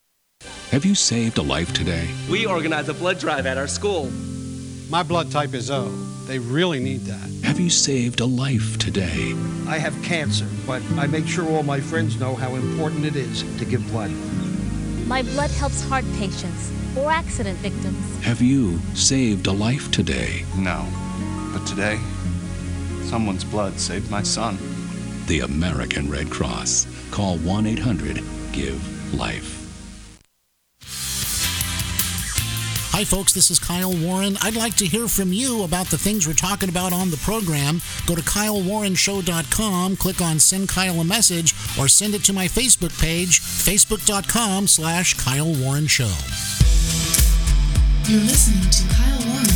Have 0.72 0.86
you 0.86 0.96
saved 0.96 1.40
a 1.40 1.42
life 1.42 1.74
today? 1.74 2.08
We 2.32 2.46
organize 2.46 2.88
a 2.88 2.94
blood 2.94 3.20
drive 3.20 3.46
at 3.46 3.58
our 3.58 3.68
school. 3.68 4.10
My 4.90 5.04
blood 5.04 5.30
type 5.30 5.54
is 5.54 5.70
O. 5.70 5.90
They 6.26 6.40
really 6.40 6.80
need 6.80 7.02
that. 7.02 7.46
Have 7.46 7.60
you 7.60 7.70
saved 7.70 8.22
a 8.22 8.26
life 8.26 8.78
today? 8.78 9.34
I 9.68 9.78
have 9.78 10.02
cancer, 10.04 10.48
but 10.66 10.82
I 10.98 11.08
make 11.08 11.28
sure 11.28 11.46
all 11.50 11.64
my 11.64 11.82
friends 11.82 12.18
know 12.18 12.34
how 12.34 12.56
important 12.56 13.06
it 13.06 13.18
is 13.18 13.44
to 13.60 13.66
give 13.66 13.86
blood. 13.92 14.12
My 15.06 15.22
blood 15.22 15.52
helps 15.52 15.84
heart 15.84 16.06
patients 16.18 16.72
or 16.98 17.12
accident 17.12 17.58
victims. 17.60 18.24
Have 18.24 18.42
you 18.42 18.80
saved 18.94 19.48
a 19.48 19.52
life 19.52 19.92
today? 19.92 20.46
No. 20.58 20.88
But 21.54 21.66
today, 21.66 22.00
someone's 23.04 23.44
blood 23.44 23.80
saved 23.80 24.10
my 24.10 24.24
son. 24.24 24.58
The 25.28 25.42
American 25.42 26.10
Red 26.10 26.30
Cross. 26.30 26.88
Call 27.12 27.38
1 27.38 27.66
800 27.66 28.24
GIVE 28.52 29.14
LIFE. 29.14 29.66
Hi, 32.96 33.04
folks. 33.04 33.34
This 33.34 33.52
is 33.52 33.60
Kyle 33.60 33.92
Warren. 33.94 34.38
I'd 34.42 34.56
like 34.56 34.76
to 34.76 34.86
hear 34.86 35.10
from 35.10 35.34
you 35.34 35.64
about 35.64 35.88
the 35.88 35.98
things 35.98 36.26
we're 36.26 36.34
talking 36.34 36.70
about 36.70 36.94
on 36.94 37.12
the 37.12 37.18
program. 37.18 37.82
Go 38.08 38.16
to 38.16 38.22
kylewarrenshow.com, 38.22 39.98
click 39.98 40.22
on 40.22 40.40
Send 40.40 40.70
Kyle 40.70 41.02
a 41.02 41.04
Message, 41.04 41.54
or 41.78 41.90
send 41.90 42.16
it 42.16 42.24
to 42.24 42.32
my 42.32 42.46
Facebook 42.46 42.98
page, 43.02 43.42
facebook.com 43.42 44.68
slash 44.68 45.14
Kyle 45.16 45.54
Warren 45.54 45.88
Show. 45.88 46.14
You're 48.08 48.22
listening 48.22 48.70
to 48.70 48.94
Kyle 48.94 49.18
Warren. 49.26 49.48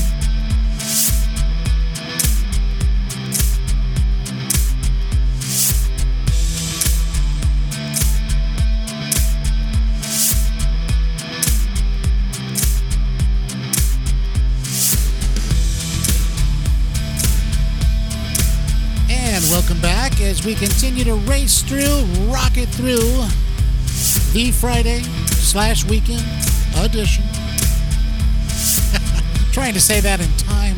And 19.11 19.45
welcome 19.51 19.79
back 19.79 20.19
as 20.21 20.43
we 20.43 20.55
continue 20.55 21.03
to 21.03 21.13
race 21.13 21.61
through, 21.61 22.03
rocket 22.31 22.69
through 22.69 22.97
the 24.33 24.51
Friday 24.51 25.03
slash 25.03 25.85
weekend 25.85 26.25
edition. 26.77 27.28
Trying 29.59 29.73
to 29.73 29.81
say 29.81 29.99
that 29.99 30.21
in 30.21 30.31
time 30.37 30.77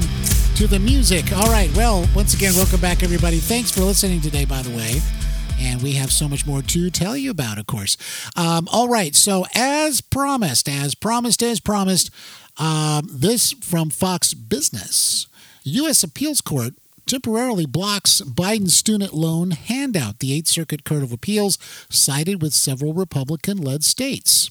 to 0.55 0.65
the 0.65 0.79
music. 0.79 1.31
All 1.33 1.51
right. 1.51 1.71
Well, 1.75 2.09
once 2.15 2.33
again, 2.33 2.55
welcome 2.55 2.81
back, 2.81 3.03
everybody. 3.03 3.37
Thanks 3.37 3.69
for 3.69 3.81
listening 3.81 4.21
today, 4.21 4.43
by 4.43 4.63
the 4.63 4.75
way. 4.75 4.99
And 5.59 5.83
we 5.83 5.91
have 5.93 6.11
so 6.11 6.27
much 6.27 6.47
more 6.47 6.63
to 6.63 6.89
tell 6.89 7.15
you 7.15 7.29
about, 7.29 7.59
of 7.59 7.67
course. 7.67 7.95
Um, 8.35 8.67
all 8.71 8.89
right. 8.89 9.15
So, 9.15 9.45
as 9.53 10.01
promised, 10.01 10.67
as 10.67 10.95
promised, 10.95 11.43
as 11.43 11.59
promised, 11.59 12.09
um, 12.57 13.07
this 13.11 13.51
from 13.51 13.91
Fox 13.91 14.33
Business 14.33 15.27
U.S. 15.61 16.01
Appeals 16.01 16.41
Court 16.41 16.73
temporarily 17.05 17.67
blocks 17.67 18.21
Biden's 18.21 18.75
student 18.75 19.13
loan 19.13 19.51
handout. 19.51 20.19
The 20.19 20.33
Eighth 20.33 20.47
Circuit 20.47 20.85
Court 20.85 21.03
of 21.03 21.11
Appeals 21.11 21.59
sided 21.91 22.41
with 22.41 22.53
several 22.53 22.93
Republican 22.93 23.57
led 23.57 23.83
states. 23.83 24.49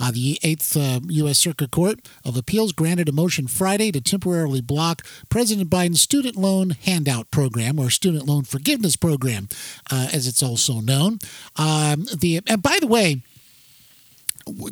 Uh, 0.00 0.10
the 0.10 0.38
Eighth 0.42 0.76
uh, 0.76 1.00
U.S. 1.08 1.38
Circuit 1.38 1.70
Court 1.70 2.00
of 2.24 2.36
Appeals 2.36 2.72
granted 2.72 3.08
a 3.08 3.12
motion 3.12 3.46
Friday 3.46 3.92
to 3.92 4.00
temporarily 4.00 4.60
block 4.60 5.04
President 5.28 5.68
Biden's 5.68 6.00
student 6.00 6.36
loan 6.36 6.70
handout 6.70 7.30
program, 7.30 7.78
or 7.78 7.90
student 7.90 8.26
loan 8.26 8.44
forgiveness 8.44 8.96
program, 8.96 9.48
uh, 9.90 10.08
as 10.12 10.26
it's 10.26 10.42
also 10.42 10.80
known. 10.80 11.18
Um, 11.56 12.06
the 12.16 12.40
and 12.46 12.62
by 12.62 12.78
the 12.80 12.86
way, 12.86 13.22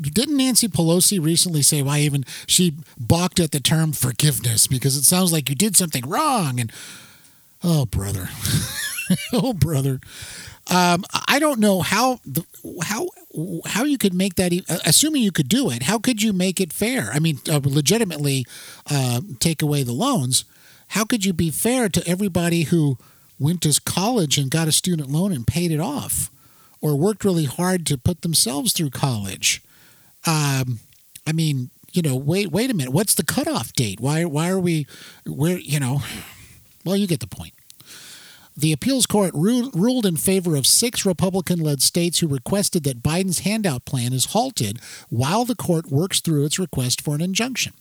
didn't 0.00 0.36
Nancy 0.36 0.68
Pelosi 0.68 1.22
recently 1.22 1.62
say 1.62 1.82
why 1.82 2.00
even 2.00 2.24
she 2.46 2.74
balked 2.98 3.40
at 3.40 3.52
the 3.52 3.60
term 3.60 3.92
forgiveness 3.92 4.66
because 4.66 4.96
it 4.96 5.04
sounds 5.04 5.32
like 5.32 5.48
you 5.48 5.54
did 5.54 5.76
something 5.76 6.08
wrong 6.08 6.58
and 6.58 6.72
oh 7.62 7.84
brother, 7.86 8.28
oh 9.32 9.52
brother. 9.52 10.00
Um, 10.70 11.04
I 11.26 11.38
don't 11.38 11.60
know 11.60 11.80
how 11.80 12.20
how 12.82 13.08
how 13.66 13.84
you 13.84 13.98
could 13.98 14.14
make 14.14 14.34
that. 14.36 14.52
Assuming 14.84 15.22
you 15.22 15.32
could 15.32 15.48
do 15.48 15.70
it, 15.70 15.84
how 15.84 15.98
could 15.98 16.22
you 16.22 16.32
make 16.32 16.60
it 16.60 16.72
fair? 16.72 17.10
I 17.12 17.18
mean, 17.18 17.38
uh, 17.50 17.60
legitimately 17.62 18.44
uh, 18.90 19.20
take 19.40 19.62
away 19.62 19.82
the 19.82 19.92
loans. 19.92 20.44
How 20.88 21.04
could 21.04 21.24
you 21.24 21.32
be 21.32 21.50
fair 21.50 21.88
to 21.88 22.06
everybody 22.06 22.62
who 22.62 22.98
went 23.38 23.62
to 23.62 23.80
college 23.84 24.38
and 24.38 24.50
got 24.50 24.68
a 24.68 24.72
student 24.72 25.10
loan 25.10 25.32
and 25.32 25.46
paid 25.46 25.70
it 25.70 25.80
off, 25.80 26.30
or 26.80 26.96
worked 26.96 27.24
really 27.24 27.44
hard 27.44 27.86
to 27.86 27.98
put 27.98 28.22
themselves 28.22 28.72
through 28.72 28.90
college? 28.90 29.62
Um, 30.26 30.80
I 31.26 31.32
mean, 31.32 31.70
you 31.92 32.02
know, 32.02 32.16
wait, 32.16 32.50
wait 32.50 32.70
a 32.70 32.74
minute. 32.74 32.92
What's 32.92 33.14
the 33.14 33.24
cutoff 33.24 33.72
date? 33.72 34.00
Why, 34.00 34.24
why 34.24 34.50
are 34.50 34.60
we, 34.60 34.86
where, 35.26 35.58
you 35.58 35.80
know, 35.80 36.02
well, 36.84 36.96
you 36.96 37.06
get 37.06 37.20
the 37.20 37.26
point. 37.26 37.54
The 38.58 38.72
appeals 38.72 39.06
court 39.06 39.30
ru- 39.34 39.70
ruled 39.72 40.04
in 40.04 40.16
favor 40.16 40.56
of 40.56 40.66
six 40.66 41.06
Republican 41.06 41.60
led 41.60 41.80
states 41.80 42.18
who 42.18 42.26
requested 42.26 42.82
that 42.82 43.04
Biden's 43.04 43.40
handout 43.40 43.84
plan 43.84 44.12
is 44.12 44.32
halted 44.32 44.80
while 45.08 45.44
the 45.44 45.54
court 45.54 45.92
works 45.92 46.18
through 46.18 46.44
its 46.44 46.58
request 46.58 47.00
for 47.00 47.14
an 47.14 47.20
injunction. 47.20 47.72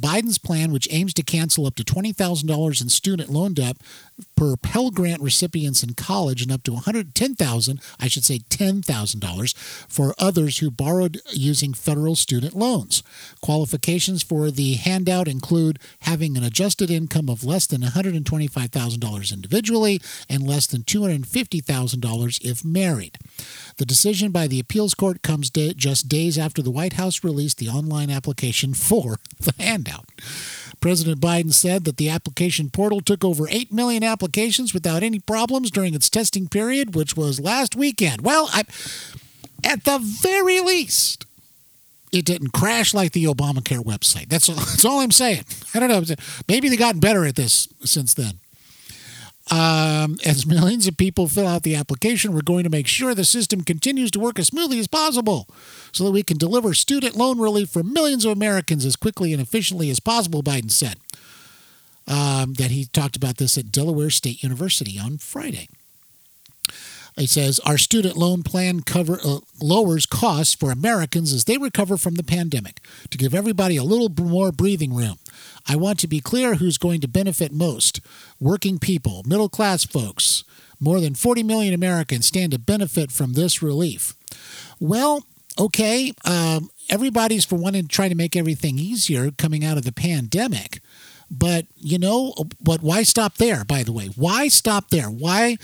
Biden's 0.00 0.38
plan, 0.38 0.72
which 0.72 0.88
aims 0.90 1.14
to 1.14 1.22
cancel 1.22 1.64
up 1.64 1.76
to 1.76 1.84
$20,000 1.84 2.82
in 2.82 2.88
student 2.88 3.30
loan 3.30 3.54
debt 3.54 3.76
per 4.36 4.56
Pell 4.56 4.90
Grant 4.90 5.22
recipients 5.22 5.84
in 5.84 5.94
college 5.94 6.42
and 6.42 6.50
up 6.50 6.64
to 6.64 6.72
110,000, 6.72 7.80
I 8.00 8.08
should 8.08 8.24
say 8.24 8.40
$10,000, 8.40 9.56
for 9.88 10.12
others 10.18 10.58
who 10.58 10.72
borrowed 10.72 11.20
using 11.30 11.72
federal 11.72 12.16
student 12.16 12.56
loans. 12.56 13.04
Qualifications 13.40 14.24
for 14.24 14.50
the 14.50 14.74
handout 14.74 15.28
include 15.28 15.78
having 16.00 16.36
an 16.36 16.42
adjusted 16.42 16.90
income 16.90 17.28
of 17.28 17.44
less 17.44 17.66
than 17.66 17.82
$125,000 17.82 19.32
individually 19.32 20.00
and 20.28 20.46
less 20.46 20.66
than 20.66 20.82
$250,000 20.82 22.44
if 22.44 22.64
married. 22.64 23.18
The 23.76 23.86
decision 23.86 24.30
by 24.30 24.46
the 24.46 24.60
appeals 24.60 24.94
court 24.94 25.22
comes 25.22 25.50
da- 25.50 25.74
just 25.74 26.08
days 26.08 26.38
after 26.38 26.62
the 26.62 26.70
White 26.70 26.94
House 26.94 27.22
released 27.24 27.58
the 27.58 27.68
online 27.68 28.10
application 28.10 28.74
for 28.74 29.16
the 29.40 29.54
handout. 29.58 30.06
President 30.80 31.20
Biden 31.20 31.52
said 31.52 31.84
that 31.84 31.96
the 31.96 32.08
application 32.08 32.70
portal 32.70 33.00
took 33.00 33.24
over 33.24 33.48
8 33.48 33.72
million 33.72 34.02
applications 34.02 34.74
without 34.74 35.02
any 35.02 35.18
problems 35.18 35.70
during 35.70 35.94
its 35.94 36.10
testing 36.10 36.48
period, 36.48 36.94
which 36.94 37.16
was 37.16 37.40
last 37.40 37.74
weekend. 37.74 38.20
Well, 38.20 38.48
I, 38.52 38.64
at 39.64 39.84
the 39.84 39.98
very 39.98 40.60
least, 40.60 41.26
it 42.12 42.24
didn't 42.24 42.52
crash 42.52 42.94
like 42.94 43.12
the 43.12 43.24
Obamacare 43.24 43.84
website. 43.84 44.28
That's 44.28 44.48
all, 44.48 44.54
that's 44.56 44.84
all 44.84 45.00
I'm 45.00 45.10
saying. 45.10 45.44
I 45.74 45.80
don't 45.80 45.88
know. 45.88 46.14
Maybe 46.48 46.68
they've 46.68 46.78
gotten 46.78 47.00
better 47.00 47.24
at 47.24 47.36
this 47.36 47.68
since 47.84 48.14
then. 48.14 48.40
Um, 49.48 50.18
as 50.24 50.44
millions 50.44 50.88
of 50.88 50.96
people 50.96 51.28
fill 51.28 51.46
out 51.46 51.62
the 51.62 51.76
application, 51.76 52.32
we're 52.32 52.40
going 52.40 52.64
to 52.64 52.70
make 52.70 52.88
sure 52.88 53.14
the 53.14 53.24
system 53.24 53.60
continues 53.60 54.10
to 54.12 54.20
work 54.20 54.40
as 54.40 54.48
smoothly 54.48 54.80
as 54.80 54.88
possible 54.88 55.46
so 55.92 56.04
that 56.04 56.10
we 56.10 56.24
can 56.24 56.36
deliver 56.36 56.74
student 56.74 57.14
loan 57.14 57.38
relief 57.38 57.70
for 57.70 57.84
millions 57.84 58.24
of 58.24 58.32
Americans 58.32 58.84
as 58.84 58.96
quickly 58.96 59.32
and 59.32 59.40
efficiently 59.40 59.88
as 59.88 60.00
possible, 60.00 60.42
Biden 60.42 60.70
said. 60.70 60.96
Um, 62.08 62.54
that 62.54 62.70
he 62.70 62.84
talked 62.84 63.16
about 63.16 63.36
this 63.36 63.58
at 63.58 63.72
Delaware 63.72 64.10
State 64.10 64.42
University 64.42 64.98
on 64.98 65.18
Friday. 65.18 65.68
He 67.16 67.26
says 67.26 67.58
our 67.60 67.78
student 67.78 68.16
loan 68.16 68.42
plan 68.42 68.80
cover 68.80 69.18
uh, 69.24 69.38
lowers 69.60 70.04
costs 70.04 70.54
for 70.54 70.70
Americans 70.70 71.32
as 71.32 71.44
they 71.44 71.56
recover 71.56 71.96
from 71.96 72.16
the 72.16 72.22
pandemic 72.22 72.80
to 73.10 73.18
give 73.18 73.34
everybody 73.34 73.76
a 73.76 73.84
little 73.84 74.10
more 74.22 74.52
breathing 74.52 74.94
room. 74.94 75.18
I 75.68 75.76
want 75.76 75.98
to 76.00 76.06
be 76.06 76.20
clear 76.20 76.56
who's 76.56 76.78
going 76.78 77.00
to 77.00 77.08
benefit 77.08 77.52
most: 77.52 78.00
working 78.40 78.78
people, 78.78 79.22
middle 79.26 79.48
class 79.48 79.84
folks. 79.84 80.44
More 80.78 81.00
than 81.00 81.14
40 81.14 81.42
million 81.42 81.72
Americans 81.72 82.26
stand 82.26 82.52
to 82.52 82.58
benefit 82.58 83.10
from 83.10 83.32
this 83.32 83.62
relief. 83.62 84.12
Well, 84.78 85.24
okay, 85.58 86.12
um, 86.24 86.70
everybody's 86.90 87.44
for 87.44 87.56
wanting 87.56 87.82
to 87.82 87.88
try 87.88 88.08
to 88.08 88.14
make 88.14 88.36
everything 88.36 88.78
easier 88.78 89.30
coming 89.30 89.64
out 89.64 89.78
of 89.78 89.84
the 89.84 89.92
pandemic. 89.92 90.80
But 91.30 91.66
you 91.74 91.98
know, 91.98 92.34
but 92.60 92.82
why 92.82 93.02
stop 93.02 93.36
there? 93.36 93.64
By 93.64 93.82
the 93.82 93.92
way, 93.92 94.06
why 94.16 94.48
stop 94.48 94.90
there? 94.90 95.08
Why? 95.08 95.56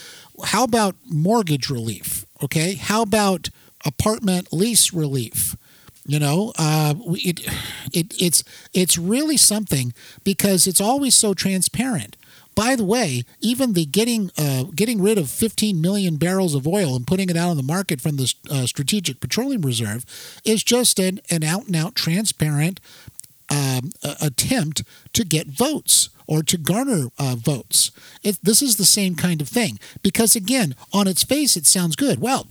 How 0.45 0.65
about 0.65 0.97
mortgage 1.07 1.71
relief? 1.71 2.27
Okay, 2.43 2.75
how 2.75 3.03
about 3.03 3.49
apartment 3.85 4.53
lease 4.53 4.93
relief? 4.93 5.57
You 6.05 6.19
know, 6.19 6.53
uh, 6.59 6.95
it, 7.13 7.41
it 7.93 8.15
it's 8.21 8.43
it's 8.73 8.99
really 8.99 9.37
something 9.37 9.95
because 10.25 10.67
it's 10.67 10.81
always 10.81 11.15
so 11.15 11.33
transparent. 11.33 12.17
By 12.55 12.77
the 12.77 12.85
way, 12.85 13.23
even 13.41 13.73
the 13.73 13.87
getting 13.87 14.31
uh, 14.37 14.65
getting 14.75 15.01
rid 15.01 15.17
of 15.17 15.31
15 15.31 15.81
million 15.81 16.17
barrels 16.17 16.55
of 16.55 16.67
oil 16.67 16.97
and 16.97 17.07
putting 17.07 17.31
it 17.31 17.37
out 17.37 17.51
on 17.51 17.57
the 17.57 17.63
market 17.63 18.01
from 18.01 18.17
the 18.17 18.35
uh, 18.51 18.67
Strategic 18.67 19.21
Petroleum 19.21 19.63
Reserve 19.63 20.05
is 20.45 20.63
just 20.63 20.99
an, 20.99 21.21
an 21.31 21.45
out 21.45 21.67
and 21.67 21.77
out 21.77 21.95
transparent 21.95 22.81
um, 23.49 23.93
attempt 24.21 24.83
to 25.13 25.25
get 25.25 25.47
votes 25.47 26.09
or 26.33 26.43
to 26.43 26.57
garner 26.57 27.09
uh, 27.19 27.37
votes. 27.37 27.91
It, 28.23 28.39
this 28.43 28.63
is 28.63 28.77
the 28.77 28.87
same 28.87 29.17
kind 29.17 29.43
of 29.43 29.51
thing 29.51 29.79
because 30.01 30.35
again, 30.35 30.75
on 30.91 31.07
its 31.07 31.23
face, 31.23 31.59
it 31.59 31.67
sounds 31.67 31.95
good. 31.95 32.21
Well, 32.23 32.47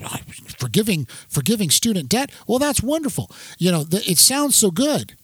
forgiving 0.59 1.05
forgiving 1.27 1.71
student 1.71 2.07
debt. 2.07 2.29
Well, 2.45 2.59
that's 2.59 2.83
wonderful. 2.83 3.31
You 3.57 3.71
know, 3.71 3.83
the, 3.83 3.97
it 4.07 4.19
sounds 4.19 4.55
so 4.55 4.69
good, 4.69 5.15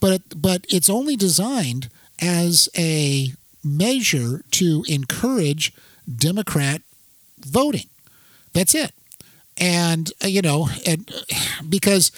but 0.00 0.22
but 0.34 0.64
it's 0.70 0.88
only 0.88 1.14
designed 1.14 1.90
as 2.22 2.70
a 2.74 3.34
measure 3.62 4.44
to 4.52 4.82
encourage 4.88 5.74
Democrat 6.08 6.80
voting. 7.38 7.90
That's 8.54 8.74
it. 8.74 8.92
And 9.58 10.10
uh, 10.24 10.28
you 10.28 10.40
know, 10.40 10.70
and 10.86 11.12
because 11.68 12.12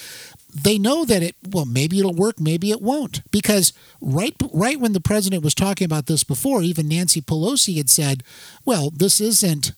they 0.53 0.77
know 0.77 1.03
that 1.05 1.23
it 1.23 1.35
well 1.49 1.65
maybe 1.65 1.99
it'll 1.99 2.13
work 2.13 2.39
maybe 2.39 2.71
it 2.71 2.81
won't. 2.81 3.21
Because 3.31 3.73
right 4.01 4.35
right 4.51 4.79
when 4.79 4.93
the 4.93 4.99
president 5.01 5.43
was 5.43 5.55
talking 5.55 5.85
about 5.85 6.05
this 6.05 6.23
before 6.23 6.61
even 6.61 6.87
Nancy 6.87 7.21
Pelosi 7.21 7.77
had 7.77 7.89
said 7.89 8.23
well 8.65 8.89
this 8.91 9.19
isn't 9.19 9.71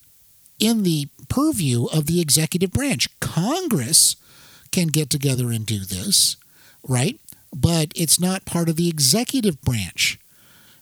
in 0.60 0.84
the 0.84 1.08
purview 1.30 1.86
of 1.86 2.06
the 2.06 2.22
executive 2.22 2.72
branch. 2.72 3.08
Congress 3.20 4.16
can 4.72 4.88
get 4.88 5.10
together 5.10 5.52
and 5.52 5.66
do 5.66 5.80
this 5.80 6.38
right? 6.88 7.20
But 7.54 7.92
it's 7.96 8.20
not 8.20 8.46
part 8.46 8.70
of 8.70 8.76
the 8.76 8.90
executive 8.90 9.62
branch. 9.62 10.20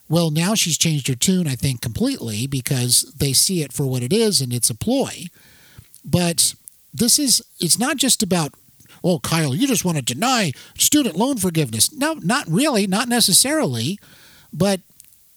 Well 0.09 0.31
now 0.31 0.55
she's 0.55 0.77
changed 0.77 1.07
her 1.07 1.15
tune 1.15 1.47
I 1.47 1.55
think 1.55 1.81
completely 1.81 2.47
because 2.47 3.13
they 3.15 3.33
see 3.33 3.61
it 3.61 3.71
for 3.71 3.85
what 3.85 4.03
it 4.03 4.11
is 4.11 4.41
and 4.41 4.51
it's 4.51 4.71
a 4.71 4.75
ploy. 4.75 5.25
But 6.03 6.55
this 6.93 7.19
is 7.19 7.43
it's 7.59 7.77
not 7.77 7.97
just 7.97 8.23
about 8.23 8.53
oh, 9.03 9.19
Kyle, 9.19 9.53
you 9.53 9.67
just 9.67 9.85
want 9.85 9.97
to 9.97 10.03
deny 10.03 10.53
student 10.77 11.15
loan 11.15 11.37
forgiveness. 11.37 11.91
No, 11.93 12.13
not 12.13 12.45
really, 12.47 12.87
not 12.87 13.07
necessarily. 13.07 13.99
But 14.51 14.81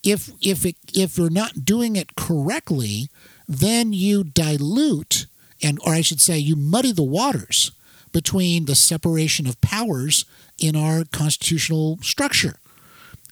if 0.03 0.31
if 0.41 0.65
it, 0.65 0.77
if 0.95 1.19
you're 1.19 1.31
not 1.31 1.65
doing 1.65 1.97
it 1.97 2.15
correctly, 2.17 3.09
then 3.49 3.93
you 3.93 4.25
dilute 4.25 5.27
and 5.63 5.79
or 5.85 5.95
I 5.95 6.01
should 6.01 6.21
say 6.21 6.39
you 6.39 6.57
muddy 6.57 6.93
the 6.93 7.03
waters 7.03 7.73
between 8.13 8.65
the 8.67 8.75
separation 8.75 9.47
of 9.47 9.61
powers 9.61 10.25
in 10.59 10.77
our 10.77 11.05
constitutional 11.05 11.99
structure. 12.03 12.57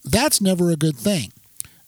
That's 0.04 0.40
never 0.40 0.70
a 0.70 0.76
good 0.76 0.96
thing. 0.96 1.32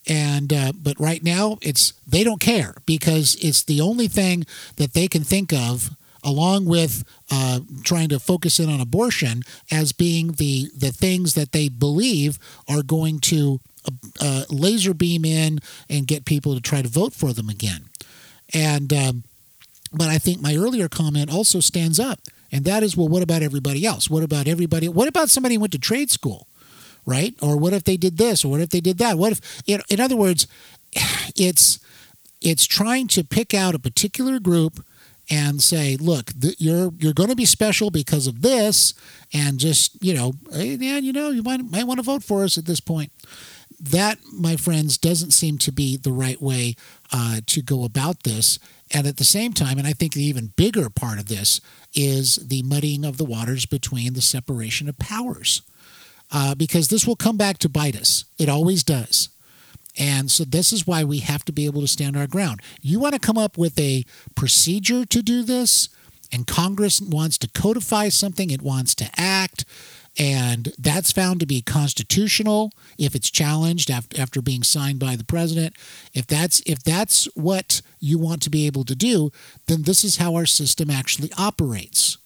And 0.06 0.52
uh, 0.52 0.72
but 0.72 0.98
right 1.00 1.22
now 1.22 1.58
it's 1.62 1.92
they 2.06 2.22
don't 2.22 2.40
care 2.40 2.76
because 2.86 3.36
it's 3.40 3.64
the 3.64 3.80
only 3.80 4.08
thing 4.08 4.46
that 4.76 4.94
they 4.94 5.08
can 5.08 5.24
think 5.24 5.52
of 5.52 5.90
along 6.26 6.66
with 6.66 7.04
uh, 7.30 7.60
trying 7.84 8.08
to 8.08 8.18
focus 8.18 8.58
in 8.58 8.68
on 8.68 8.80
abortion 8.80 9.42
as 9.70 9.92
being 9.92 10.32
the 10.32 10.68
the 10.76 10.90
things 10.90 11.34
that 11.34 11.52
they 11.52 11.68
believe 11.68 12.38
are 12.68 12.82
going 12.82 13.20
to 13.20 13.60
uh, 14.20 14.44
laser 14.50 14.92
beam 14.92 15.24
in 15.24 15.60
and 15.88 16.08
get 16.08 16.24
people 16.24 16.54
to 16.54 16.60
try 16.60 16.82
to 16.82 16.88
vote 16.88 17.12
for 17.12 17.32
them 17.32 17.48
again. 17.48 17.86
And 18.52 18.92
um, 18.92 19.24
but 19.92 20.08
I 20.08 20.18
think 20.18 20.42
my 20.42 20.56
earlier 20.56 20.88
comment 20.88 21.32
also 21.32 21.60
stands 21.60 22.00
up, 22.00 22.18
and 22.50 22.64
that 22.64 22.82
is, 22.82 22.96
well, 22.96 23.08
what 23.08 23.22
about 23.22 23.42
everybody 23.42 23.86
else? 23.86 24.10
What 24.10 24.24
about 24.24 24.48
everybody? 24.48 24.88
What 24.88 25.08
about 25.08 25.30
somebody 25.30 25.54
who 25.54 25.60
went 25.60 25.72
to 25.72 25.78
trade 25.78 26.10
school, 26.10 26.48
right? 27.06 27.34
Or 27.40 27.56
what 27.56 27.72
if 27.72 27.84
they 27.84 27.96
did 27.96 28.18
this? 28.18 28.44
Or 28.44 28.50
what 28.50 28.60
if 28.60 28.70
they 28.70 28.80
did 28.80 28.98
that? 28.98 29.16
What 29.16 29.32
if, 29.32 29.62
in, 29.66 29.80
in 29.88 30.00
other 30.00 30.16
words, 30.16 30.48
it's 31.36 31.78
it's 32.42 32.66
trying 32.66 33.06
to 33.08 33.22
pick 33.22 33.54
out 33.54 33.76
a 33.76 33.78
particular 33.78 34.40
group 34.40 34.84
and 35.28 35.60
say, 35.60 35.96
look, 35.96 36.32
th- 36.40 36.56
you're 36.58 36.92
you're 36.98 37.12
going 37.12 37.30
to 37.30 37.36
be 37.36 37.44
special 37.44 37.90
because 37.90 38.26
of 38.26 38.42
this, 38.42 38.94
and 39.32 39.58
just 39.58 40.02
you 40.02 40.14
know, 40.14 40.34
hey, 40.52 40.76
yeah, 40.76 40.98
you 40.98 41.12
know, 41.12 41.30
you 41.30 41.42
might 41.42 41.60
might 41.70 41.86
want 41.86 41.98
to 41.98 42.04
vote 42.04 42.22
for 42.22 42.44
us 42.44 42.58
at 42.58 42.66
this 42.66 42.80
point. 42.80 43.12
That, 43.78 44.18
my 44.32 44.56
friends, 44.56 44.96
doesn't 44.96 45.32
seem 45.32 45.58
to 45.58 45.72
be 45.72 45.98
the 45.98 46.12
right 46.12 46.40
way 46.40 46.76
uh, 47.12 47.40
to 47.46 47.60
go 47.60 47.84
about 47.84 48.22
this. 48.22 48.58
And 48.94 49.06
at 49.06 49.16
the 49.18 49.24
same 49.24 49.52
time, 49.52 49.78
and 49.78 49.86
I 49.86 49.92
think 49.92 50.14
the 50.14 50.24
even 50.24 50.52
bigger 50.56 50.88
part 50.88 51.18
of 51.18 51.26
this 51.26 51.60
is 51.92 52.36
the 52.36 52.62
muddying 52.62 53.04
of 53.04 53.16
the 53.16 53.24
waters 53.24 53.66
between 53.66 54.14
the 54.14 54.22
separation 54.22 54.88
of 54.88 54.96
powers, 54.98 55.60
uh, 56.32 56.54
because 56.54 56.88
this 56.88 57.06
will 57.06 57.16
come 57.16 57.36
back 57.36 57.58
to 57.58 57.68
bite 57.68 57.96
us. 57.96 58.24
It 58.38 58.48
always 58.48 58.82
does. 58.84 59.28
And 59.98 60.30
so 60.30 60.44
this 60.44 60.72
is 60.72 60.86
why 60.86 61.04
we 61.04 61.18
have 61.18 61.44
to 61.46 61.52
be 61.52 61.66
able 61.66 61.80
to 61.80 61.88
stand 61.88 62.16
our 62.16 62.26
ground. 62.26 62.60
You 62.82 63.00
want 63.00 63.14
to 63.14 63.20
come 63.20 63.38
up 63.38 63.56
with 63.56 63.78
a 63.78 64.04
procedure 64.34 65.04
to 65.06 65.22
do 65.22 65.42
this, 65.42 65.88
and 66.32 66.46
Congress 66.46 67.00
wants 67.00 67.38
to 67.38 67.48
codify 67.48 68.08
something, 68.10 68.50
it 68.50 68.62
wants 68.62 68.94
to 68.96 69.08
act, 69.16 69.64
and 70.18 70.72
that's 70.78 71.12
found 71.12 71.40
to 71.40 71.46
be 71.46 71.60
constitutional 71.60 72.72
if 72.98 73.14
it's 73.14 73.30
challenged 73.30 73.90
after, 73.90 74.20
after 74.20 74.40
being 74.40 74.62
signed 74.62 74.98
by 74.98 75.14
the 75.14 75.24
president. 75.24 75.74
If 76.14 76.26
that's 76.26 76.62
if 76.64 76.82
that's 76.82 77.26
what 77.34 77.82
you 78.00 78.18
want 78.18 78.42
to 78.42 78.50
be 78.50 78.66
able 78.66 78.84
to 78.84 78.94
do, 78.94 79.30
then 79.66 79.82
this 79.82 80.04
is 80.04 80.16
how 80.16 80.34
our 80.34 80.46
system 80.46 80.90
actually 80.90 81.30
operates. 81.36 82.16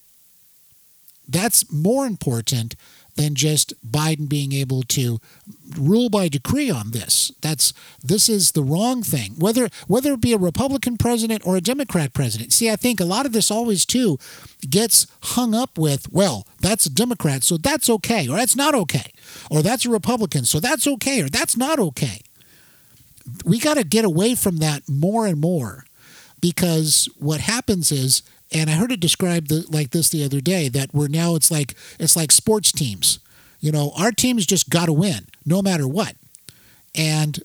That's 1.28 1.70
more 1.72 2.06
important 2.06 2.76
than 3.20 3.34
just 3.34 3.74
Biden 3.86 4.28
being 4.28 4.52
able 4.52 4.82
to 4.82 5.20
rule 5.78 6.08
by 6.08 6.28
decree 6.28 6.70
on 6.70 6.92
this. 6.92 7.30
That's 7.42 7.74
this 8.02 8.28
is 8.30 8.52
the 8.52 8.62
wrong 8.62 9.02
thing. 9.02 9.32
Whether 9.38 9.68
whether 9.86 10.14
it 10.14 10.22
be 10.22 10.32
a 10.32 10.38
Republican 10.38 10.96
president 10.96 11.46
or 11.46 11.56
a 11.56 11.60
Democrat 11.60 12.14
president. 12.14 12.52
See, 12.52 12.70
I 12.70 12.76
think 12.76 12.98
a 12.98 13.04
lot 13.04 13.26
of 13.26 13.32
this 13.32 13.50
always 13.50 13.84
too 13.84 14.18
gets 14.68 15.06
hung 15.22 15.54
up 15.54 15.78
with, 15.78 16.10
well, 16.10 16.46
that's 16.60 16.86
a 16.86 16.90
Democrat, 16.90 17.42
so 17.42 17.56
that's 17.56 17.90
okay, 17.90 18.26
or 18.26 18.36
that's 18.36 18.56
not 18.56 18.74
okay, 18.74 19.12
or 19.50 19.62
that's 19.62 19.84
a 19.84 19.90
Republican, 19.90 20.44
so 20.44 20.58
that's 20.58 20.86
okay, 20.86 21.22
or 21.22 21.28
that's 21.28 21.56
not 21.56 21.78
okay. 21.78 22.20
We 23.44 23.58
got 23.58 23.76
to 23.76 23.84
get 23.84 24.04
away 24.04 24.34
from 24.34 24.58
that 24.58 24.88
more 24.88 25.26
and 25.26 25.40
more 25.40 25.84
because 26.40 27.08
what 27.18 27.40
happens 27.40 27.92
is 27.92 28.22
and 28.52 28.68
I 28.68 28.74
heard 28.74 28.92
it 28.92 29.00
described 29.00 29.48
the, 29.48 29.64
like 29.68 29.90
this 29.90 30.08
the 30.08 30.24
other 30.24 30.40
day 30.40 30.68
that 30.68 30.92
we're 30.92 31.08
now 31.08 31.34
it's 31.34 31.50
like 31.50 31.74
it's 31.98 32.16
like 32.16 32.32
sports 32.32 32.72
teams. 32.72 33.18
You 33.60 33.72
know, 33.72 33.92
our 33.96 34.10
team's 34.10 34.46
just 34.46 34.70
got 34.70 34.86
to 34.86 34.92
win 34.92 35.26
no 35.44 35.62
matter 35.62 35.86
what. 35.86 36.14
And 36.94 37.42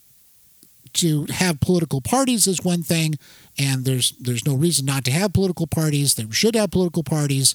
to 0.94 1.26
have 1.26 1.60
political 1.60 2.00
parties 2.00 2.46
is 2.46 2.64
one 2.64 2.82
thing, 2.82 3.14
and 3.58 3.84
there's 3.84 4.12
there's 4.12 4.46
no 4.46 4.54
reason 4.54 4.86
not 4.86 5.04
to 5.04 5.10
have 5.10 5.32
political 5.32 5.66
parties. 5.66 6.14
They 6.14 6.28
should 6.30 6.56
have 6.56 6.70
political 6.70 7.02
parties. 7.04 7.54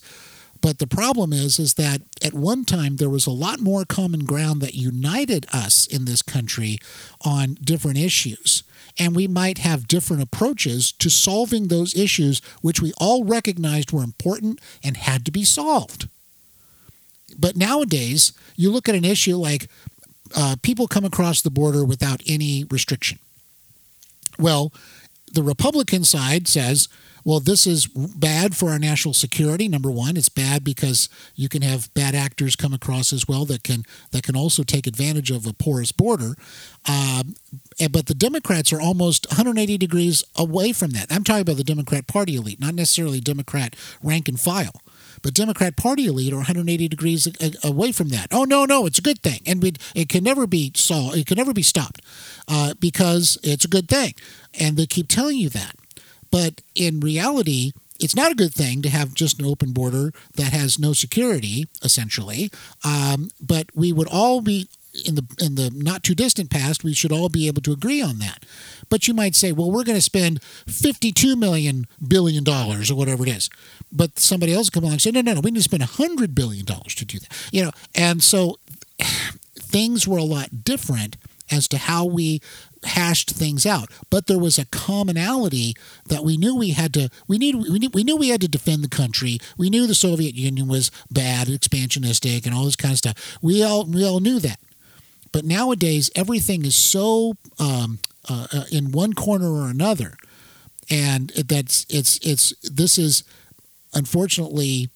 But 0.61 0.77
the 0.77 0.85
problem 0.85 1.33
is, 1.33 1.57
is 1.57 1.73
that 1.73 2.01
at 2.23 2.35
one 2.35 2.65
time 2.65 2.97
there 2.97 3.09
was 3.09 3.25
a 3.25 3.31
lot 3.31 3.59
more 3.59 3.83
common 3.83 4.25
ground 4.25 4.61
that 4.61 4.75
united 4.75 5.47
us 5.51 5.87
in 5.87 6.05
this 6.05 6.21
country 6.21 6.77
on 7.25 7.57
different 7.63 7.97
issues 7.97 8.61
and 8.97 9.15
we 9.15 9.27
might 9.27 9.59
have 9.59 9.87
different 9.87 10.21
approaches 10.21 10.91
to 10.93 11.09
solving 11.09 11.67
those 11.67 11.95
issues 11.95 12.41
which 12.61 12.81
we 12.81 12.93
all 12.97 13.23
recognized 13.23 13.91
were 13.91 14.03
important 14.03 14.59
and 14.83 14.97
had 14.97 15.25
to 15.25 15.31
be 15.31 15.43
solved. 15.43 16.07
but 17.37 17.55
nowadays, 17.55 18.33
you 18.57 18.69
look 18.71 18.89
at 18.89 18.95
an 18.95 19.05
issue 19.05 19.35
like 19.37 19.69
uh, 20.35 20.55
people 20.61 20.87
come 20.87 21.05
across 21.05 21.41
the 21.41 21.49
border 21.49 21.83
without 21.85 22.21
any 22.27 22.65
restriction. 22.69 23.19
Well, 24.37 24.71
the 25.33 25.43
Republican 25.43 26.03
side 26.03 26.47
says, 26.47 26.87
well, 27.23 27.39
this 27.39 27.67
is 27.67 27.87
bad 27.87 28.55
for 28.55 28.69
our 28.69 28.79
national 28.79 29.13
security. 29.13 29.67
Number 29.67 29.91
one, 29.91 30.17
it's 30.17 30.29
bad 30.29 30.63
because 30.63 31.07
you 31.35 31.49
can 31.49 31.61
have 31.61 31.93
bad 31.93 32.15
actors 32.15 32.55
come 32.55 32.73
across 32.73 33.13
as 33.13 33.27
well 33.27 33.45
that 33.45 33.63
can 33.63 33.83
that 34.11 34.23
can 34.23 34.35
also 34.35 34.63
take 34.63 34.87
advantage 34.87 35.29
of 35.29 35.45
a 35.45 35.53
porous 35.53 35.91
border. 35.91 36.33
Um, 36.87 37.35
but 37.91 38.07
the 38.07 38.15
Democrats 38.15 38.73
are 38.73 38.81
almost 38.81 39.27
180 39.29 39.77
degrees 39.77 40.23
away 40.35 40.73
from 40.73 40.91
that. 40.91 41.11
I'm 41.11 41.23
talking 41.23 41.41
about 41.41 41.57
the 41.57 41.63
Democrat 41.63 42.07
Party 42.07 42.35
elite, 42.35 42.59
not 42.59 42.73
necessarily 42.73 43.19
Democrat 43.19 43.75
rank 44.01 44.27
and 44.27 44.39
file. 44.39 44.81
But 45.21 45.33
Democrat 45.33 45.75
Party 45.75 46.05
elite 46.05 46.33
are 46.33 46.37
180 46.37 46.87
degrees 46.87 47.27
away 47.63 47.91
from 47.91 48.09
that. 48.09 48.27
Oh 48.31 48.43
no, 48.43 48.65
no, 48.65 48.85
it's 48.85 48.99
a 48.99 49.03
good 49.03 49.21
thing, 49.21 49.41
and 49.45 49.63
it 49.95 50.09
can 50.09 50.23
never 50.23 50.47
be 50.47 50.71
solved. 50.75 51.17
It 51.17 51.27
can 51.27 51.37
never 51.37 51.53
be 51.53 51.63
stopped 51.63 52.01
uh, 52.47 52.73
because 52.79 53.37
it's 53.43 53.65
a 53.65 53.69
good 53.69 53.87
thing, 53.87 54.13
and 54.59 54.77
they 54.77 54.85
keep 54.85 55.07
telling 55.07 55.37
you 55.37 55.49
that. 55.49 55.75
But 56.31 56.61
in 56.75 56.99
reality, 57.01 57.73
it's 57.99 58.15
not 58.15 58.31
a 58.31 58.35
good 58.35 58.53
thing 58.53 58.81
to 58.81 58.89
have 58.89 59.13
just 59.13 59.39
an 59.39 59.45
open 59.45 59.73
border 59.73 60.11
that 60.35 60.53
has 60.53 60.79
no 60.79 60.93
security, 60.93 61.67
essentially. 61.83 62.51
Um, 62.83 63.29
but 63.39 63.67
we 63.75 63.93
would 63.93 64.07
all 64.07 64.41
be 64.41 64.67
in 65.05 65.15
the 65.15 65.25
in 65.39 65.55
the 65.55 65.71
not 65.73 66.03
too 66.03 66.15
distant 66.15 66.49
past, 66.49 66.83
we 66.83 66.93
should 66.93 67.11
all 67.11 67.29
be 67.29 67.47
able 67.47 67.61
to 67.61 67.71
agree 67.71 68.01
on 68.01 68.19
that. 68.19 68.45
But 68.89 69.07
you 69.07 69.13
might 69.13 69.35
say, 69.35 69.51
well, 69.51 69.71
we're 69.71 69.83
going 69.83 69.97
to 69.97 70.01
spend 70.01 70.43
fifty-two 70.43 71.35
million 71.35 71.87
billion 72.05 72.43
dollars 72.43 72.91
or 72.91 72.95
whatever 72.95 73.23
it 73.23 73.29
is. 73.29 73.49
But 73.91 74.19
somebody 74.19 74.53
else 74.53 74.69
come 74.69 74.83
along 74.83 74.93
and 74.93 75.01
say, 75.01 75.11
no, 75.11 75.21
no, 75.21 75.33
no, 75.33 75.41
we 75.41 75.51
need 75.51 75.59
to 75.59 75.63
spend 75.63 75.83
hundred 75.83 76.33
billion 76.33 76.65
dollars 76.65 76.95
to 76.95 77.05
do 77.05 77.19
that. 77.19 77.49
You 77.51 77.65
know, 77.65 77.71
and 77.93 78.23
so 78.23 78.59
things 79.55 80.07
were 80.07 80.17
a 80.17 80.23
lot 80.23 80.63
different 80.63 81.17
as 81.51 81.67
to 81.67 81.77
how 81.77 82.05
we 82.05 82.41
hashed 82.83 83.29
things 83.29 83.65
out 83.65 83.91
but 84.09 84.25
there 84.25 84.39
was 84.39 84.57
a 84.57 84.65
commonality 84.65 85.75
that 86.07 86.23
we 86.23 86.35
knew 86.35 86.55
we 86.55 86.71
had 86.71 86.91
to 86.93 87.09
we 87.27 87.37
need 87.37 87.53
we, 87.55 87.77
knew, 87.77 87.89
we 87.93 88.03
knew 88.03 88.17
we 88.17 88.29
had 88.29 88.41
to 88.41 88.47
defend 88.47 88.83
the 88.83 88.89
country. 88.89 89.37
We 89.57 89.69
knew 89.69 89.85
the 89.85 89.93
soviet 89.93 90.33
union 90.33 90.67
was 90.67 90.89
bad 91.11 91.47
expansionistic 91.47 92.45
and 92.45 92.55
all 92.55 92.65
this 92.65 92.75
kind 92.75 92.91
of 92.93 92.97
stuff. 92.97 93.37
We 93.41 93.63
all 93.63 93.85
we 93.85 94.03
all 94.03 94.19
knew 94.19 94.39
that. 94.39 94.59
But 95.31 95.45
nowadays 95.45 96.09
everything 96.15 96.65
is 96.65 96.75
so 96.75 97.35
um, 97.59 97.99
uh, 98.27 98.47
uh 98.51 98.63
in 98.71 98.91
one 98.91 99.13
corner 99.13 99.51
or 99.51 99.69
another 99.69 100.17
and 100.89 101.29
that's 101.29 101.85
it's 101.89 102.19
it's 102.23 102.53
this 102.63 102.97
is 102.97 103.23
unfortunately 103.93 104.89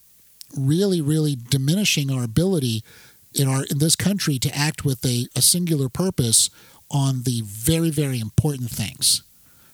really 0.57 1.01
really 1.01 1.35
diminishing 1.35 2.11
our 2.11 2.23
ability 2.23 2.83
in 3.33 3.47
our 3.47 3.65
in 3.65 3.79
this 3.79 3.95
country 3.95 4.39
to 4.39 4.55
act 4.55 4.85
with 4.85 5.05
a, 5.05 5.27
a 5.35 5.41
singular 5.41 5.89
purpose 5.89 6.49
on 6.91 7.23
the 7.23 7.41
very, 7.45 7.89
very 7.89 8.19
important 8.19 8.69
things 8.69 9.23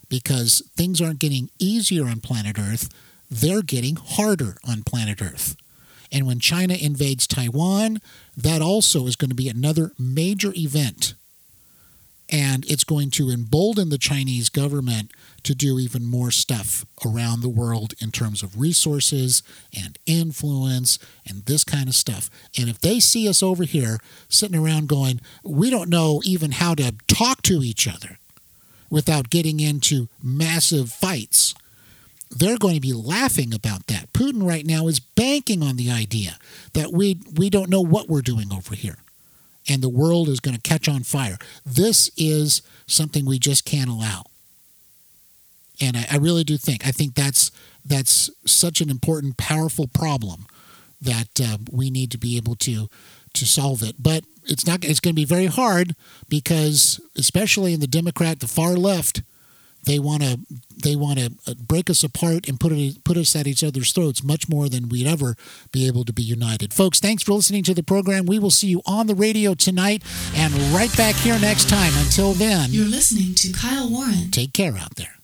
because 0.09 0.61
things 0.75 1.01
aren't 1.01 1.19
getting 1.19 1.49
easier 1.59 2.05
on 2.05 2.19
planet 2.19 2.57
Earth, 2.59 2.89
they're 3.29 3.61
getting 3.61 3.95
harder 3.95 4.57
on 4.67 4.83
planet 4.83 5.21
Earth. 5.21 5.55
And 6.11 6.27
when 6.27 6.39
China 6.39 6.73
invades 6.73 7.25
Taiwan, 7.25 7.99
that 8.35 8.61
also 8.61 9.07
is 9.07 9.15
going 9.15 9.29
to 9.29 9.35
be 9.35 9.47
another 9.47 9.91
major 9.97 10.51
event. 10.55 11.13
And 12.29 12.65
it's 12.65 12.83
going 12.83 13.11
to 13.11 13.29
embolden 13.29 13.89
the 13.89 13.97
Chinese 13.97 14.49
government 14.49 15.11
to 15.43 15.55
do 15.55 15.79
even 15.79 16.05
more 16.05 16.31
stuff 16.31 16.85
around 17.05 17.41
the 17.41 17.49
world 17.49 17.93
in 17.99 18.11
terms 18.11 18.43
of 18.43 18.59
resources 18.59 19.43
and 19.75 19.97
influence 20.05 20.99
and 21.27 21.45
this 21.45 21.63
kind 21.63 21.87
of 21.87 21.95
stuff. 21.95 22.29
And 22.57 22.69
if 22.69 22.79
they 22.79 22.99
see 22.99 23.27
us 23.27 23.41
over 23.41 23.63
here 23.63 23.99
sitting 24.29 24.59
around 24.59 24.87
going, 24.87 25.21
we 25.43 25.69
don't 25.69 25.89
know 25.89 26.21
even 26.23 26.51
how 26.51 26.75
to 26.75 26.93
talk 27.07 27.41
to 27.43 27.61
each 27.63 27.87
other 27.87 28.17
without 28.89 29.29
getting 29.29 29.59
into 29.59 30.09
massive 30.21 30.91
fights, 30.91 31.55
they're 32.29 32.57
going 32.57 32.75
to 32.75 32.81
be 32.81 32.93
laughing 32.93 33.53
about 33.53 33.87
that. 33.87 34.11
Putin 34.13 34.47
right 34.47 34.65
now 34.65 34.87
is 34.87 34.99
banking 34.99 35.63
on 35.63 35.75
the 35.75 35.91
idea 35.91 36.37
that 36.73 36.93
we 36.93 37.19
we 37.35 37.49
don't 37.49 37.69
know 37.69 37.81
what 37.81 38.07
we're 38.07 38.21
doing 38.21 38.53
over 38.53 38.75
here 38.75 38.97
and 39.67 39.81
the 39.81 39.89
world 39.89 40.27
is 40.27 40.39
going 40.39 40.55
to 40.55 40.61
catch 40.61 40.87
on 40.87 41.03
fire. 41.03 41.37
This 41.65 42.09
is 42.17 42.61
something 42.87 43.25
we 43.25 43.39
just 43.39 43.65
can't 43.65 43.89
allow 43.89 44.23
and 45.81 45.97
I, 45.97 46.05
I 46.11 46.17
really 46.17 46.43
do 46.43 46.57
think 46.57 46.85
I 46.85 46.91
think 46.91 47.15
that's 47.15 47.51
that's 47.85 48.29
such 48.45 48.81
an 48.81 48.89
important, 48.89 49.37
powerful 49.37 49.87
problem 49.87 50.45
that 51.01 51.41
uh, 51.41 51.57
we 51.71 51.89
need 51.89 52.11
to 52.11 52.17
be 52.17 52.37
able 52.37 52.55
to 52.55 52.87
to 53.33 53.45
solve 53.45 53.81
it. 53.81 53.95
But 53.99 54.23
it's 54.45 54.65
not. 54.65 54.83
It's 54.83 54.99
going 54.99 55.13
to 55.13 55.19
be 55.21 55.25
very 55.25 55.47
hard 55.47 55.95
because, 56.29 56.99
especially 57.17 57.73
in 57.73 57.79
the 57.79 57.87
Democrat, 57.87 58.39
the 58.39 58.47
far 58.47 58.73
left, 58.73 59.21
they 59.83 59.99
want 59.99 60.23
to 60.23 60.39
they 60.83 60.95
want 60.95 61.19
to 61.19 61.31
uh, 61.47 61.53
break 61.55 61.89
us 61.89 62.03
apart 62.03 62.47
and 62.47 62.59
put 62.59 62.71
it 62.71 63.03
put 63.03 63.17
us 63.17 63.35
at 63.35 63.47
each 63.47 63.63
other's 63.63 63.91
throats 63.91 64.23
much 64.23 64.49
more 64.49 64.69
than 64.69 64.89
we'd 64.89 65.07
ever 65.07 65.35
be 65.71 65.87
able 65.87 66.03
to 66.05 66.13
be 66.13 66.23
united. 66.23 66.73
Folks, 66.73 66.99
thanks 66.99 67.23
for 67.23 67.33
listening 67.33 67.63
to 67.63 67.73
the 67.73 67.83
program. 67.83 68.25
We 68.25 68.39
will 68.39 68.51
see 68.51 68.67
you 68.67 68.81
on 68.85 69.07
the 69.07 69.15
radio 69.15 69.53
tonight 69.53 70.03
and 70.35 70.53
right 70.73 70.95
back 70.97 71.15
here 71.15 71.39
next 71.39 71.69
time. 71.69 71.93
Until 71.97 72.33
then, 72.33 72.71
you're 72.71 72.85
listening 72.85 73.33
to 73.35 73.51
Kyle 73.51 73.89
Warren. 73.89 74.31
Take 74.31 74.53
care 74.53 74.75
out 74.77 74.95
there. 74.95 75.20